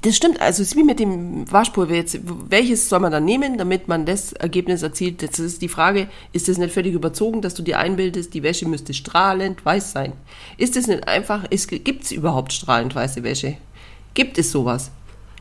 das 0.02 0.16
stimmt, 0.16 0.40
also 0.40 0.62
es 0.62 0.70
ist 0.70 0.76
wie 0.76 0.84
mit 0.84 1.00
dem 1.00 1.52
Waschpulver 1.52 1.96
jetzt. 1.96 2.20
Welches 2.24 2.88
soll 2.88 3.00
man 3.00 3.12
dann 3.12 3.26
nehmen, 3.26 3.58
damit 3.58 3.88
man 3.88 4.06
das 4.06 4.34
Ergebnis 4.34 4.84
erzielt? 4.84 5.22
Jetzt 5.22 5.40
ist 5.40 5.62
die 5.62 5.70
Frage, 5.70 6.08
ist 6.34 6.48
das 6.48 6.58
nicht 6.58 6.74
völlig 6.74 6.94
überzogen, 6.94 7.42
dass 7.42 7.56
du 7.56 7.64
dir 7.64 7.80
einbildest, 7.80 8.34
die 8.34 8.44
Wäsche 8.44 8.68
müsste 8.68 8.94
strahlend 8.94 9.66
weiß 9.66 9.92
sein? 9.92 10.14
Ist 10.58 10.78
es 10.78 10.88
nicht 10.88 11.08
einfach, 11.08 11.50
gibt 11.50 12.04
es 12.04 12.12
überhaupt 12.12 12.54
strahlend 12.54 12.94
weiße 12.94 13.24
Wäsche? 13.24 13.58
Gibt 14.14 14.38
es 14.38 14.52
sowas? 14.52 14.92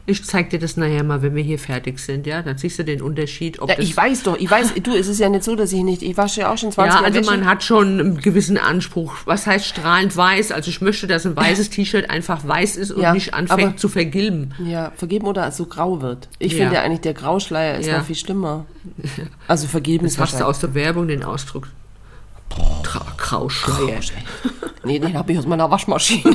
Ich 0.07 0.25
zeig 0.25 0.51
dir 0.51 0.59
das 0.59 0.77
nachher 0.77 1.05
mal, 1.05 1.23
wenn 1.23 1.35
wir 1.37 1.43
hier 1.43 1.59
fertig 1.59 1.99
sind, 2.01 2.27
ja? 2.27 2.43
Dann 2.43 2.59
siehst 2.59 2.79
du 2.79 2.85
den 2.85 3.01
Unterschied, 3.03 3.61
ob 3.61 3.69
Ja, 3.69 3.79
ich 3.79 3.97
weiß 3.97 4.25
doch, 4.25 4.37
ich 4.39 4.51
weiß, 4.51 4.75
du, 4.83 4.93
es 4.97 5.07
ist 5.07 5.21
ja 5.21 5.29
nicht 5.29 5.45
so, 5.45 5.55
dass 5.55 5.73
ich 5.73 5.83
nicht, 5.83 6.03
ich 6.03 6.17
wasche 6.17 6.41
ja 6.41 6.53
auch 6.53 6.59
schon 6.59 6.73
20 6.73 6.95
Ja, 7.01 7.05
also 7.07 7.21
man 7.31 7.45
hat 7.47 7.63
schon 7.63 8.01
einen 8.01 8.21
gewissen 8.21 8.59
Anspruch. 8.59 9.15
Was 9.27 9.47
heißt 9.47 9.67
strahlend 9.67 10.17
weiß? 10.17 10.51
Also 10.53 10.69
ich 10.71 10.81
möchte, 10.81 11.07
dass 11.07 11.27
ein 11.27 11.37
weißes 11.37 11.71
T-Shirt 11.71 12.11
einfach 12.11 12.47
weiß 12.49 12.77
ist 12.77 12.91
und 12.91 13.03
Ja, 13.03 13.13
nicht 13.13 13.35
anfängt 13.35 13.63
aber- 13.63 13.77
zu 13.77 13.89
vergilben. 13.89 14.53
Ja, 14.67 14.91
vergeben 14.97 15.27
oder 15.27 15.53
so 15.53 15.67
grau 15.67 16.01
wird. 16.03 16.29
Ich 16.39 16.53
Ja. 16.55 16.59
finde 16.61 16.75
ja 16.77 16.83
eigentlich, 16.83 17.03
der 17.03 17.15
Grauschleier 17.15 17.79
ist 17.79 17.87
Ja. 17.87 17.99
noch 17.99 18.05
viel 18.07 18.17
schlimmer. 18.17 18.65
Also 19.47 19.69
vergeben 19.69 20.05
Das 20.05 20.15
ist 20.15 20.19
hast 20.19 20.41
du 20.41 20.45
aus 20.47 20.59
der 20.61 20.75
Werbung 20.75 21.07
den 21.09 21.23
Ausdruck. 21.23 21.69
Grauschleier. 23.19 24.01
Nee, 24.85 24.99
den 24.99 25.15
habe 25.15 25.33
ich 25.33 25.39
aus 25.39 25.47
meiner 25.47 25.71
Waschmaschine. 25.71 26.35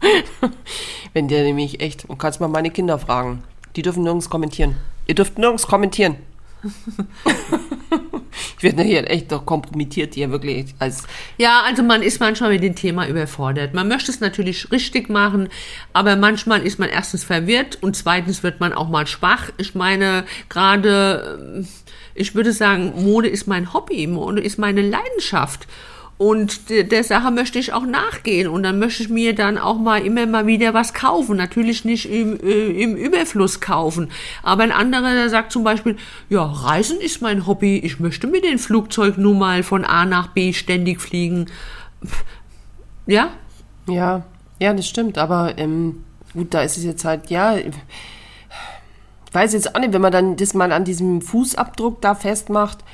Wenn 1.12 1.28
der 1.28 1.42
nämlich 1.42 1.80
echt, 1.80 2.08
du 2.08 2.16
kannst 2.16 2.40
mal 2.40 2.48
meine 2.48 2.70
Kinder 2.70 2.98
fragen. 2.98 3.42
Die 3.76 3.82
dürfen 3.82 4.02
nirgends 4.02 4.30
kommentieren. 4.30 4.76
Ihr 5.06 5.14
dürft 5.14 5.38
nirgends 5.38 5.66
kommentieren. 5.66 6.16
ich 8.58 8.62
werde 8.62 8.82
hier 8.82 9.10
echt 9.10 9.32
doch 9.32 9.46
kompromittiert 9.46 10.14
hier 10.14 10.30
wirklich 10.30 10.74
als 10.78 11.04
Ja, 11.38 11.62
also 11.62 11.82
man 11.82 12.02
ist 12.02 12.20
manchmal 12.20 12.50
mit 12.50 12.62
dem 12.62 12.74
Thema 12.74 13.08
überfordert. 13.08 13.72
Man 13.72 13.88
möchte 13.88 14.10
es 14.10 14.20
natürlich 14.20 14.70
richtig 14.70 15.08
machen, 15.08 15.48
aber 15.92 16.16
manchmal 16.16 16.62
ist 16.62 16.78
man 16.78 16.90
erstens 16.90 17.24
verwirrt 17.24 17.78
und 17.80 17.96
zweitens 17.96 18.42
wird 18.42 18.60
man 18.60 18.72
auch 18.72 18.88
mal 18.88 19.06
schwach. 19.06 19.50
Ich 19.56 19.74
meine, 19.74 20.24
gerade, 20.48 21.38
ähm, 21.40 21.68
ich 22.14 22.34
würde 22.34 22.52
sagen, 22.52 22.92
Mode 22.96 23.28
ist 23.28 23.46
mein 23.46 23.72
Hobby, 23.72 24.06
Mode 24.06 24.42
ist 24.42 24.58
meine 24.58 24.82
Leidenschaft. 24.82 25.66
Und 26.20 26.68
der, 26.68 27.02
Sache 27.02 27.30
möchte 27.30 27.58
ich 27.58 27.72
auch 27.72 27.86
nachgehen 27.86 28.46
und 28.46 28.62
dann 28.62 28.78
möchte 28.78 29.02
ich 29.02 29.08
mir 29.08 29.34
dann 29.34 29.56
auch 29.56 29.78
mal 29.78 30.04
immer 30.04 30.26
mal 30.26 30.46
wieder 30.46 30.74
was 30.74 30.92
kaufen. 30.92 31.38
Natürlich 31.38 31.86
nicht 31.86 32.10
im, 32.12 32.38
äh, 32.40 32.82
im 32.82 32.94
Überfluss 32.94 33.62
kaufen. 33.62 34.10
Aber 34.42 34.62
ein 34.62 34.70
anderer, 34.70 35.14
der 35.14 35.30
sagt 35.30 35.50
zum 35.50 35.64
Beispiel, 35.64 35.96
ja, 36.28 36.44
Reisen 36.44 37.00
ist 37.00 37.22
mein 37.22 37.46
Hobby. 37.46 37.78
Ich 37.78 38.00
möchte 38.00 38.26
mit 38.26 38.44
dem 38.44 38.58
Flugzeug 38.58 39.16
nun 39.16 39.38
mal 39.38 39.62
von 39.62 39.82
A 39.82 40.04
nach 40.04 40.26
B 40.26 40.52
ständig 40.52 41.00
fliegen. 41.00 41.46
Ja, 43.06 43.30
Ja, 43.86 44.22
ja, 44.58 44.74
das 44.74 44.86
stimmt, 44.86 45.16
aber 45.16 45.56
ähm, 45.56 46.04
gut, 46.34 46.52
da 46.52 46.60
ist 46.60 46.76
es 46.76 46.84
jetzt 46.84 47.06
halt, 47.06 47.30
ja, 47.30 47.56
ich 47.56 47.72
weiß 49.32 49.54
jetzt 49.54 49.74
auch 49.74 49.80
nicht, 49.80 49.94
wenn 49.94 50.02
man 50.02 50.12
dann 50.12 50.36
das 50.36 50.52
mal 50.52 50.70
an 50.70 50.84
diesem 50.84 51.22
Fußabdruck 51.22 52.02
da 52.02 52.14
festmacht, 52.14 52.84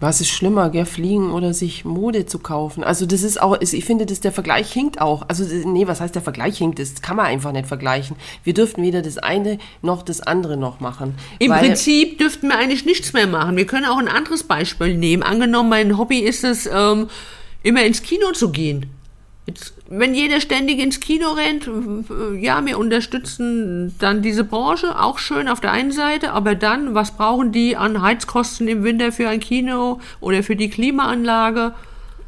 was 0.00 0.22
ist 0.22 0.30
schlimmer, 0.30 0.70
gell, 0.70 0.86
fliegen 0.86 1.30
oder 1.30 1.52
sich 1.52 1.84
Mode 1.84 2.24
zu 2.24 2.38
kaufen? 2.38 2.82
Also 2.82 3.04
das 3.04 3.22
ist 3.22 3.40
auch, 3.40 3.60
ich 3.60 3.84
finde, 3.84 4.06
dass 4.06 4.20
der 4.20 4.32
Vergleich 4.32 4.72
hinkt 4.72 5.00
auch. 5.00 5.28
Also 5.28 5.44
nee, 5.68 5.86
was 5.86 6.00
heißt 6.00 6.14
der 6.14 6.22
Vergleich 6.22 6.58
hinkt? 6.58 6.78
Das 6.78 7.02
kann 7.02 7.16
man 7.16 7.26
einfach 7.26 7.52
nicht 7.52 7.68
vergleichen. 7.68 8.16
Wir 8.42 8.54
dürften 8.54 8.82
weder 8.82 9.02
das 9.02 9.18
eine 9.18 9.58
noch 9.82 10.02
das 10.02 10.22
andere 10.22 10.56
noch 10.56 10.80
machen. 10.80 11.14
Im 11.38 11.52
Prinzip 11.52 12.18
dürften 12.18 12.48
wir 12.48 12.58
eigentlich 12.58 12.86
nichts 12.86 13.12
mehr 13.12 13.26
machen. 13.26 13.56
Wir 13.56 13.66
können 13.66 13.84
auch 13.84 13.98
ein 13.98 14.08
anderes 14.08 14.42
Beispiel 14.42 14.96
nehmen. 14.96 15.22
Angenommen, 15.22 15.68
mein 15.68 15.98
Hobby 15.98 16.20
ist 16.20 16.44
es, 16.44 16.66
ähm, 16.66 17.08
immer 17.62 17.84
ins 17.84 18.02
Kino 18.02 18.32
zu 18.32 18.50
gehen. 18.50 18.86
Jetzt, 19.50 19.74
wenn 19.88 20.14
jeder 20.14 20.40
ständig 20.40 20.78
ins 20.78 21.00
Kino 21.00 21.32
rennt, 21.32 21.68
ja, 22.40 22.64
wir 22.64 22.78
unterstützen 22.78 23.96
dann 23.98 24.22
diese 24.22 24.44
Branche, 24.44 24.96
auch 25.00 25.18
schön 25.18 25.48
auf 25.48 25.60
der 25.60 25.72
einen 25.72 25.90
Seite, 25.90 26.32
aber 26.32 26.54
dann, 26.54 26.94
was 26.94 27.16
brauchen 27.16 27.50
die 27.50 27.76
an 27.76 28.00
Heizkosten 28.00 28.68
im 28.68 28.84
Winter 28.84 29.10
für 29.10 29.28
ein 29.28 29.40
Kino 29.40 29.98
oder 30.20 30.44
für 30.44 30.54
die 30.54 30.70
Klimaanlage? 30.70 31.74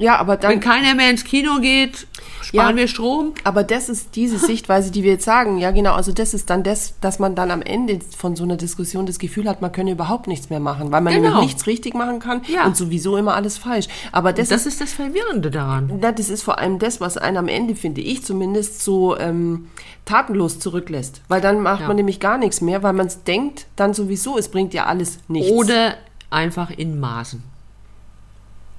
Ja, 0.03 0.17
aber 0.17 0.37
dann. 0.37 0.51
Wenn 0.53 0.61
keiner 0.61 0.95
mehr 0.95 1.11
ins 1.11 1.25
Kino 1.25 1.59
geht, 1.61 2.07
sparen 2.43 2.71
Ja. 2.77 2.83
wir 2.83 2.89
Strom. 2.89 3.33
Aber 3.45 3.63
das 3.63 3.89
ist 3.89 4.17
diese 4.17 4.39
Sichtweise, 4.39 4.91
die 4.91 5.03
wir 5.05 5.13
jetzt 5.13 5.25
sagen. 5.25 5.59
Ja, 5.59 5.71
genau. 5.71 5.93
Also 5.95 6.13
das 6.13 6.35
ist 6.35 6.51
dann 6.51 6.63
das, 6.63 6.95
dass 7.01 7.19
man 7.19 7.35
dann 7.35 7.51
am 7.51 7.63
Ende 7.63 8.01
von 8.17 8.35
so 8.37 8.43
einer 8.45 8.57
Diskussion 8.57 9.07
das 9.07 9.19
Gefühl 9.19 9.49
hat, 9.49 9.63
man 9.63 9.71
könne 9.73 9.93
überhaupt 9.93 10.27
nichts 10.27 10.51
mehr 10.51 10.61
machen, 10.61 10.91
weil 10.91 11.01
man 11.01 11.15
Genau. 11.15 11.29
nämlich 11.31 11.47
nichts 11.47 11.67
richtig 11.67 11.95
machen 11.95 12.19
kann 12.19 12.43
Ja. 12.49 12.67
und 12.67 12.77
sowieso 12.77 13.17
immer 13.17 13.35
alles 13.35 13.59
falsch. 13.59 13.87
Aber 14.11 14.33
das, 14.33 14.49
Das 14.49 14.63
ist, 14.67 14.75
ist 14.75 14.81
das 14.81 14.93
Verwirrende 14.93 15.51
daran. 15.51 15.91
na, 16.01 16.11
das 16.13 16.29
ist 16.29 16.43
vor 16.43 16.59
allem 16.59 16.79
das, 16.79 17.01
was 17.01 17.17
einen 17.17 17.37
am 17.37 17.49
Ende, 17.49 17.75
finde 17.77 18.01
ich 18.01 18.25
zumindest, 18.25 18.83
so 18.83 19.17
ähm, 19.17 19.69
tatenlos 20.05 20.59
zurücklässt. 20.59 21.23
Weil 21.29 21.41
dann 21.41 21.61
macht 21.61 21.83
Ja. 21.83 21.87
man 21.87 21.97
nämlich 21.97 22.19
gar 22.19 22.39
nichts 22.39 22.61
mehr, 22.61 22.83
weil 22.83 22.93
man 22.93 23.07
es 23.07 23.23
denkt, 23.23 23.67
dann 23.77 23.95
sowieso, 23.95 24.37
es 24.37 24.49
bringt 24.49 24.75
ja 24.75 24.87
alles 24.87 25.19
nichts. 25.29 25.51
Oder 25.53 25.95
einfach 26.31 26.71
in 26.71 26.99
Maßen. 26.99 27.43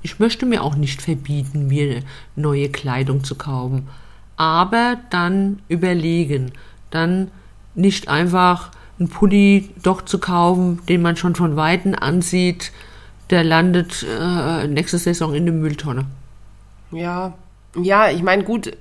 Ich 0.03 0.19
möchte 0.19 0.45
mir 0.45 0.63
auch 0.63 0.75
nicht 0.75 1.01
verbieten, 1.01 1.67
mir 1.67 2.01
neue 2.35 2.69
Kleidung 2.69 3.23
zu 3.23 3.35
kaufen. 3.35 3.87
Aber 4.35 4.97
dann 5.09 5.61
überlegen. 5.69 6.51
Dann 6.91 7.31
nicht 7.73 8.09
einfach 8.09 8.71
einen 8.99 9.09
Pulli 9.09 9.69
doch 9.81 10.03
zu 10.03 10.19
kaufen, 10.19 10.81
den 10.87 11.01
man 11.01 11.15
schon 11.15 11.35
von 11.35 11.55
Weitem 11.55 11.95
ansieht. 11.95 12.71
Der 13.29 13.43
landet 13.43 14.05
äh, 14.07 14.67
nächste 14.67 14.97
Saison 14.97 15.33
in 15.33 15.45
der 15.45 15.55
Mülltonne. 15.55 16.05
Ja, 16.91 17.33
ja, 17.81 18.09
ich 18.11 18.21
meine, 18.21 18.43
gut, 18.43 18.75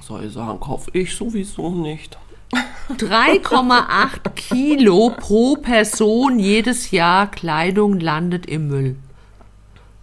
soll 0.00 0.24
ich 0.24 0.32
sagen, 0.32 0.60
kaufe 0.60 0.90
ich 0.94 1.14
sowieso 1.14 1.70
nicht. 1.70 2.16
3,8 2.90 4.30
Kilo 4.34 5.12
pro 5.16 5.56
Person 5.56 6.38
jedes 6.38 6.90
Jahr 6.90 7.30
Kleidung 7.30 8.00
landet 8.00 8.46
im 8.46 8.68
Müll. 8.68 8.96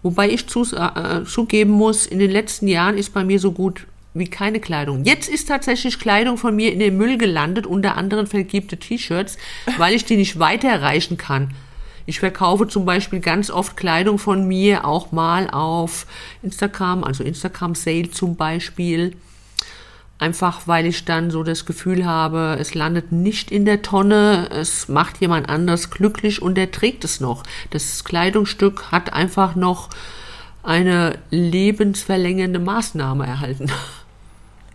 Wobei 0.07 0.29
ich 0.29 0.47
zus 0.47 0.71
äh, 0.71 1.25
zugeben 1.25 1.71
muss, 1.71 2.05
in 2.05 2.19
den 2.19 2.31
letzten 2.31 2.69
Jahren 2.69 2.97
ist 2.97 3.13
bei 3.13 3.25
mir 3.25 3.41
so 3.41 3.51
gut 3.51 3.87
wie 4.13 4.29
keine 4.29 4.61
Kleidung. 4.61 5.03
Jetzt 5.03 5.27
ist 5.27 5.49
tatsächlich 5.49 5.99
Kleidung 5.99 6.37
von 6.37 6.55
mir 6.55 6.71
in 6.71 6.79
den 6.79 6.95
Müll 6.95 7.17
gelandet, 7.17 7.67
unter 7.67 7.97
anderem 7.97 8.25
vergibte 8.25 8.77
T-Shirts, 8.77 9.37
weil 9.77 9.93
ich 9.93 10.05
die 10.05 10.15
nicht 10.15 10.39
weiterreichen 10.39 11.17
kann. 11.17 11.53
Ich 12.05 12.21
verkaufe 12.21 12.69
zum 12.69 12.85
Beispiel 12.85 13.19
ganz 13.19 13.49
oft 13.49 13.75
Kleidung 13.75 14.17
von 14.17 14.47
mir 14.47 14.85
auch 14.85 15.11
mal 15.11 15.49
auf 15.49 16.07
Instagram, 16.41 17.03
also 17.03 17.21
Instagram 17.25 17.75
Sale 17.75 18.09
zum 18.09 18.37
Beispiel. 18.37 19.11
Einfach 20.19 20.67
weil 20.67 20.87
ich 20.87 21.05
dann 21.05 21.29
so 21.29 21.43
das 21.43 21.65
Gefühl 21.65 22.05
habe, 22.05 22.57
es 22.59 22.73
landet 22.73 23.11
nicht 23.11 23.51
in 23.51 23.65
der 23.65 23.83
Tonne, 23.83 24.49
es 24.51 24.87
macht 24.87 25.21
jemand 25.21 25.47
anders 25.47 25.91
glücklich 25.91 26.41
und 26.41 26.55
der 26.55 26.71
trägt 26.71 27.03
es 27.03 27.19
noch. 27.19 27.43
Das 27.69 28.03
Kleidungsstück 28.03 28.91
hat 28.91 29.13
einfach 29.13 29.55
noch 29.55 29.89
eine 30.63 31.19
lebensverlängernde 31.29 32.59
Maßnahme 32.59 33.27
erhalten. 33.27 33.71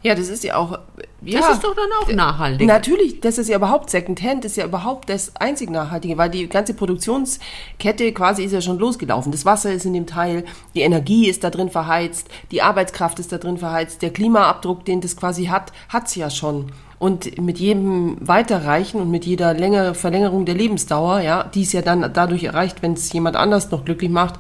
Ja, 0.03 0.15
das 0.15 0.29
ist 0.29 0.43
ja 0.43 0.57
auch. 0.57 0.79
Ja, 1.25 1.41
Das 1.41 1.55
ist 1.55 1.65
doch 1.65 1.77
dann 1.77 1.89
auch 2.01 2.13
nachhaltig. 2.13 2.67
Natürlich, 2.67 3.21
das 3.21 3.39
ist 3.39 3.49
ja 3.49 3.57
überhaupt 3.57 3.91
Secondhand, 3.91 4.45
ist 4.45 4.57
ja 4.57 4.65
überhaupt 4.65 5.09
das 5.09 5.37
einzig 5.37 5.71
Nachhaltige, 5.71 6.19
weil 6.19 6.31
die 6.31 6.49
ganze 6.49 6.75
Produktionskette 6.75 8.13
quasi 8.13 8.43
ist 8.43 8.53
ja 8.53 8.61
schon 8.61 8.79
losgelaufen. 8.79 9.31
Das 9.31 9.45
Wasser 9.45 9.73
ist 9.73 9.85
in 9.87 9.93
dem 9.93 10.07
Teil, 10.07 10.45
die 10.75 10.81
Energie 10.81 11.29
ist 11.29 11.45
da 11.45 11.51
drin 11.51 11.71
verheizt, 11.71 12.29
die 12.51 12.63
Arbeitskraft 12.63 13.21
ist 13.21 13.31
da 13.33 13.39
drin 13.39 13.59
verheizt, 13.59 14.03
der 14.03 14.11
Klimaabdruck, 14.11 14.85
den 14.85 15.01
das 15.01 15.17
quasi 15.17 15.45
hat, 15.47 15.73
hat's 15.89 16.17
ja 16.17 16.31
schon. 16.31 16.73
Und 16.99 17.41
mit 17.41 17.59
jedem 17.59 18.17
Weiterreichen 18.21 19.01
und 19.01 19.11
mit 19.11 19.25
jeder 19.25 19.55
längere 19.55 19.95
Verlängerung 19.95 20.45
der 20.45 20.55
Lebensdauer, 20.55 21.21
ja, 21.21 21.45
die 21.45 21.63
es 21.63 21.73
ja 21.73 21.83
dann 21.83 22.13
dadurch 22.13 22.45
erreicht, 22.45 22.81
wenn 22.83 22.93
es 22.93 23.13
jemand 23.13 23.35
anders 23.37 23.71
noch 23.73 23.85
glücklich 23.85 24.11
macht, 24.11 24.35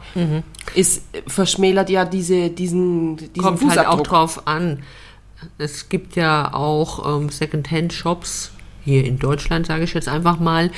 ist 0.74 1.02
verschmälert 1.26 1.90
ja 1.90 2.04
diese, 2.04 2.50
diesen, 2.50 3.16
diesen 3.16 3.32
Kommt 3.36 3.60
halt 3.62 3.70
Fußabdruck. 3.70 3.98
auch 4.00 4.02
drauf 4.02 4.46
an. 4.46 4.84
Es 5.58 5.88
gibt 5.88 6.16
ja 6.16 6.52
auch 6.54 7.20
ähm, 7.20 7.28
Secondhand-Shops, 7.28 8.52
hier 8.84 9.04
in 9.04 9.18
Deutschland 9.18 9.66
sage 9.66 9.84
ich 9.84 9.94
jetzt 9.94 10.08
einfach 10.08 10.38
mal, 10.38 10.70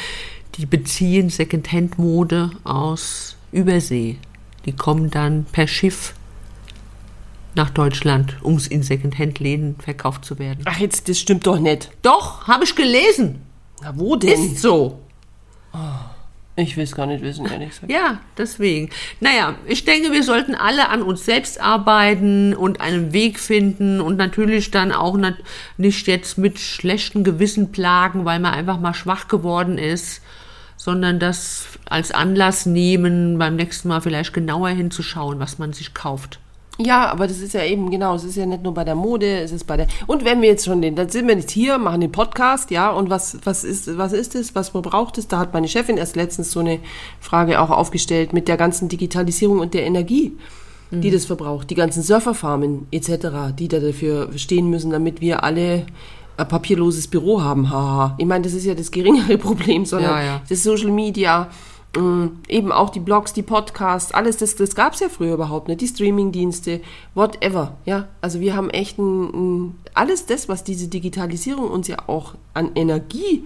die 0.57 0.67
beziehen 0.67 1.31
Secondhand-Mode 1.31 2.51
aus 2.65 3.37
Übersee. 3.53 4.19
Die 4.67 4.73
kommen 4.73 5.11
dann 5.11 5.45
per 5.45 5.67
Schiff 5.67 6.15
nach 7.55 7.71
Deutschland, 7.71 8.37
um 8.43 8.57
es 8.57 8.67
in 8.67 8.83
Secondhand-Läden 8.83 9.77
verkauft 9.79 10.25
zu 10.25 10.39
werden. 10.39 10.65
Ach, 10.65 10.79
jetzt, 10.79 11.09
das 11.09 11.19
stimmt 11.19 11.47
doch 11.47 11.59
nicht. 11.59 11.91
Doch, 12.03 12.47
habe 12.47 12.65
ich 12.65 12.75
gelesen. 12.75 13.43
Na, 13.83 13.97
wo 13.97 14.17
denn? 14.17 14.53
Ist 14.53 14.59
so. 14.61 15.01
Ich 16.57 16.77
will 16.77 16.85
es 16.85 16.95
gar 16.95 17.07
nicht 17.07 17.23
wissen, 17.23 17.47
ehrlich 17.47 17.71
gesagt. 17.71 17.91
Ja, 17.91 18.21
deswegen. 18.39 18.91
Naja, 19.19 19.57
ich 19.67 19.85
denke, 19.85 20.13
wir 20.13 20.23
sollten 20.23 20.55
alle 20.55 20.89
an 20.89 21.03
uns 21.03 21.25
selbst 21.25 21.61
arbeiten 21.61 22.55
und 22.55 22.81
einen 22.81 23.13
Weg 23.13 23.41
finden 23.41 24.01
und 24.01 24.17
natürlich 24.17 24.71
dann 24.71 24.93
auch 24.93 25.19
nicht 25.77 26.07
jetzt 26.07 26.39
mit 26.39 26.61
schlechten 26.61 27.25
Gewissen 27.25 27.73
plagen, 27.73 28.25
weil 28.25 28.39
man 28.39 28.55
einfach 28.55 28.79
mal 28.79 28.95
schwach 28.95 29.27
geworden 29.27 29.79
ist, 29.79 30.23
sondern 30.77 31.19
das 31.19 31.67
als 31.87 32.13
Anlass 32.13 32.67
nehmen, 32.67 33.37
beim 33.37 33.57
nächsten 33.57 33.89
Mal 33.89 34.01
vielleicht 34.01 34.33
genauer 34.33 34.69
hinzuschauen, 34.69 35.41
was 35.41 35.59
man 35.59 35.73
sich 35.73 35.93
kauft. 35.93 36.39
Ja, 36.79 37.11
aber 37.11 37.29
das 37.29 37.39
ist 37.39 37.55
ja 37.55 37.63
eben, 37.65 37.91
genau, 37.91 38.17
es 38.17 38.25
ist 38.25 38.37
ja 38.37 38.47
nicht 38.47 38.65
nur 38.65 38.75
bei 38.75 38.85
der 38.85 38.97
Mode, 38.97 39.41
es 39.41 39.53
ist 39.53 39.65
bei 39.65 39.77
der, 39.77 39.87
und 40.09 40.25
wenn 40.25 40.43
wir 40.43 40.49
jetzt 40.49 40.65
schon 40.65 40.83
den, 40.83 40.97
dann 40.97 41.09
sind 41.09 41.29
wir 41.29 41.37
jetzt 41.37 41.53
hier, 41.53 41.79
machen 41.79 42.01
den 42.01 42.11
Podcast, 42.11 42.71
ja, 42.73 42.91
und 42.91 43.11
was, 43.11 43.39
was 43.45 43.63
ist, 43.63 43.97
was 43.97 44.13
ist 44.13 44.35
es, 44.35 44.55
was 44.57 44.71
braucht 44.71 45.19
es? 45.19 45.29
Da 45.29 45.39
hat 45.39 45.53
meine 45.53 45.69
Chefin 45.69 45.97
erst 45.97 46.17
letztens 46.17 46.51
so 46.51 46.61
eine 46.61 46.81
Frage 47.21 47.61
auch 47.61 47.71
aufgestellt 47.71 48.33
mit 48.33 48.49
der 48.49 48.57
ganzen 48.57 48.89
Digitalisierung 48.89 49.61
und 49.61 49.73
der 49.75 49.85
Energie, 49.85 50.37
die 50.91 51.11
das 51.11 51.25
verbraucht, 51.25 51.71
die 51.71 51.75
ganzen 51.75 52.05
Surferfarmen 52.05 52.87
etc., 52.93 53.53
die 53.59 53.67
da 53.67 53.81
dafür 53.81 54.31
stehen 54.37 54.71
müssen, 54.71 54.91
damit 54.91 55.21
wir 55.21 55.43
alle 55.43 55.87
ein 56.37 56.49
papierloses 56.49 57.09
Büro 57.09 57.43
haben, 57.43 57.71
haha. 57.71 58.15
Ich 58.19 58.27
meine, 58.27 58.45
das 58.45 58.55
ist 58.55 58.65
ja 58.65 58.75
das 58.75 58.91
geringere 58.91 59.39
Problem, 59.39 59.85
sondern 59.85 60.13
Ja, 60.13 60.23
ja. 60.23 60.43
das 60.49 60.63
Social 60.63 60.91
Media, 60.91 61.49
eben 62.49 62.73
auch 62.73 62.91
die 62.91 63.01
Blogs, 63.01 63.33
die 63.33 63.43
Podcasts, 63.43 64.13
alles 64.13 64.37
das, 64.37 64.57
das 64.57 64.75
gab 64.75 64.95
es 64.95 65.01
ja 65.01 65.09
früher 65.09 65.35
überhaupt 65.35 65.69
nicht, 65.69 65.81
die 65.81 65.87
Streamingdienste, 65.89 66.81
whatever, 67.15 67.77
ja. 67.85 68.09
Also 68.21 68.41
wir 68.41 68.57
haben 68.57 68.71
echt 68.71 68.99
ein, 68.99 69.25
ein, 69.65 69.75
alles 69.95 70.27
das, 70.27 70.49
was 70.49 70.65
diese 70.65 70.89
Digitalisierung 70.89 71.71
uns 71.71 71.89
ja 71.89 71.97
auch 72.07 72.35
an 72.53 72.71
Energie 72.75 73.45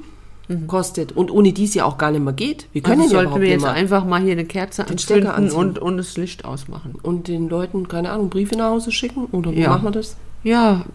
kostet 0.67 1.13
und 1.13 1.31
ohne 1.31 1.53
die 1.53 1.65
es 1.65 1.75
ja 1.75 1.85
auch 1.85 1.99
gar 1.99 2.11
nicht 2.11 2.25
mehr 2.25 2.33
geht. 2.33 2.69
Wir 2.73 2.81
können 2.81 3.03
Also 3.03 3.13
ja 3.15 3.19
sollten 3.19 3.27
überhaupt 3.33 3.43
wir 3.43 3.51
jetzt 3.51 3.67
einfach 3.67 4.07
mal 4.07 4.23
hier 4.23 4.33
eine 4.33 4.47
Kerze 4.47 4.87
Stecker 4.97 5.35
anzünden 5.35 5.77
und, 5.77 5.79
und 5.79 5.97
das 5.99 6.17
Licht 6.17 6.47
ausmachen. 6.47 6.95
und 7.03 7.29
den 7.29 7.51
Leuten, 7.51 7.87
keine 7.87 8.11
Ahnung, 8.11 8.31
Briefe 8.31 8.57
nach 8.57 8.71
Hause 8.71 8.91
schicken 8.91 9.27
oder 9.33 9.53
wie 9.53 9.61
Ja. 9.61 9.69
machen 9.69 9.85
wir 9.85 9.91
das? 9.91 10.17
Ja, 10.45 10.87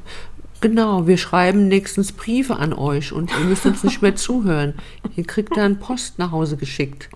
genau. 0.63 1.05
Wir 1.05 1.17
schreiben 1.17 1.67
nächstens 1.67 2.11
Briefe 2.11 2.55
an 2.55 2.73
euch 2.73 3.11
und 3.11 3.29
ihr 3.37 3.45
müsst 3.45 3.67
uns 3.67 3.83
nicht 3.83 4.01
mehr 4.01 4.15
zuhören. 4.15 4.73
Ihr 5.15 5.25
kriegt 5.25 5.55
dann 5.55 5.77
Post 5.77 6.17
nach 6.17 6.31
Hause 6.31 6.57
geschickt. 6.57 7.09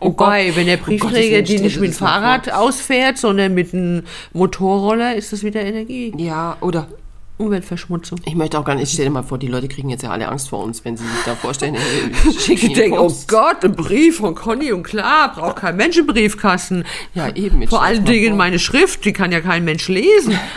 Oh 0.00 0.08
Wobei, 0.08 0.46
Gott. 0.46 0.56
wenn 0.56 0.66
der 0.66 0.76
Gottes 0.76 1.00
Briefträger 1.00 1.36
Willen, 1.36 1.44
die 1.44 1.58
nicht 1.60 1.80
mit 1.80 1.90
dem 1.90 1.94
Fahrrad 1.94 2.52
ausfährt, 2.52 3.18
sondern 3.18 3.54
mit 3.54 3.74
einem 3.74 4.02
Motorroller, 4.32 5.14
ist 5.14 5.32
das 5.32 5.42
wieder 5.42 5.60
Energie. 5.62 6.12
Ja, 6.16 6.56
oder 6.60 6.88
Umweltverschmutzung. 7.36 8.20
ich 8.24 8.36
möchte 8.36 8.58
auch 8.58 8.64
gar 8.64 8.76
nicht, 8.76 8.92
stell 8.92 9.06
dir 9.06 9.10
mal 9.10 9.24
vor, 9.24 9.38
die 9.38 9.48
Leute 9.48 9.66
kriegen 9.66 9.88
jetzt 9.88 10.02
ja 10.02 10.10
alle 10.10 10.28
Angst 10.28 10.50
vor 10.50 10.62
uns, 10.62 10.84
wenn 10.84 10.96
sie 10.96 11.04
sich 11.04 11.24
da 11.26 11.34
vorstellen, 11.34 11.74
äh, 11.74 12.32
schicken 12.32 12.66
Ich 12.66 12.72
denke, 12.74 12.96
ihnen 12.96 12.98
oh. 12.98 13.14
Gott, 13.26 13.64
ein 13.64 13.74
Brief 13.74 14.18
von 14.18 14.36
Conny 14.36 14.72
und 14.72 14.84
klar, 14.84 15.32
braucht 15.34 15.56
kein 15.56 15.76
Mensch 15.76 15.98
einen 15.98 16.06
Briefkasten. 16.06 16.84
Ja, 17.14 17.34
eben. 17.34 17.66
Vor 17.66 17.82
allen 17.82 18.04
Dingen 18.04 18.30
vor. 18.30 18.36
meine 18.38 18.60
Schrift, 18.60 19.04
die 19.04 19.12
kann 19.12 19.32
ja 19.32 19.40
kein 19.40 19.64
Mensch 19.64 19.88
lesen. 19.88 20.38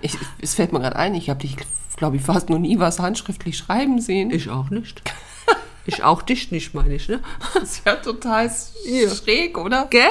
Ich, 0.00 0.18
es 0.42 0.52
fällt 0.52 0.74
mir 0.74 0.80
gerade 0.80 0.96
ein, 0.96 1.14
ich 1.14 1.30
habe 1.30 1.40
dich, 1.40 1.56
glaube 1.96 2.16
ich, 2.16 2.22
fast 2.22 2.50
noch 2.50 2.58
nie 2.58 2.78
was 2.78 2.98
handschriftlich 2.98 3.56
schreiben 3.56 4.02
sehen. 4.02 4.30
Ich 4.30 4.50
auch 4.50 4.68
nicht. 4.68 5.02
Ich 5.86 6.02
auch 6.02 6.22
dich 6.22 6.50
nicht, 6.50 6.72
meine 6.72 6.94
ich, 6.94 7.10
ne? 7.10 7.20
Das 7.52 7.64
ist 7.64 7.82
ja 7.84 7.96
total 7.96 8.50
schräg, 8.50 9.58
oder? 9.58 9.86
Gell? 9.90 10.08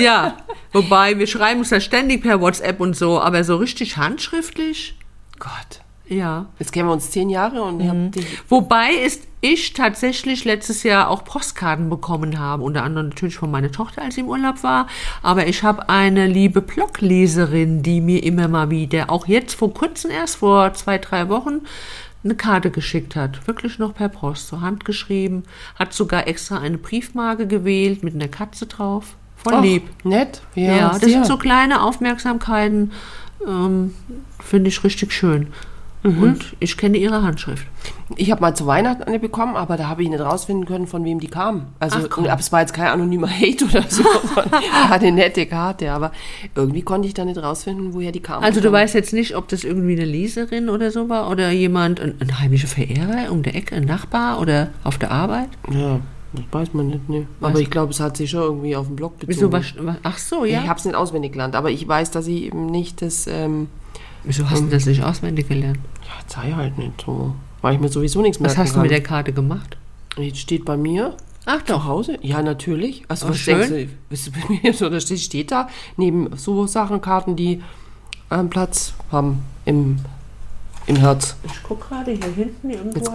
Ja, 0.00 0.36
wobei 0.72 1.18
wir 1.18 1.26
schreiben 1.26 1.60
uns 1.60 1.70
ja 1.70 1.80
ständig 1.80 2.22
per 2.22 2.40
WhatsApp 2.40 2.80
und 2.80 2.96
so, 2.96 3.20
aber 3.20 3.44
so 3.44 3.56
richtig 3.56 3.96
handschriftlich, 3.96 4.96
Gott. 5.38 5.82
ja. 6.06 6.46
Jetzt 6.58 6.72
kennen 6.72 6.88
wir 6.88 6.92
uns 6.92 7.10
zehn 7.10 7.30
Jahre 7.30 7.62
und 7.62 7.86
hab 7.86 8.12
dich. 8.12 8.26
Wobei 8.48 8.92
ist 8.92 9.22
ich 9.42 9.74
tatsächlich 9.74 10.44
letztes 10.44 10.82
Jahr 10.82 11.08
auch 11.08 11.24
Postkarten 11.24 11.88
bekommen 11.88 12.38
habe, 12.38 12.64
unter 12.64 12.82
anderem 12.82 13.10
natürlich 13.10 13.36
von 13.36 13.50
meiner 13.50 13.70
Tochter, 13.70 14.02
als 14.02 14.16
sie 14.16 14.22
im 14.22 14.28
Urlaub 14.28 14.62
war, 14.62 14.88
aber 15.22 15.46
ich 15.46 15.62
habe 15.62 15.88
eine 15.88 16.26
liebe 16.26 16.62
Blogleserin, 16.62 17.82
die 17.82 18.00
mir 18.00 18.24
immer 18.24 18.48
mal 18.48 18.70
wieder, 18.70 19.10
auch 19.10 19.26
jetzt 19.26 19.54
vor 19.54 19.72
kurzem 19.72 20.10
erst, 20.10 20.36
vor 20.36 20.72
zwei, 20.74 20.98
drei 20.98 21.28
Wochen, 21.28 21.60
eine 22.24 22.34
Karte 22.34 22.70
geschickt 22.70 23.14
hat. 23.14 23.46
Wirklich 23.46 23.78
noch 23.78 23.94
per 23.94 24.08
Post, 24.08 24.48
so 24.48 24.60
handgeschrieben, 24.60 25.44
hat 25.78 25.92
sogar 25.92 26.26
extra 26.26 26.58
eine 26.58 26.78
Briefmarke 26.78 27.46
gewählt 27.46 28.02
mit 28.02 28.14
einer 28.14 28.28
Katze 28.28 28.66
drauf. 28.66 29.16
Voll 29.50 29.54
Ach, 29.58 29.62
lieb. 29.62 29.82
Nett. 30.04 30.42
Ja, 30.54 30.76
Ja, 30.76 30.88
das 30.90 31.00
sehr. 31.00 31.08
sind 31.10 31.26
so 31.26 31.36
kleine 31.36 31.82
Aufmerksamkeiten, 31.82 32.92
ähm, 33.46 33.94
finde 34.42 34.68
ich 34.68 34.82
richtig 34.82 35.12
schön. 35.12 35.48
Und 36.06 36.54
ich 36.60 36.76
kenne 36.76 36.98
ihre 36.98 37.22
Handschrift. 37.24 37.66
Ich 38.14 38.30
habe 38.30 38.40
mal 38.40 38.54
zu 38.54 38.64
Weihnachten 38.64 39.02
eine 39.02 39.18
bekommen, 39.18 39.56
aber 39.56 39.76
da 39.76 39.88
habe 39.88 40.04
ich 40.04 40.08
nicht 40.08 40.20
rausfinden 40.20 40.64
können, 40.64 40.86
von 40.86 41.04
wem 41.04 41.18
die 41.18 41.26
kam. 41.26 41.66
Also 41.80 41.98
Ach, 41.98 42.38
es 42.38 42.52
war 42.52 42.60
jetzt 42.60 42.72
kein 42.74 42.86
anonymer 42.86 43.28
Hate 43.28 43.64
oder 43.64 43.82
so, 43.88 44.04
sondern 44.34 44.52
war 44.88 44.92
eine 44.92 45.10
nette 45.10 45.46
Karte, 45.46 45.90
aber 45.90 46.12
irgendwie 46.54 46.82
konnte 46.82 47.08
ich 47.08 47.14
da 47.14 47.24
nicht 47.24 47.42
rausfinden, 47.42 47.92
woher 47.92 48.12
die 48.12 48.20
kam. 48.20 48.44
Also 48.44 48.60
du 48.60 48.70
weißt 48.70 48.94
jetzt 48.94 49.12
nicht, 49.14 49.34
ob 49.34 49.48
das 49.48 49.64
irgendwie 49.64 49.94
eine 49.94 50.04
Leserin 50.04 50.68
oder 50.68 50.92
so 50.92 51.08
war 51.08 51.28
oder 51.28 51.50
jemand, 51.50 51.98
ein, 52.00 52.14
ein 52.20 52.38
heimischer 52.38 52.68
Verehrer 52.68 53.32
um 53.32 53.42
der 53.42 53.56
Ecke, 53.56 53.74
ein 53.74 53.84
Nachbar 53.84 54.38
oder 54.40 54.68
auf 54.84 54.98
der 54.98 55.10
Arbeit? 55.10 55.48
Ja, 55.72 55.98
das 56.32 56.44
weiß 56.50 56.74
man 56.74 56.88
nicht, 56.88 57.08
ne. 57.08 57.26
Aber 57.40 57.60
ich 57.60 57.70
glaube, 57.70 57.92
es 57.92 58.00
hat 58.00 58.16
sich 58.16 58.30
schon 58.30 58.42
irgendwie 58.42 58.76
auf 58.76 58.86
den 58.86 58.96
Blog 58.96 59.18
bezogen. 59.18 59.36
Wieso? 59.36 59.52
Was, 59.52 59.74
was, 59.78 59.96
ach 60.02 60.18
so, 60.18 60.44
ja. 60.44 60.62
Ich 60.62 60.68
habe 60.68 60.78
es 60.78 60.84
nicht 60.84 60.94
auswendig 60.94 61.32
gelernt, 61.32 61.54
aber 61.54 61.70
ich 61.70 61.86
weiß, 61.86 62.10
dass 62.10 62.26
ich 62.26 62.42
eben 62.44 62.66
nicht 62.66 63.00
das, 63.02 63.26
ähm, 63.26 63.68
Wieso 64.24 64.48
hast 64.50 64.62
du 64.62 64.66
das 64.66 64.86
nicht 64.86 65.02
auswendig 65.04 65.48
gelernt? 65.48 65.78
ja, 66.02 66.12
sei 66.26 66.52
halt 66.52 66.78
nicht 66.78 67.02
so, 67.04 67.34
weil 67.62 67.74
ich 67.74 67.80
mir 67.80 67.88
sowieso 67.88 68.20
nichts 68.22 68.40
merken 68.40 68.56
Was 68.56 68.58
hast 68.62 68.70
du 68.70 68.74
kann. 68.74 68.82
mit 68.82 68.90
der 68.90 69.02
Karte 69.02 69.32
gemacht? 69.32 69.76
Jetzt 70.18 70.38
steht 70.38 70.64
bei 70.64 70.76
mir 70.76 71.16
Ach 71.48 71.62
zu 71.64 71.84
Hause? 71.84 72.18
Ja, 72.22 72.42
natürlich. 72.42 73.04
Also 73.06 73.26
Oh, 73.26 73.30
was 73.30 73.36
schön. 73.38 73.58
denkst 73.58 73.70
du, 73.70 73.88
bist 74.10 74.26
du 74.26 74.30
bei 74.32 74.60
mir 74.62 74.72
so, 74.74 74.88
da 74.90 74.98
steht, 74.98 75.20
steht 75.20 75.52
da 75.52 75.68
neben 75.96 76.36
so 76.36 76.66
Sachen, 76.66 77.00
Karten, 77.00 77.36
die 77.36 77.62
einen 78.28 78.50
Platz 78.50 78.94
haben 79.12 79.44
im, 79.64 79.98
im 80.86 80.96
Herz. 80.96 81.36
Ich 81.44 81.62
guck 81.62 81.88
gerade 81.88 82.12
hier 82.12 82.32
hinten. 82.32 82.70
Irgendwo 82.70 82.96
Jetzt 82.98 83.06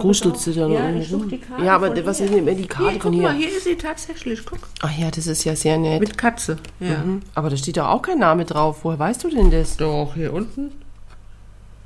sie 0.44 0.50
auch- 0.50 0.54
da 0.56 0.68
noch 0.68 0.74
Ja, 0.74 0.90
ich 0.94 1.08
such 1.08 1.28
die 1.28 1.38
Karte. 1.38 1.64
Ja, 1.64 1.74
aber 1.76 1.88
was 2.06 2.18
hier. 2.18 2.26
ist 2.26 2.32
denn 2.34 2.46
immer 2.46 2.52
die 2.56 2.66
Karte 2.66 2.90
hier, 2.92 3.00
von 3.00 3.10
guck 3.12 3.20
hier? 3.20 3.28
mal, 3.30 3.36
hier 3.36 3.48
ist 3.48 3.64
sie 3.64 3.76
tatsächlich. 3.76 4.44
Guck. 4.44 4.58
Ach 4.82 4.98
ja, 4.98 5.10
das 5.10 5.26
ist 5.26 5.44
ja 5.44 5.56
sehr 5.56 5.78
nett. 5.78 6.00
Mit 6.00 6.16
Katze. 6.18 6.58
Ja. 6.80 6.98
Mhm. 6.98 7.22
Aber 7.34 7.50
da 7.50 7.56
steht 7.56 7.76
doch 7.76 7.86
auch 7.88 8.02
kein 8.02 8.18
Name 8.18 8.44
drauf. 8.44 8.78
Woher 8.82 8.98
weißt 8.98 9.24
du 9.24 9.30
denn 9.30 9.50
das? 9.50 9.76
Doch, 9.76 10.12
hier 10.14 10.32
unten. 10.32 10.72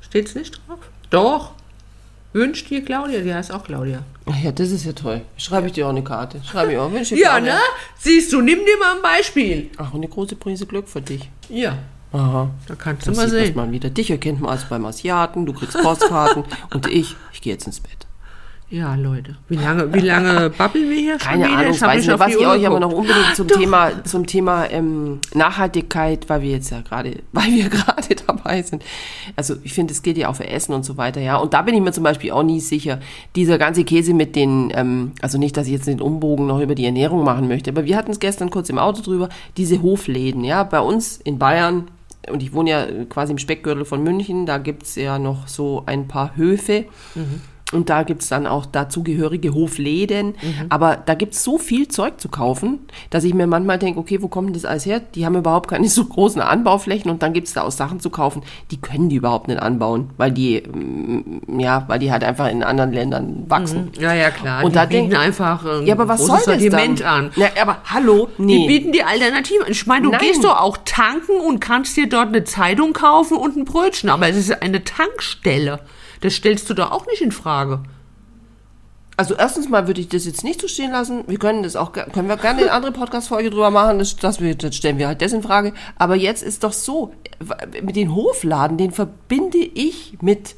Steht's 0.01 0.35
nicht 0.35 0.59
drauf? 0.67 0.79
Doch. 1.09 1.51
Wünscht 2.33 2.69
dir 2.69 2.83
Claudia, 2.83 3.21
die 3.21 3.33
heißt 3.33 3.51
auch 3.51 3.63
Claudia. 3.63 4.03
Ach 4.29 4.37
ja, 4.43 4.51
das 4.51 4.69
ist 4.71 4.85
ja 4.85 4.91
toll. 4.91 5.21
Schreibe 5.37 5.67
ich 5.67 5.73
dir 5.73 5.85
auch 5.87 5.91
eine 5.91 6.03
Karte. 6.03 6.41
Schreibe 6.43 6.73
ich 6.73 6.77
auch. 6.77 6.91
Wünsche 6.91 7.15
dir 7.15 7.21
Ja, 7.23 7.31
Claudia. 7.37 7.53
ne? 7.55 7.59
Siehst 7.97 8.31
du, 8.33 8.41
nimm 8.41 8.59
dir 8.59 8.77
mal 8.79 8.95
ein 8.97 9.01
Beispiel. 9.01 9.71
Ach, 9.77 9.93
und 9.93 10.01
eine 10.01 10.07
große 10.09 10.35
Prise 10.35 10.65
Glück 10.65 10.87
für 10.87 11.01
dich. 11.01 11.29
Ja, 11.49 11.77
Aha. 12.13 12.49
da 12.67 12.75
kannst 12.75 13.05
du 13.05 13.11
Das 13.11 13.17
mal 13.17 13.29
sieht 13.29 13.39
sehen. 13.47 13.55
man 13.55 13.71
wieder. 13.71 13.89
Dich 13.89 14.09
erkennt 14.11 14.41
man 14.41 14.51
also 14.51 14.65
beim 14.69 14.85
Asiaten, 14.85 15.45
du 15.45 15.53
kriegst 15.53 15.81
Postkarten 15.81 16.43
und 16.73 16.87
ich, 16.87 17.15
ich 17.33 17.41
gehe 17.41 17.53
jetzt 17.53 17.67
ins 17.67 17.79
Bett. 17.79 17.91
Ja, 18.69 18.95
Leute. 18.95 19.37
Wie 19.47 19.55
lange, 19.55 19.93
wie 19.93 20.01
lange 20.01 20.49
babbeln 20.49 20.89
wir 20.89 20.97
hier 20.97 21.17
Keine? 21.17 21.49
Ahnung, 21.49 21.71
Ich 21.71 21.81
weiß 21.81 22.05
nicht 22.05 22.19
was 22.19 22.35
ich 22.35 22.45
euch 22.45 22.67
aber 22.67 22.81
noch 22.81 22.91
unbedingt 22.91 23.33
zum 23.33 23.47
Doch. 23.47 23.57
Thema, 23.57 24.03
zum 24.03 24.25
Thema 24.27 24.69
ähm, 24.69 25.19
Nachhaltigkeit, 25.33 26.27
weil 26.27 26.41
wir 26.41 26.49
jetzt 26.51 26.69
ja 26.71 26.81
gerade, 26.81 27.19
weil 27.31 27.45
wir 27.53 27.69
gerade 27.69 28.13
dabei 28.27 28.61
sind. 28.63 28.83
Also 29.37 29.55
ich 29.63 29.71
finde, 29.73 29.93
es 29.93 30.01
gilt 30.01 30.17
ja 30.17 30.27
auch 30.27 30.35
für 30.35 30.47
Essen 30.49 30.73
und 30.73 30.83
so 30.83 30.97
weiter, 30.97 31.21
ja. 31.21 31.37
Und 31.37 31.53
da 31.53 31.61
bin 31.61 31.75
ich 31.75 31.81
mir 31.81 31.93
zum 31.93 32.03
Beispiel 32.03 32.31
auch 32.31 32.43
nie 32.43 32.59
sicher. 32.59 32.99
Dieser 33.37 33.57
ganze 33.57 33.85
Käse 33.85 34.13
mit 34.13 34.35
den, 34.35 34.69
ähm, 34.75 35.13
also 35.21 35.37
nicht, 35.37 35.55
dass 35.55 35.67
ich 35.67 35.71
jetzt 35.73 35.87
den 35.87 36.01
Umbogen 36.01 36.45
noch 36.47 36.59
über 36.59 36.75
die 36.75 36.85
Ernährung 36.85 37.23
machen 37.23 37.47
möchte, 37.47 37.71
aber 37.71 37.85
wir 37.85 37.95
hatten 37.95 38.11
es 38.11 38.19
gestern 38.19 38.49
kurz 38.49 38.69
im 38.69 38.79
Auto 38.79 39.01
drüber, 39.01 39.29
diese 39.55 39.81
Hofläden, 39.81 40.43
ja, 40.43 40.63
bei 40.63 40.81
uns 40.81 41.21
in 41.23 41.39
Bayern, 41.39 41.87
und 42.31 42.43
ich 42.43 42.53
wohne 42.53 42.69
ja 42.69 42.85
quasi 43.09 43.31
im 43.31 43.37
Speckgürtel 43.37 43.85
von 43.85 44.03
München, 44.03 44.45
da 44.45 44.57
gibt's 44.57 44.95
ja 44.95 45.19
noch 45.19 45.47
so 45.47 45.83
ein 45.85 46.07
paar 46.07 46.35
Höfe. 46.35 46.85
Und 47.73 47.89
da 47.89 48.03
gibt's 48.03 48.29
dann 48.29 48.47
auch 48.47 48.65
dazugehörige 48.65 49.53
Hofläden. 49.53 50.35
Aber 50.69 50.95
da 50.95 51.15
gibt's 51.15 51.43
so 51.43 51.57
viel 51.57 51.89
Zeug 51.89 52.21
zu 52.21 52.29
kaufen, 52.29 52.79
dass 53.09 53.25
ich 53.25 53.33
mir 53.33 53.45
manchmal 53.45 53.77
denke, 53.77 53.99
okay, 53.99 54.21
wo 54.21 54.29
kommt 54.29 54.47
denn 54.47 54.53
das 54.53 54.63
alles 54.63 54.85
her? 54.85 55.01
Die 55.01 55.25
haben 55.25 55.35
überhaupt 55.35 55.69
keine 55.69 55.89
so 55.89 56.05
großen 56.05 56.41
Anbauflächen 56.41 57.11
und 57.11 57.21
dann 57.23 57.33
gibt's 57.33 57.53
da 57.53 57.63
auch 57.63 57.71
Sachen 57.71 57.99
zu 57.99 58.09
kaufen, 58.09 58.41
die 58.71 58.77
können 58.79 59.09
die 59.09 59.17
überhaupt 59.17 59.49
nicht 59.49 59.61
anbauen, 59.61 60.11
weil 60.15 60.31
die, 60.31 60.61
mm, 60.61 61.59
ja, 61.59 61.83
weil 61.89 61.99
die 61.99 62.09
halt 62.09 62.23
einfach 62.23 62.47
in 62.49 62.63
anderen 62.63 62.93
Ländern 62.93 63.43
wachsen. 63.49 63.91
Ja, 63.99 64.13
ja, 64.13 64.31
klar. 64.31 64.63
Und 64.63 64.71
die 64.71 64.75
da 64.75 64.85
bieten 64.85 65.09
denk- 65.09 65.21
einfach 65.21 65.65
ein 65.65 65.85
Ja, 65.85 65.93
aber 65.95 66.07
was 66.07 66.25
soll 66.25 66.37
das 66.37 66.45
Sortiment 66.45 67.01
dann? 67.01 67.25
an. 67.25 67.31
Ja, 67.35 67.47
aber 67.61 67.79
hallo, 67.83 68.29
Die 68.37 68.43
nee. 68.43 68.67
bieten 68.67 68.93
die 68.93 69.03
Alternative 69.03 69.65
an. 69.65 69.71
Ich 69.71 69.85
meine, 69.85 70.05
du 70.05 70.11
Nein. 70.11 70.21
gehst 70.21 70.43
doch 70.43 70.57
auch 70.61 70.77
tanken 70.85 71.41
und 71.45 71.59
kannst 71.59 71.97
dir 71.97 72.07
dort 72.07 72.29
eine 72.29 72.45
Zeitung 72.45 72.93
kaufen 72.93 73.35
und 73.37 73.57
ein 73.57 73.65
Brötchen. 73.65 74.09
Aber 74.09 74.29
es 74.29 74.37
ist 74.37 74.61
eine 74.61 74.85
Tankstelle. 74.85 75.79
Das 76.21 76.33
stellst 76.33 76.69
du 76.69 76.73
doch 76.73 76.91
auch 76.91 77.05
nicht 77.07 77.21
in 77.21 77.31
Frage. 77.31 77.83
Also 79.19 79.33
erstens 79.33 79.67
mal 79.67 79.87
würde 79.87 79.99
ich 79.99 80.09
das 80.09 80.25
jetzt 80.25 80.43
nicht 80.43 80.61
so 80.61 80.67
stehen 80.67 80.91
lassen. 80.91 81.23
Wir 81.27 81.39
können 81.39 81.63
das 81.63 81.75
auch, 81.75 81.91
können 81.91 82.29
wir 82.29 82.37
gerne 82.37 82.61
eine 82.61 82.71
andere 82.71 82.91
Podcast-Folge 82.91 83.49
drüber 83.49 83.71
machen, 83.71 83.97
das, 83.97 84.15
das, 84.15 84.37
das 84.37 84.75
stellen 84.75 84.99
wir 84.99 85.07
halt 85.07 85.23
das 85.23 85.33
in 85.33 85.41
Frage. 85.41 85.73
Aber 85.95 86.15
jetzt 86.15 86.43
ist 86.43 86.63
doch 86.63 86.71
so, 86.71 87.13
mit 87.81 87.95
den 87.95 88.13
Hofladen, 88.13 88.77
den 88.77 88.91
verbinde 88.91 89.57
ich 89.57 90.17
mit 90.21 90.55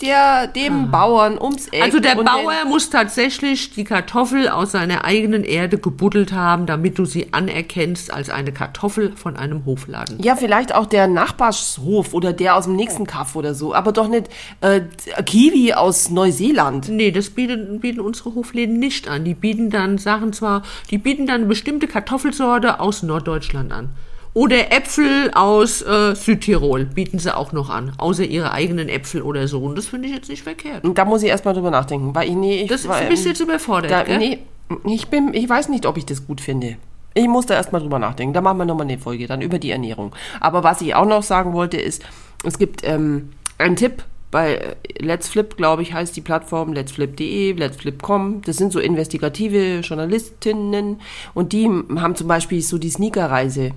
der, 0.00 0.46
dem 0.46 0.90
Bauern 0.90 1.40
ums 1.40 1.68
Eck. 1.68 1.80
Ah. 1.80 1.84
Also 1.84 2.00
der 2.00 2.14
Bauer 2.14 2.64
muss 2.66 2.90
tatsächlich 2.90 3.72
die 3.72 3.84
Kartoffel 3.84 4.48
aus 4.48 4.72
seiner 4.72 5.04
eigenen 5.04 5.44
Erde 5.44 5.78
gebuddelt 5.78 6.32
haben, 6.32 6.66
damit 6.66 6.98
du 6.98 7.04
sie 7.04 7.32
anerkennst 7.32 8.12
als 8.12 8.30
eine 8.30 8.52
Kartoffel 8.52 9.16
von 9.16 9.36
einem 9.36 9.64
Hofladen. 9.64 10.18
Den, 10.18 10.24
ja, 10.24 10.36
vielleicht 10.36 10.74
auch 10.74 10.86
der 10.86 11.08
Nachbarshof 11.08 12.14
oder 12.14 12.32
der 12.32 12.56
aus 12.56 12.64
dem 12.64 12.76
nächsten 12.76 13.06
Kaff 13.06 13.34
oder 13.34 13.54
so, 13.54 13.74
aber 13.74 13.92
doch 13.92 14.08
nicht 14.08 14.28
äh, 14.60 14.82
Kiwi 15.24 15.74
aus 15.74 16.10
Neuseeland. 16.10 16.88
Nee, 16.88 17.10
das 17.10 17.30
bieten, 17.30 17.80
bieten 17.80 18.00
unsere 18.00 18.34
Hofläden 18.34 18.78
nicht 18.78 19.08
an. 19.08 19.24
Die 19.24 19.34
bieten 19.34 19.70
dann 19.70 19.98
Sachen 19.98 20.32
zwar, 20.32 20.62
die 20.90 20.98
bieten 20.98 21.26
dann 21.26 21.36
eine 21.36 21.46
bestimmte 21.46 21.88
Kartoffelsorte 21.88 22.80
aus 22.80 23.02
Norddeutschland 23.02 23.72
an. 23.72 23.90
Oder 24.38 24.70
Äpfel 24.70 25.32
aus 25.34 25.82
äh, 25.82 26.14
Südtirol 26.14 26.84
bieten 26.84 27.18
sie 27.18 27.36
auch 27.36 27.50
noch 27.50 27.70
an, 27.70 27.92
außer 27.98 28.22
ihre 28.22 28.52
eigenen 28.52 28.88
Äpfel 28.88 29.20
oder 29.22 29.48
so. 29.48 29.58
Und 29.64 29.76
das 29.76 29.88
finde 29.88 30.06
ich 30.06 30.14
jetzt 30.14 30.28
nicht 30.28 30.44
verkehrt. 30.44 30.84
Und 30.84 30.96
da 30.96 31.04
muss 31.04 31.24
ich 31.24 31.28
erstmal 31.28 31.54
drüber 31.54 31.72
nachdenken, 31.72 32.14
weil 32.14 32.28
ich, 32.28 32.36
nee, 32.36 32.62
ich 32.62 32.68
Das 32.68 32.86
war, 32.86 33.00
du 33.00 33.08
bist 33.08 33.26
jetzt 33.26 33.40
überfordert, 33.40 33.90
Da, 33.90 34.04
gell? 34.04 34.18
nee, 34.18 34.38
ich 34.84 35.08
bin, 35.08 35.34
ich 35.34 35.48
weiß 35.48 35.70
nicht, 35.70 35.86
ob 35.86 35.96
ich 35.96 36.06
das 36.06 36.24
gut 36.24 36.40
finde. 36.40 36.76
Ich 37.14 37.26
muss 37.26 37.46
da 37.46 37.54
erstmal 37.54 37.80
drüber 37.80 37.98
nachdenken. 37.98 38.32
Da 38.32 38.40
machen 38.40 38.58
wir 38.58 38.64
nochmal 38.64 38.86
eine 38.86 38.98
Folge 38.98 39.26
dann 39.26 39.42
über 39.42 39.58
die 39.58 39.72
Ernährung. 39.72 40.14
Aber 40.38 40.62
was 40.62 40.82
ich 40.82 40.94
auch 40.94 41.06
noch 41.06 41.24
sagen 41.24 41.52
wollte, 41.52 41.78
ist, 41.78 42.04
es 42.44 42.58
gibt 42.58 42.82
ähm, 42.84 43.30
einen 43.58 43.74
Tipp 43.74 44.04
bei 44.30 44.54
äh, 44.54 44.76
Let's 45.00 45.28
Flip, 45.28 45.56
glaube 45.56 45.82
ich, 45.82 45.94
heißt 45.94 46.14
die 46.14 46.20
Plattform 46.20 46.72
letsflip.de, 46.74 47.54
letsflip.com. 47.54 48.42
Das 48.42 48.56
sind 48.56 48.72
so 48.72 48.78
investigative 48.78 49.80
Journalistinnen 49.80 51.00
und 51.34 51.52
die 51.52 51.68
haben 51.96 52.14
zum 52.14 52.28
Beispiel 52.28 52.62
so 52.62 52.78
die 52.78 52.90
Sneakerreise. 52.90 53.72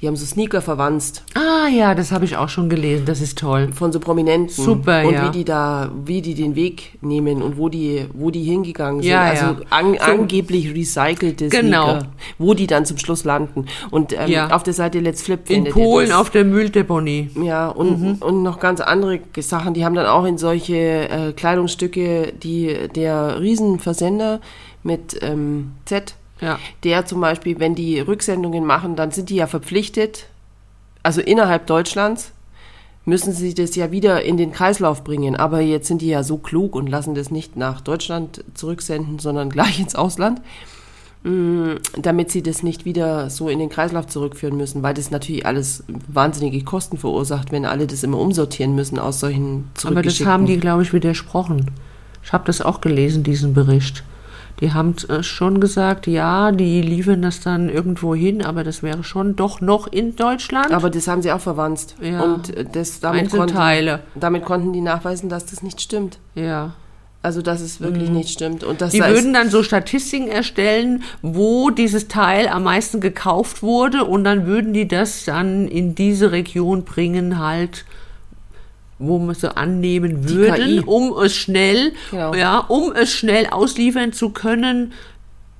Die 0.00 0.06
haben 0.06 0.16
so 0.16 0.24
Sneaker 0.24 0.62
verwandt 0.62 1.22
Ah 1.34 1.68
ja, 1.68 1.94
das 1.94 2.10
habe 2.10 2.24
ich 2.24 2.36
auch 2.36 2.48
schon 2.48 2.68
gelesen. 2.70 3.04
Das 3.04 3.20
ist 3.20 3.38
toll. 3.38 3.68
von 3.74 3.92
so 3.92 4.00
Prominenten 4.00 4.48
Super, 4.64 5.04
und 5.06 5.12
ja. 5.14 5.26
wie 5.28 5.30
die 5.38 5.44
da, 5.44 5.90
wie 6.06 6.22
die 6.22 6.34
den 6.34 6.54
Weg 6.56 6.98
nehmen 7.02 7.42
und 7.42 7.58
wo 7.58 7.68
die, 7.68 8.06
wo 8.14 8.30
die 8.30 8.42
hingegangen 8.44 9.02
sind. 9.02 9.10
Ja, 9.10 9.20
also 9.22 9.44
ja. 9.46 9.56
an, 9.70 9.94
So- 9.94 10.00
angeblich 10.00 10.74
recycelte 10.74 11.48
Genau. 11.50 11.90
Sneaker, 11.90 12.06
wo 12.38 12.54
die 12.54 12.66
dann 12.66 12.86
zum 12.86 12.96
Schluss 12.98 13.24
landen. 13.24 13.66
Und 13.90 14.12
ähm, 14.12 14.28
Ja. 14.30 14.50
auf 14.50 14.62
der 14.62 14.72
Seite 14.74 15.00
Let's 15.00 15.22
Flip 15.22 15.40
In 15.50 15.64
Polen 15.66 16.12
auf 16.12 16.30
der 16.30 16.44
Mülldeponie. 16.44 17.28
ja, 17.42 17.68
und, 17.68 18.00
Mhm. 18.00 18.14
und 18.20 18.42
noch 18.42 18.58
ganz 18.58 18.80
andere 18.80 19.20
Sachen. 19.40 19.74
Die 19.74 19.84
haben 19.84 19.94
dann 19.94 20.06
auch 20.06 20.24
in 20.24 20.38
solche 20.38 20.74
äh, 21.10 21.32
Kleidungsstücke, 21.32 22.32
die 22.42 22.74
der 22.94 23.40
Riesenversender 23.40 24.40
mit 24.82 25.18
ähm, 25.22 25.72
Z, 25.84 26.14
Ja. 26.40 26.58
der 26.84 27.06
zum 27.06 27.20
Beispiel, 27.20 27.60
wenn 27.60 27.74
die 27.74 28.00
Rücksendungen 28.00 28.64
machen, 28.64 28.96
dann 28.96 29.10
sind 29.10 29.30
die 29.30 29.36
ja 29.36 29.46
verpflichtet, 29.46 30.26
also 31.02 31.20
innerhalb 31.20 31.66
Deutschlands, 31.66 32.32
müssen 33.04 33.32
sie 33.32 33.54
das 33.54 33.74
ja 33.76 33.90
wieder 33.90 34.22
in 34.22 34.36
den 34.36 34.52
Kreislauf 34.52 35.04
bringen. 35.04 35.36
Aber 35.36 35.60
jetzt 35.60 35.88
sind 35.88 36.02
die 36.02 36.08
ja 36.08 36.22
so 36.22 36.36
klug 36.36 36.74
und 36.74 36.88
lassen 36.88 37.14
das 37.14 37.30
nicht 37.30 37.56
nach 37.56 37.80
Deutschland 37.80 38.44
zurücksenden, 38.54 39.18
sondern 39.18 39.50
gleich 39.50 39.80
ins 39.80 39.94
Ausland, 39.94 40.40
mm, 41.24 41.76
damit 42.00 42.30
sie 42.30 42.42
das 42.42 42.62
nicht 42.62 42.84
wieder 42.84 43.30
so 43.30 43.48
in 43.48 43.58
den 43.58 43.68
Kreislauf 43.68 44.06
zurückführen 44.06 44.56
müssen, 44.56 44.82
weil 44.82 44.94
das 44.94 45.10
natürlich 45.10 45.46
alles 45.46 45.84
wahnsinnige 46.08 46.62
Kosten 46.62 46.98
verursacht, 46.98 47.52
wenn 47.52 47.64
alle 47.64 47.86
das 47.86 48.02
immer 48.02 48.18
umsortieren 48.18 48.74
müssen 48.74 48.98
aus 48.98 49.20
solchen 49.20 49.70
Aber 49.84 50.02
das 50.02 50.24
haben 50.24 50.46
die, 50.46 50.58
glaube 50.58 50.82
ich, 50.82 50.92
widersprochen. 50.92 51.70
Ich 52.22 52.32
habe 52.32 52.44
das 52.44 52.60
auch 52.60 52.82
gelesen, 52.82 53.22
diesen 53.22 53.54
Bericht. 53.54 54.04
Die 54.60 54.72
haben 54.72 54.94
äh, 55.08 55.22
schon 55.22 55.60
gesagt, 55.60 56.06
ja, 56.06 56.52
die 56.52 56.82
liefern 56.82 57.22
das 57.22 57.40
dann 57.40 57.68
irgendwo 57.68 58.14
hin, 58.14 58.44
aber 58.44 58.62
das 58.62 58.82
wäre 58.82 59.02
schon 59.04 59.36
doch 59.36 59.60
noch 59.60 59.86
in 59.86 60.16
Deutschland. 60.16 60.70
Aber 60.72 60.90
das 60.90 61.08
haben 61.08 61.22
sie 61.22 61.32
auch 61.32 61.40
verwandt. 61.40 61.94
Ja. 62.02 62.20
Und 62.22 62.54
äh, 62.54 62.64
das, 62.70 63.00
damit, 63.00 63.30
konnten, 63.30 63.42
Einzelteile. 63.42 64.00
damit 64.14 64.44
konnten 64.44 64.72
die 64.72 64.82
nachweisen, 64.82 65.28
dass 65.28 65.46
das 65.46 65.62
nicht 65.62 65.80
stimmt. 65.80 66.18
Ja. 66.34 66.74
Also, 67.22 67.42
dass 67.42 67.60
es 67.60 67.82
wirklich 67.82 68.08
nicht 68.08 68.30
stimmt. 68.30 68.64
Und 68.64 68.80
Mhm. 68.80 68.88
Die 68.90 69.00
würden 69.00 69.34
dann 69.34 69.50
so 69.50 69.62
Statistiken 69.62 70.28
erstellen, 70.28 71.02
wo 71.20 71.68
dieses 71.68 72.08
Teil 72.08 72.48
am 72.48 72.64
meisten 72.64 73.00
gekauft 73.00 73.62
wurde 73.62 74.04
und 74.04 74.24
dann 74.24 74.46
würden 74.46 74.72
die 74.72 74.88
das 74.88 75.26
dann 75.26 75.68
in 75.68 75.94
diese 75.94 76.32
Region 76.32 76.84
bringen, 76.84 77.38
halt, 77.38 77.84
wo 79.00 79.18
man 79.18 79.34
so 79.34 79.48
annehmen 79.48 80.28
würden, 80.28 80.80
um 80.84 81.12
es 81.24 81.34
schnell, 81.34 81.92
Genau. 82.10 82.34
ja, 82.34 82.58
um 82.58 82.92
es 82.92 83.10
schnell 83.12 83.46
ausliefern 83.46 84.12
zu 84.12 84.30
können, 84.30 84.92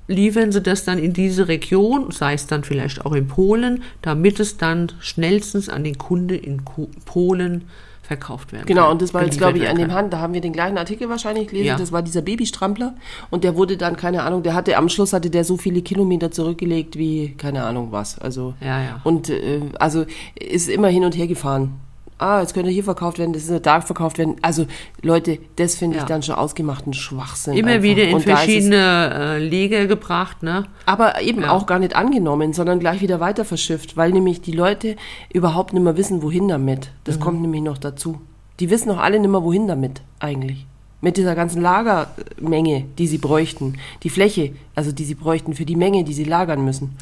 liefern 0.07 0.51
sie 0.51 0.61
das 0.61 0.83
dann 0.85 0.97
in 0.99 1.13
diese 1.13 1.47
Region, 1.47 2.11
sei 2.11 2.33
es 2.33 2.47
dann 2.47 2.63
vielleicht 2.63 3.05
auch 3.05 3.13
in 3.13 3.27
Polen, 3.27 3.83
damit 4.01 4.39
es 4.39 4.57
dann 4.57 4.91
schnellstens 4.99 5.69
an 5.69 5.83
den 5.83 5.97
Kunde 5.97 6.35
in 6.35 6.65
Ko 6.65 6.89
Polen 7.05 7.65
verkauft 8.03 8.51
werden 8.51 8.65
Genau, 8.65 8.83
kann, 8.83 8.91
und 8.93 9.01
das 9.01 9.13
war 9.13 9.23
jetzt, 9.23 9.37
glaube 9.37 9.57
ich, 9.59 9.69
an 9.69 9.77
dem. 9.77 9.93
Hand, 9.93 10.11
da 10.11 10.19
haben 10.19 10.33
wir 10.33 10.41
den 10.41 10.51
gleichen 10.51 10.77
Artikel 10.77 11.07
wahrscheinlich 11.07 11.47
gelesen, 11.47 11.67
Ja. 11.67 11.77
das 11.77 11.93
war 11.93 12.01
dieser 12.01 12.21
Babystrampler 12.21 12.93
und 13.29 13.45
der 13.45 13.55
wurde 13.55 13.77
dann, 13.77 13.95
keine 13.95 14.23
Ahnung, 14.23 14.43
der 14.43 14.53
hatte, 14.53 14.75
am 14.75 14.89
Schluss 14.89 15.13
hatte 15.13 15.29
der 15.29 15.45
so 15.45 15.55
viele 15.55 15.81
Kilometer 15.81 16.29
zurückgelegt 16.29 16.97
wie, 16.97 17.35
keine 17.37 17.63
Ahnung 17.63 17.87
was, 17.91 18.19
also. 18.19 18.53
Ja, 18.59 18.81
ja. 18.83 19.01
Und, 19.05 19.29
äh, 19.29 19.61
also, 19.79 20.05
ist 20.37 20.67
immer 20.69 20.89
hin 20.89 21.05
und 21.05 21.15
her 21.15 21.27
gefahren. 21.27 21.79
Ah, 22.21 22.39
jetzt 22.41 22.53
könnte 22.53 22.69
hier 22.69 22.83
verkauft 22.83 23.17
werden, 23.17 23.33
das 23.33 23.47
ist 23.49 23.65
da 23.65 23.81
verkauft 23.81 24.17
werden. 24.19 24.35
Also, 24.43 24.67
Leute, 25.01 25.39
das 25.55 25.75
finde 25.75 25.95
ich 25.97 26.03
Ja. 26.03 26.07
dann 26.07 26.21
schon 26.21 26.35
ausgemachten 26.35 26.93
Schwachsinn. 26.93 27.53
Immer 27.57 27.69
einfach. 27.71 27.83
wieder 27.83 28.03
in 28.03 28.13
Und 28.13 28.19
ist 28.19 28.27
es- 28.27 28.31
verschiedene 28.33 29.13
äh, 29.13 29.37
Leger 29.39 29.87
gebracht, 29.87 30.43
ne? 30.43 30.65
aber 30.85 31.21
eben 31.21 31.41
Ja. 31.41 31.51
auch 31.51 31.65
gar 31.65 31.79
nicht 31.79 31.95
angenommen, 31.95 32.53
sondern 32.53 32.79
gleich 32.79 33.01
wieder 33.01 33.19
weiter 33.19 33.43
verschifft, 33.43 33.97
weil 33.97 34.11
nämlich 34.11 34.41
die 34.41 34.51
Leute 34.51 34.97
überhaupt 35.33 35.73
nicht 35.73 35.81
mehr 35.83 35.97
wissen, 35.97 36.21
wohin 36.21 36.47
damit. 36.47 36.91
Das 37.05 37.17
Mhm. 37.17 37.21
kommt 37.21 37.41
nämlich 37.41 37.61
noch 37.63 37.79
dazu. 37.79 38.21
Die 38.59 38.69
wissen 38.69 38.91
auch 38.91 38.99
alle 38.99 39.19
nicht 39.19 39.31
mehr, 39.31 39.41
wohin 39.43 39.67
damit 39.67 40.01
eigentlich. 40.19 40.67
Mit 41.03 41.17
dieser 41.17 41.33
ganzen 41.33 41.63
Lagermenge, 41.63 42.85
die 42.99 43.07
sie 43.07 43.17
bräuchten. 43.17 43.79
Die 44.03 44.11
Fläche, 44.11 44.51
also 44.75 44.91
die 44.91 45.05
sie 45.05 45.15
bräuchten 45.15 45.55
für 45.55 45.65
die 45.65 45.75
Menge, 45.75 46.03
die 46.03 46.13
sie 46.13 46.25
lagern 46.25 46.63
müssen. 46.63 46.95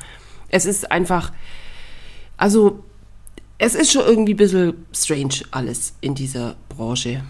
Es 0.47 0.65
ist 0.65 0.89
einfach, 0.89 1.34
also 2.38 2.80
es 3.60 3.76
ist 3.76 3.91
schon 3.91 4.05
irgendwie 4.05 4.34
ein 4.34 4.38
bisschen 4.38 4.86
strange 4.93 5.41
alles 5.51 5.93
in 6.01 6.16
dieser 6.16 6.55
Branche. 6.70 7.22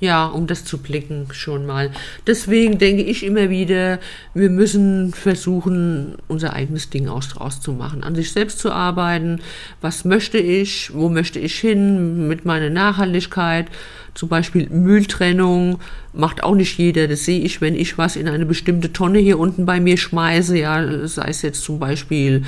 Ja, 0.00 0.26
um 0.26 0.46
das 0.46 0.64
zu 0.64 0.78
blicken 0.78 1.26
schon 1.32 1.66
mal. 1.66 1.90
Deswegen 2.26 2.78
denke 2.78 3.02
ich 3.02 3.22
immer 3.22 3.50
wieder, 3.50 3.98
wir 4.32 4.48
müssen 4.48 5.12
versuchen, 5.12 6.14
unser 6.26 6.54
eigenes 6.54 6.88
Ding 6.88 7.06
aus 7.06 7.28
draus 7.28 7.60
zu 7.60 7.72
machen, 7.72 8.02
an 8.02 8.14
sich 8.14 8.32
selbst 8.32 8.60
zu 8.60 8.72
arbeiten. 8.72 9.40
Was 9.82 10.06
möchte 10.06 10.38
ich? 10.38 10.94
Wo 10.94 11.10
möchte 11.10 11.38
ich 11.38 11.58
hin 11.58 12.28
mit 12.28 12.46
meiner 12.46 12.70
Nachhaltigkeit? 12.70 13.66
Zum 14.14 14.30
Beispiel 14.30 14.68
Mülltrennung 14.70 15.80
macht 16.14 16.42
auch 16.42 16.54
nicht 16.54 16.78
jeder. 16.78 17.06
Das 17.06 17.26
sehe 17.26 17.40
ich, 17.40 17.60
wenn 17.60 17.74
ich 17.74 17.98
was 17.98 18.16
in 18.16 18.26
eine 18.26 18.46
bestimmte 18.46 18.94
Tonne 18.94 19.18
hier 19.18 19.38
unten 19.38 19.66
bei 19.66 19.80
mir 19.80 19.98
schmeiße. 19.98 20.58
Ja, 20.58 21.06
sei 21.06 21.28
es 21.28 21.42
jetzt 21.42 21.62
zum 21.62 21.78
Beispiel, 21.78 22.44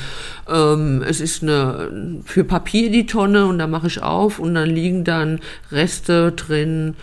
ähm, 0.49 1.05
es 1.07 1.21
ist 1.21 1.43
eine 1.43 2.23
für 2.25 2.45
Papier 2.45 2.91
die 2.91 3.07
Tonne 3.07 3.47
und 3.47 3.59
da 3.59 3.67
mache 3.67 3.89
ich 3.89 4.03
auf 4.03 4.39
und 4.39 4.55
dann 4.55 4.71
liegen 4.71 5.05
dann 5.05 5.41
Reste 5.71 6.33
drin 6.33 6.95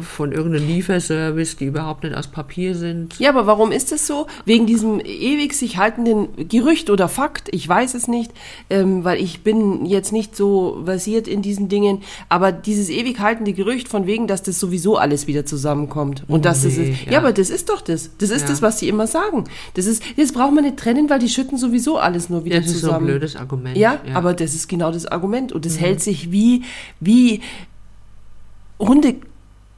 von 0.00 0.32
irgendeinem 0.32 0.66
Lieferservice, 0.66 1.56
die 1.56 1.66
überhaupt 1.66 2.04
nicht 2.04 2.16
aus 2.16 2.26
Papier 2.28 2.74
sind. 2.74 3.18
Ja, 3.18 3.28
aber 3.28 3.46
warum 3.46 3.70
ist 3.70 3.92
das 3.92 4.06
so? 4.06 4.26
Wegen 4.46 4.64
diesem 4.66 4.98
ewig 5.04 5.52
sich 5.52 5.76
haltenden 5.76 6.48
Gerücht 6.48 6.88
oder 6.88 7.06
Fakt? 7.06 7.48
Ich 7.52 7.68
weiß 7.68 7.92
es 7.94 8.08
nicht, 8.08 8.32
ähm, 8.70 9.04
weil 9.04 9.20
ich 9.20 9.42
bin 9.42 9.84
jetzt 9.84 10.10
nicht 10.10 10.34
so 10.36 10.80
versiert 10.86 11.28
in 11.28 11.42
diesen 11.42 11.68
Dingen. 11.68 12.02
Aber 12.30 12.50
dieses 12.50 12.88
ewig 12.88 13.18
haltende 13.20 13.52
Gerücht 13.52 13.88
von 13.88 14.06
wegen, 14.06 14.26
dass 14.26 14.42
das 14.42 14.58
sowieso 14.58 14.96
alles 14.96 15.26
wieder 15.26 15.44
zusammenkommt 15.44 16.24
und 16.28 16.46
dass 16.46 16.62
das 16.62 16.78
Nee, 16.78 16.90
ist. 16.92 17.04
Ja. 17.06 17.12
ja. 17.12 17.18
aber 17.18 17.32
das 17.34 17.50
ist 17.50 17.68
doch 17.68 17.82
das. 17.82 18.10
Das 18.16 18.30
ist 18.30 18.42
Ja. 18.42 18.48
das, 18.48 18.62
was 18.62 18.78
sie 18.78 18.88
immer 18.88 19.06
sagen. 19.06 19.44
Das 19.74 19.84
ist, 19.84 20.02
das 20.16 20.32
braucht 20.32 20.54
man 20.54 20.64
nicht 20.64 20.78
trennen, 20.78 21.10
weil 21.10 21.18
die 21.18 21.28
schütten 21.28 21.58
sowieso 21.58 21.98
alles 21.98 22.30
nur 22.30 22.46
wieder 22.46 22.56
Das 22.56 22.66
ist 22.68 22.72
so 22.80 22.86
ein 22.86 22.90
zusammen. 22.92 23.06
blödes 23.06 23.36
Argument. 23.36 23.76
Ja, 23.76 24.00
aber 24.14 24.32
das 24.32 24.54
ist 24.54 24.66
genau 24.68 24.90
das 24.92 25.04
Argument. 25.04 25.52
Und 25.52 25.64
Mhm. 25.64 25.68
das 25.68 25.78
hält 25.78 26.00
sich 26.00 26.32
wie, 26.32 26.62
wie 27.00 27.42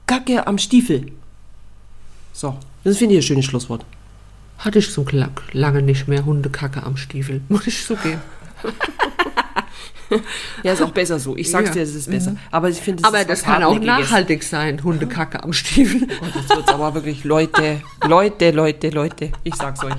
Hundekacke 0.08 0.46
am 0.46 0.56
Stiefel. 0.58 1.10
So, 2.32 2.56
das 2.84 2.98
finde 2.98 3.14
ich 3.16 3.20
ein 3.24 3.26
schönes 3.26 3.44
Schlusswort. 3.44 3.84
Hatte 4.58 4.78
ich 4.78 4.92
zum 4.92 5.04
Glück 5.04 5.42
lange 5.52 5.82
nicht 5.82 6.06
mehr 6.06 6.24
Hundekacke 6.24 6.84
am 6.84 6.96
Stiefel. 6.96 7.40
Muss 7.48 7.66
ich 7.66 7.84
zugeben. 7.84 8.20
Ja, 10.62 10.72
ist 10.72 10.82
auch 10.82 10.92
besser 10.92 11.18
so. 11.18 11.36
Ich 11.36 11.50
sag's 11.50 11.70
Ja. 11.70 11.74
dir, 11.74 11.82
es 11.82 11.92
ist 11.92 12.08
besser. 12.08 12.36
Aber 12.52 12.68
ich 12.68 12.76
finde, 12.78 13.02
es 13.02 13.08
Aber 13.08 13.24
das 13.24 13.42
kann 13.42 13.64
auch 13.64 13.76
nachhaltig 13.80 14.44
sein, 14.44 14.80
Hundekacke 14.84 15.42
am 15.42 15.52
Stiefel. 15.52 16.02
Und 16.20 16.32
jetzt 16.36 16.48
wird's 16.48 16.68
aber 16.68 16.94
wirklich, 16.94 17.24
Leute, 17.24 17.82
Leute, 18.06 18.52
Leute, 18.52 18.90
Leute. 18.90 19.32
Ich 19.42 19.56
sag's 19.56 19.82
euch. 19.82 19.96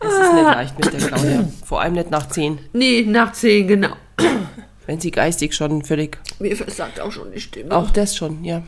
Es 0.00 0.14
ist 0.14 0.32
nicht 0.32 0.44
leicht 0.44 0.78
mit 0.78 0.92
der 0.94 1.00
Claudia. 1.08 1.48
Vor 1.66 1.82
allem 1.82 1.92
nicht 1.92 2.10
nach 2.10 2.26
zehn. 2.30 2.58
Nee, 2.72 3.02
nach 3.06 3.32
zehn, 3.34 3.68
genau. 3.68 3.90
Wenn 4.86 5.00
sie 5.00 5.10
geistig 5.10 5.54
schon 5.54 5.82
völlig 5.84 6.18
Mir 6.38 6.56
versagt 6.56 7.00
auch 7.00 7.10
schon 7.12 7.32
die 7.32 7.40
Stimme. 7.40 7.70
Auch 7.74 7.90
das 7.90 8.16
schon, 8.16 8.44
ja. 8.44 8.62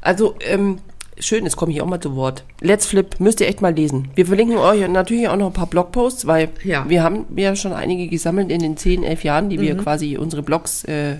Also, 0.00 0.34
ähm, 0.40 0.78
schön, 1.18 1.44
jetzt 1.44 1.56
komme 1.56 1.72
ich 1.72 1.80
auch 1.82 1.86
mal 1.86 2.00
zu 2.00 2.16
Wort. 2.16 2.44
Let's 2.60 2.86
Flip, 2.86 3.18
müsst 3.20 3.40
ihr 3.40 3.48
echt 3.48 3.60
mal 3.62 3.74
lesen. 3.74 4.08
Wir 4.14 4.26
verlinken 4.26 4.56
euch 4.58 4.86
natürlich 4.88 5.28
auch 5.28 5.36
noch 5.36 5.46
ein 5.48 5.52
paar 5.52 5.66
Blogposts, 5.66 6.26
weil 6.26 6.48
Ja. 6.62 6.88
wir 6.88 7.02
haben 7.02 7.26
ja 7.36 7.54
schon 7.56 7.72
einige 7.72 8.08
gesammelt 8.08 8.50
in 8.50 8.60
den 8.60 8.76
10, 8.76 9.02
11 9.04 9.24
Jahren, 9.24 9.48
die 9.50 9.60
wir 9.60 9.76
quasi 9.76 10.16
unsere 10.16 10.42
Blogs 10.42 10.84
äh, 10.84 11.16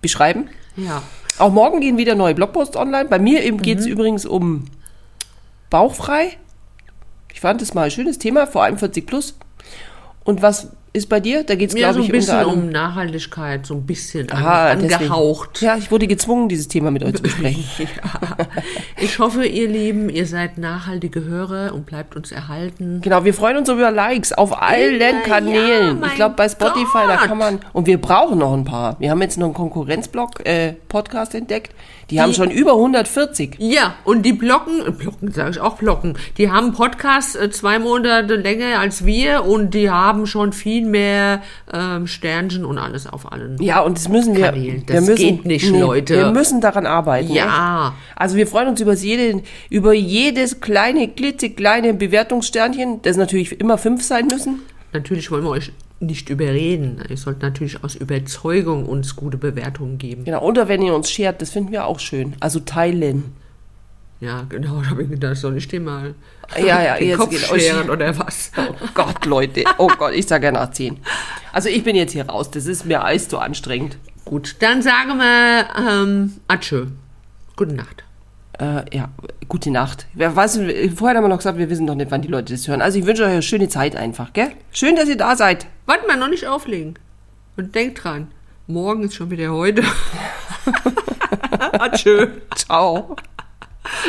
beschreiben. 0.00 0.48
Ja. 0.76 1.02
Auch 1.38 1.50
morgen 1.52 1.80
gehen 1.80 1.96
wieder 1.98 2.14
neue 2.14 2.34
Blogposts 2.34 2.76
online. 2.76 3.08
Bei 3.08 3.18
mir 3.18 3.42
eben 3.42 3.60
geht 3.60 3.78
es 3.78 3.86
übrigens 3.86 4.26
um 4.26 4.64
Bauchfrei. 5.70 6.36
Ich 7.32 7.40
fand 7.40 7.60
das 7.62 7.74
mal 7.74 7.84
ein 7.84 7.90
schönes 7.90 8.18
Thema, 8.18 8.46
vor 8.46 8.62
allem 8.62 8.78
40 8.78 9.06
plus. 9.06 9.36
Und 10.24 10.42
was 10.42 10.68
ist 10.94 11.08
bei 11.08 11.20
dir? 11.20 11.42
Da 11.44 11.54
geht 11.54 11.70
es, 11.70 11.74
Ja, 11.78 11.90
glaube 11.90 11.94
so 11.94 12.00
ein 12.00 12.04
ich, 12.06 12.12
bisschen 12.12 12.34
unter 12.36 12.48
anderem 12.48 12.64
um 12.66 12.70
Nachhaltigkeit, 12.70 13.64
so 13.66 13.74
ein 13.74 13.86
bisschen 13.86 14.30
Aha, 14.30 14.74
deswegen. 14.74 14.94
angehaucht. 14.94 15.62
Ja, 15.62 15.76
ich 15.76 15.90
wurde 15.90 16.06
gezwungen, 16.06 16.48
dieses 16.48 16.68
Thema 16.68 16.90
mit 16.90 17.02
euch 17.02 17.14
zu 17.14 17.22
besprechen. 17.22 17.64
Ja. 17.78 18.46
Ich 19.00 19.18
hoffe, 19.18 19.44
ihr 19.46 19.68
Lieben, 19.68 20.08
ihr 20.08 20.26
seid 20.26 20.58
nachhaltige 20.58 21.24
Hörer 21.24 21.74
und 21.74 21.86
bleibt 21.86 22.14
uns 22.16 22.30
erhalten. 22.32 23.00
Genau, 23.02 23.24
wir 23.24 23.34
freuen 23.34 23.56
uns 23.56 23.68
über 23.68 23.90
Likes 23.90 24.32
auf 24.32 24.60
allen 24.62 25.00
Ja, 25.00 25.12
Kanälen. 25.24 26.00
mein 26.00 26.10
ich 26.10 26.16
glaube, 26.16 26.34
bei 26.36 26.48
Spotify, 26.48 27.06
da 27.06 27.16
Gott. 27.16 27.26
kann 27.26 27.38
man. 27.38 27.58
Und 27.72 27.86
wir 27.86 28.00
brauchen 28.00 28.38
noch 28.38 28.52
ein 28.54 28.64
paar. 28.64 28.96
Wir 28.98 29.10
haben 29.10 29.20
jetzt 29.22 29.38
noch 29.38 29.46
einen 29.46 29.54
Konkurrenzblog, 29.54 30.46
äh, 30.46 30.74
Podcast 30.88 31.34
entdeckt. 31.34 31.74
Die, 32.10 32.20
haben 32.20 32.34
schon 32.34 32.50
über 32.50 32.72
140. 32.72 33.56
Ja, 33.58 33.94
und 34.04 34.22
die 34.26 34.34
Blocken, 34.34 34.86
äh, 34.86 34.90
Blocken 34.90 35.32
sage 35.32 35.50
ich 35.52 35.60
auch 35.60 35.76
Blocken, 35.76 36.18
die 36.36 36.50
haben 36.50 36.72
Podcasts 36.72 37.34
äh, 37.34 37.50
zwei 37.50 37.78
Monate 37.78 38.34
länger 38.36 38.78
als 38.80 39.06
wir 39.06 39.44
und 39.46 39.72
die 39.72 39.88
haben 39.90 40.26
schon 40.26 40.52
viel 40.52 40.84
mehr 40.84 41.40
ähm, 41.72 42.06
Sternchen 42.06 42.64
und 42.66 42.76
alles 42.78 43.06
auf 43.06 43.32
allen. 43.32 43.56
Ja, 43.62 43.80
und 43.80 43.96
das 43.96 44.08
müssen 44.08 44.36
wir. 44.36 44.44
Kanälen. 44.46 44.84
wir 44.86 44.96
Das 44.96 45.06
müssen, 45.06 45.16
geht 45.16 45.44
nicht, 45.46 45.70
Leute. 45.70 46.16
Wir 46.16 46.30
müssen 46.32 46.60
daran 46.60 46.84
arbeiten. 46.84 47.32
Ja. 47.32 47.86
Echt. 47.88 48.16
Also 48.16 48.36
wir 48.36 48.41
freuen 48.46 48.68
uns 48.68 48.80
über, 48.80 48.94
jede, 48.94 49.42
über 49.70 49.92
jedes 49.92 50.60
kleine, 50.60 51.08
klitzekleine 51.08 51.94
Bewertungssternchen, 51.94 53.02
das 53.02 53.16
natürlich 53.16 53.60
immer 53.60 53.78
fünf 53.78 54.02
sein 54.02 54.26
müssen. 54.26 54.60
Natürlich 54.92 55.30
wollen 55.30 55.44
wir 55.44 55.50
euch 55.50 55.72
nicht 56.00 56.28
überreden. 56.30 57.00
Ihr 57.08 57.16
sollt 57.16 57.42
natürlich 57.42 57.82
aus 57.84 57.94
Überzeugung 57.94 58.86
uns 58.86 59.14
gute 59.16 59.36
Bewertungen 59.38 59.98
geben. 59.98 60.24
Genau, 60.24 60.42
oder 60.42 60.68
wenn 60.68 60.82
ihr 60.82 60.94
uns 60.94 61.10
schert, 61.10 61.40
das 61.40 61.50
finden 61.50 61.72
wir 61.72 61.86
auch 61.86 62.00
schön. 62.00 62.34
Also 62.40 62.60
teilen. 62.60 63.32
Ja, 64.20 64.44
genau, 64.48 64.80
da 64.82 64.90
habe 64.90 65.02
ich 65.02 65.10
gedacht, 65.10 65.36
soll 65.36 65.56
ich 65.56 65.66
dir 65.66 65.80
mal 65.80 66.14
Ja, 66.56 66.82
ja, 66.82 66.94
den 66.98 67.08
jetzt 67.08 67.18
Kopf 67.18 67.30
geht 67.30 67.50
euch- 67.50 67.62
scheren 67.64 67.90
oder 67.90 68.16
was? 68.18 68.52
Oh 68.56 68.72
Gott, 68.94 69.24
Leute. 69.26 69.64
Oh 69.78 69.88
Gott, 69.98 70.12
ich 70.14 70.26
sage 70.26 70.46
ja 70.46 70.52
nach 70.52 70.70
zehn. 70.70 70.98
Also 71.52 71.68
ich 71.68 71.82
bin 71.82 71.96
jetzt 71.96 72.12
hier 72.12 72.26
raus. 72.28 72.50
Das 72.50 72.66
ist 72.66 72.84
mir 72.86 73.04
alles 73.04 73.28
zu 73.28 73.38
anstrengend. 73.38 73.96
Gut, 74.24 74.56
dann 74.60 74.80
sagen 74.82 75.18
wir 75.18 75.66
ähm, 75.76 76.32
Atschö. 76.48 76.86
Gute 77.56 77.74
Nacht. 77.74 78.04
Äh, 78.58 78.96
ja, 78.96 79.08
gute 79.48 79.70
Nacht. 79.70 80.06
Wer 80.14 80.34
weiß, 80.36 80.60
vorher 80.94 81.16
haben 81.16 81.24
wir 81.24 81.28
noch 81.28 81.38
gesagt, 81.38 81.58
wir 81.58 81.70
wissen 81.70 81.86
doch 81.86 81.94
nicht, 81.94 82.10
wann 82.10 82.22
die 82.22 82.28
Leute 82.28 82.52
das 82.52 82.68
hören. 82.68 82.82
Also 82.82 82.98
ich 82.98 83.06
wünsche 83.06 83.24
euch 83.24 83.30
eine 83.30 83.42
schöne 83.42 83.68
Zeit 83.68 83.96
einfach, 83.96 84.32
gell? 84.32 84.50
Schön, 84.72 84.96
dass 84.96 85.08
ihr 85.08 85.16
da 85.16 85.36
seid. 85.36 85.66
Warte 85.86 86.06
mal, 86.06 86.16
noch 86.16 86.28
nicht 86.28 86.46
auflegen. 86.46 86.98
Und 87.56 87.74
denkt 87.74 88.04
dran, 88.04 88.28
morgen 88.66 89.04
ist 89.04 89.14
schon 89.14 89.30
wieder 89.30 89.52
heute. 89.52 89.82
Atschö. 91.78 92.28
Ciao. 92.54 93.16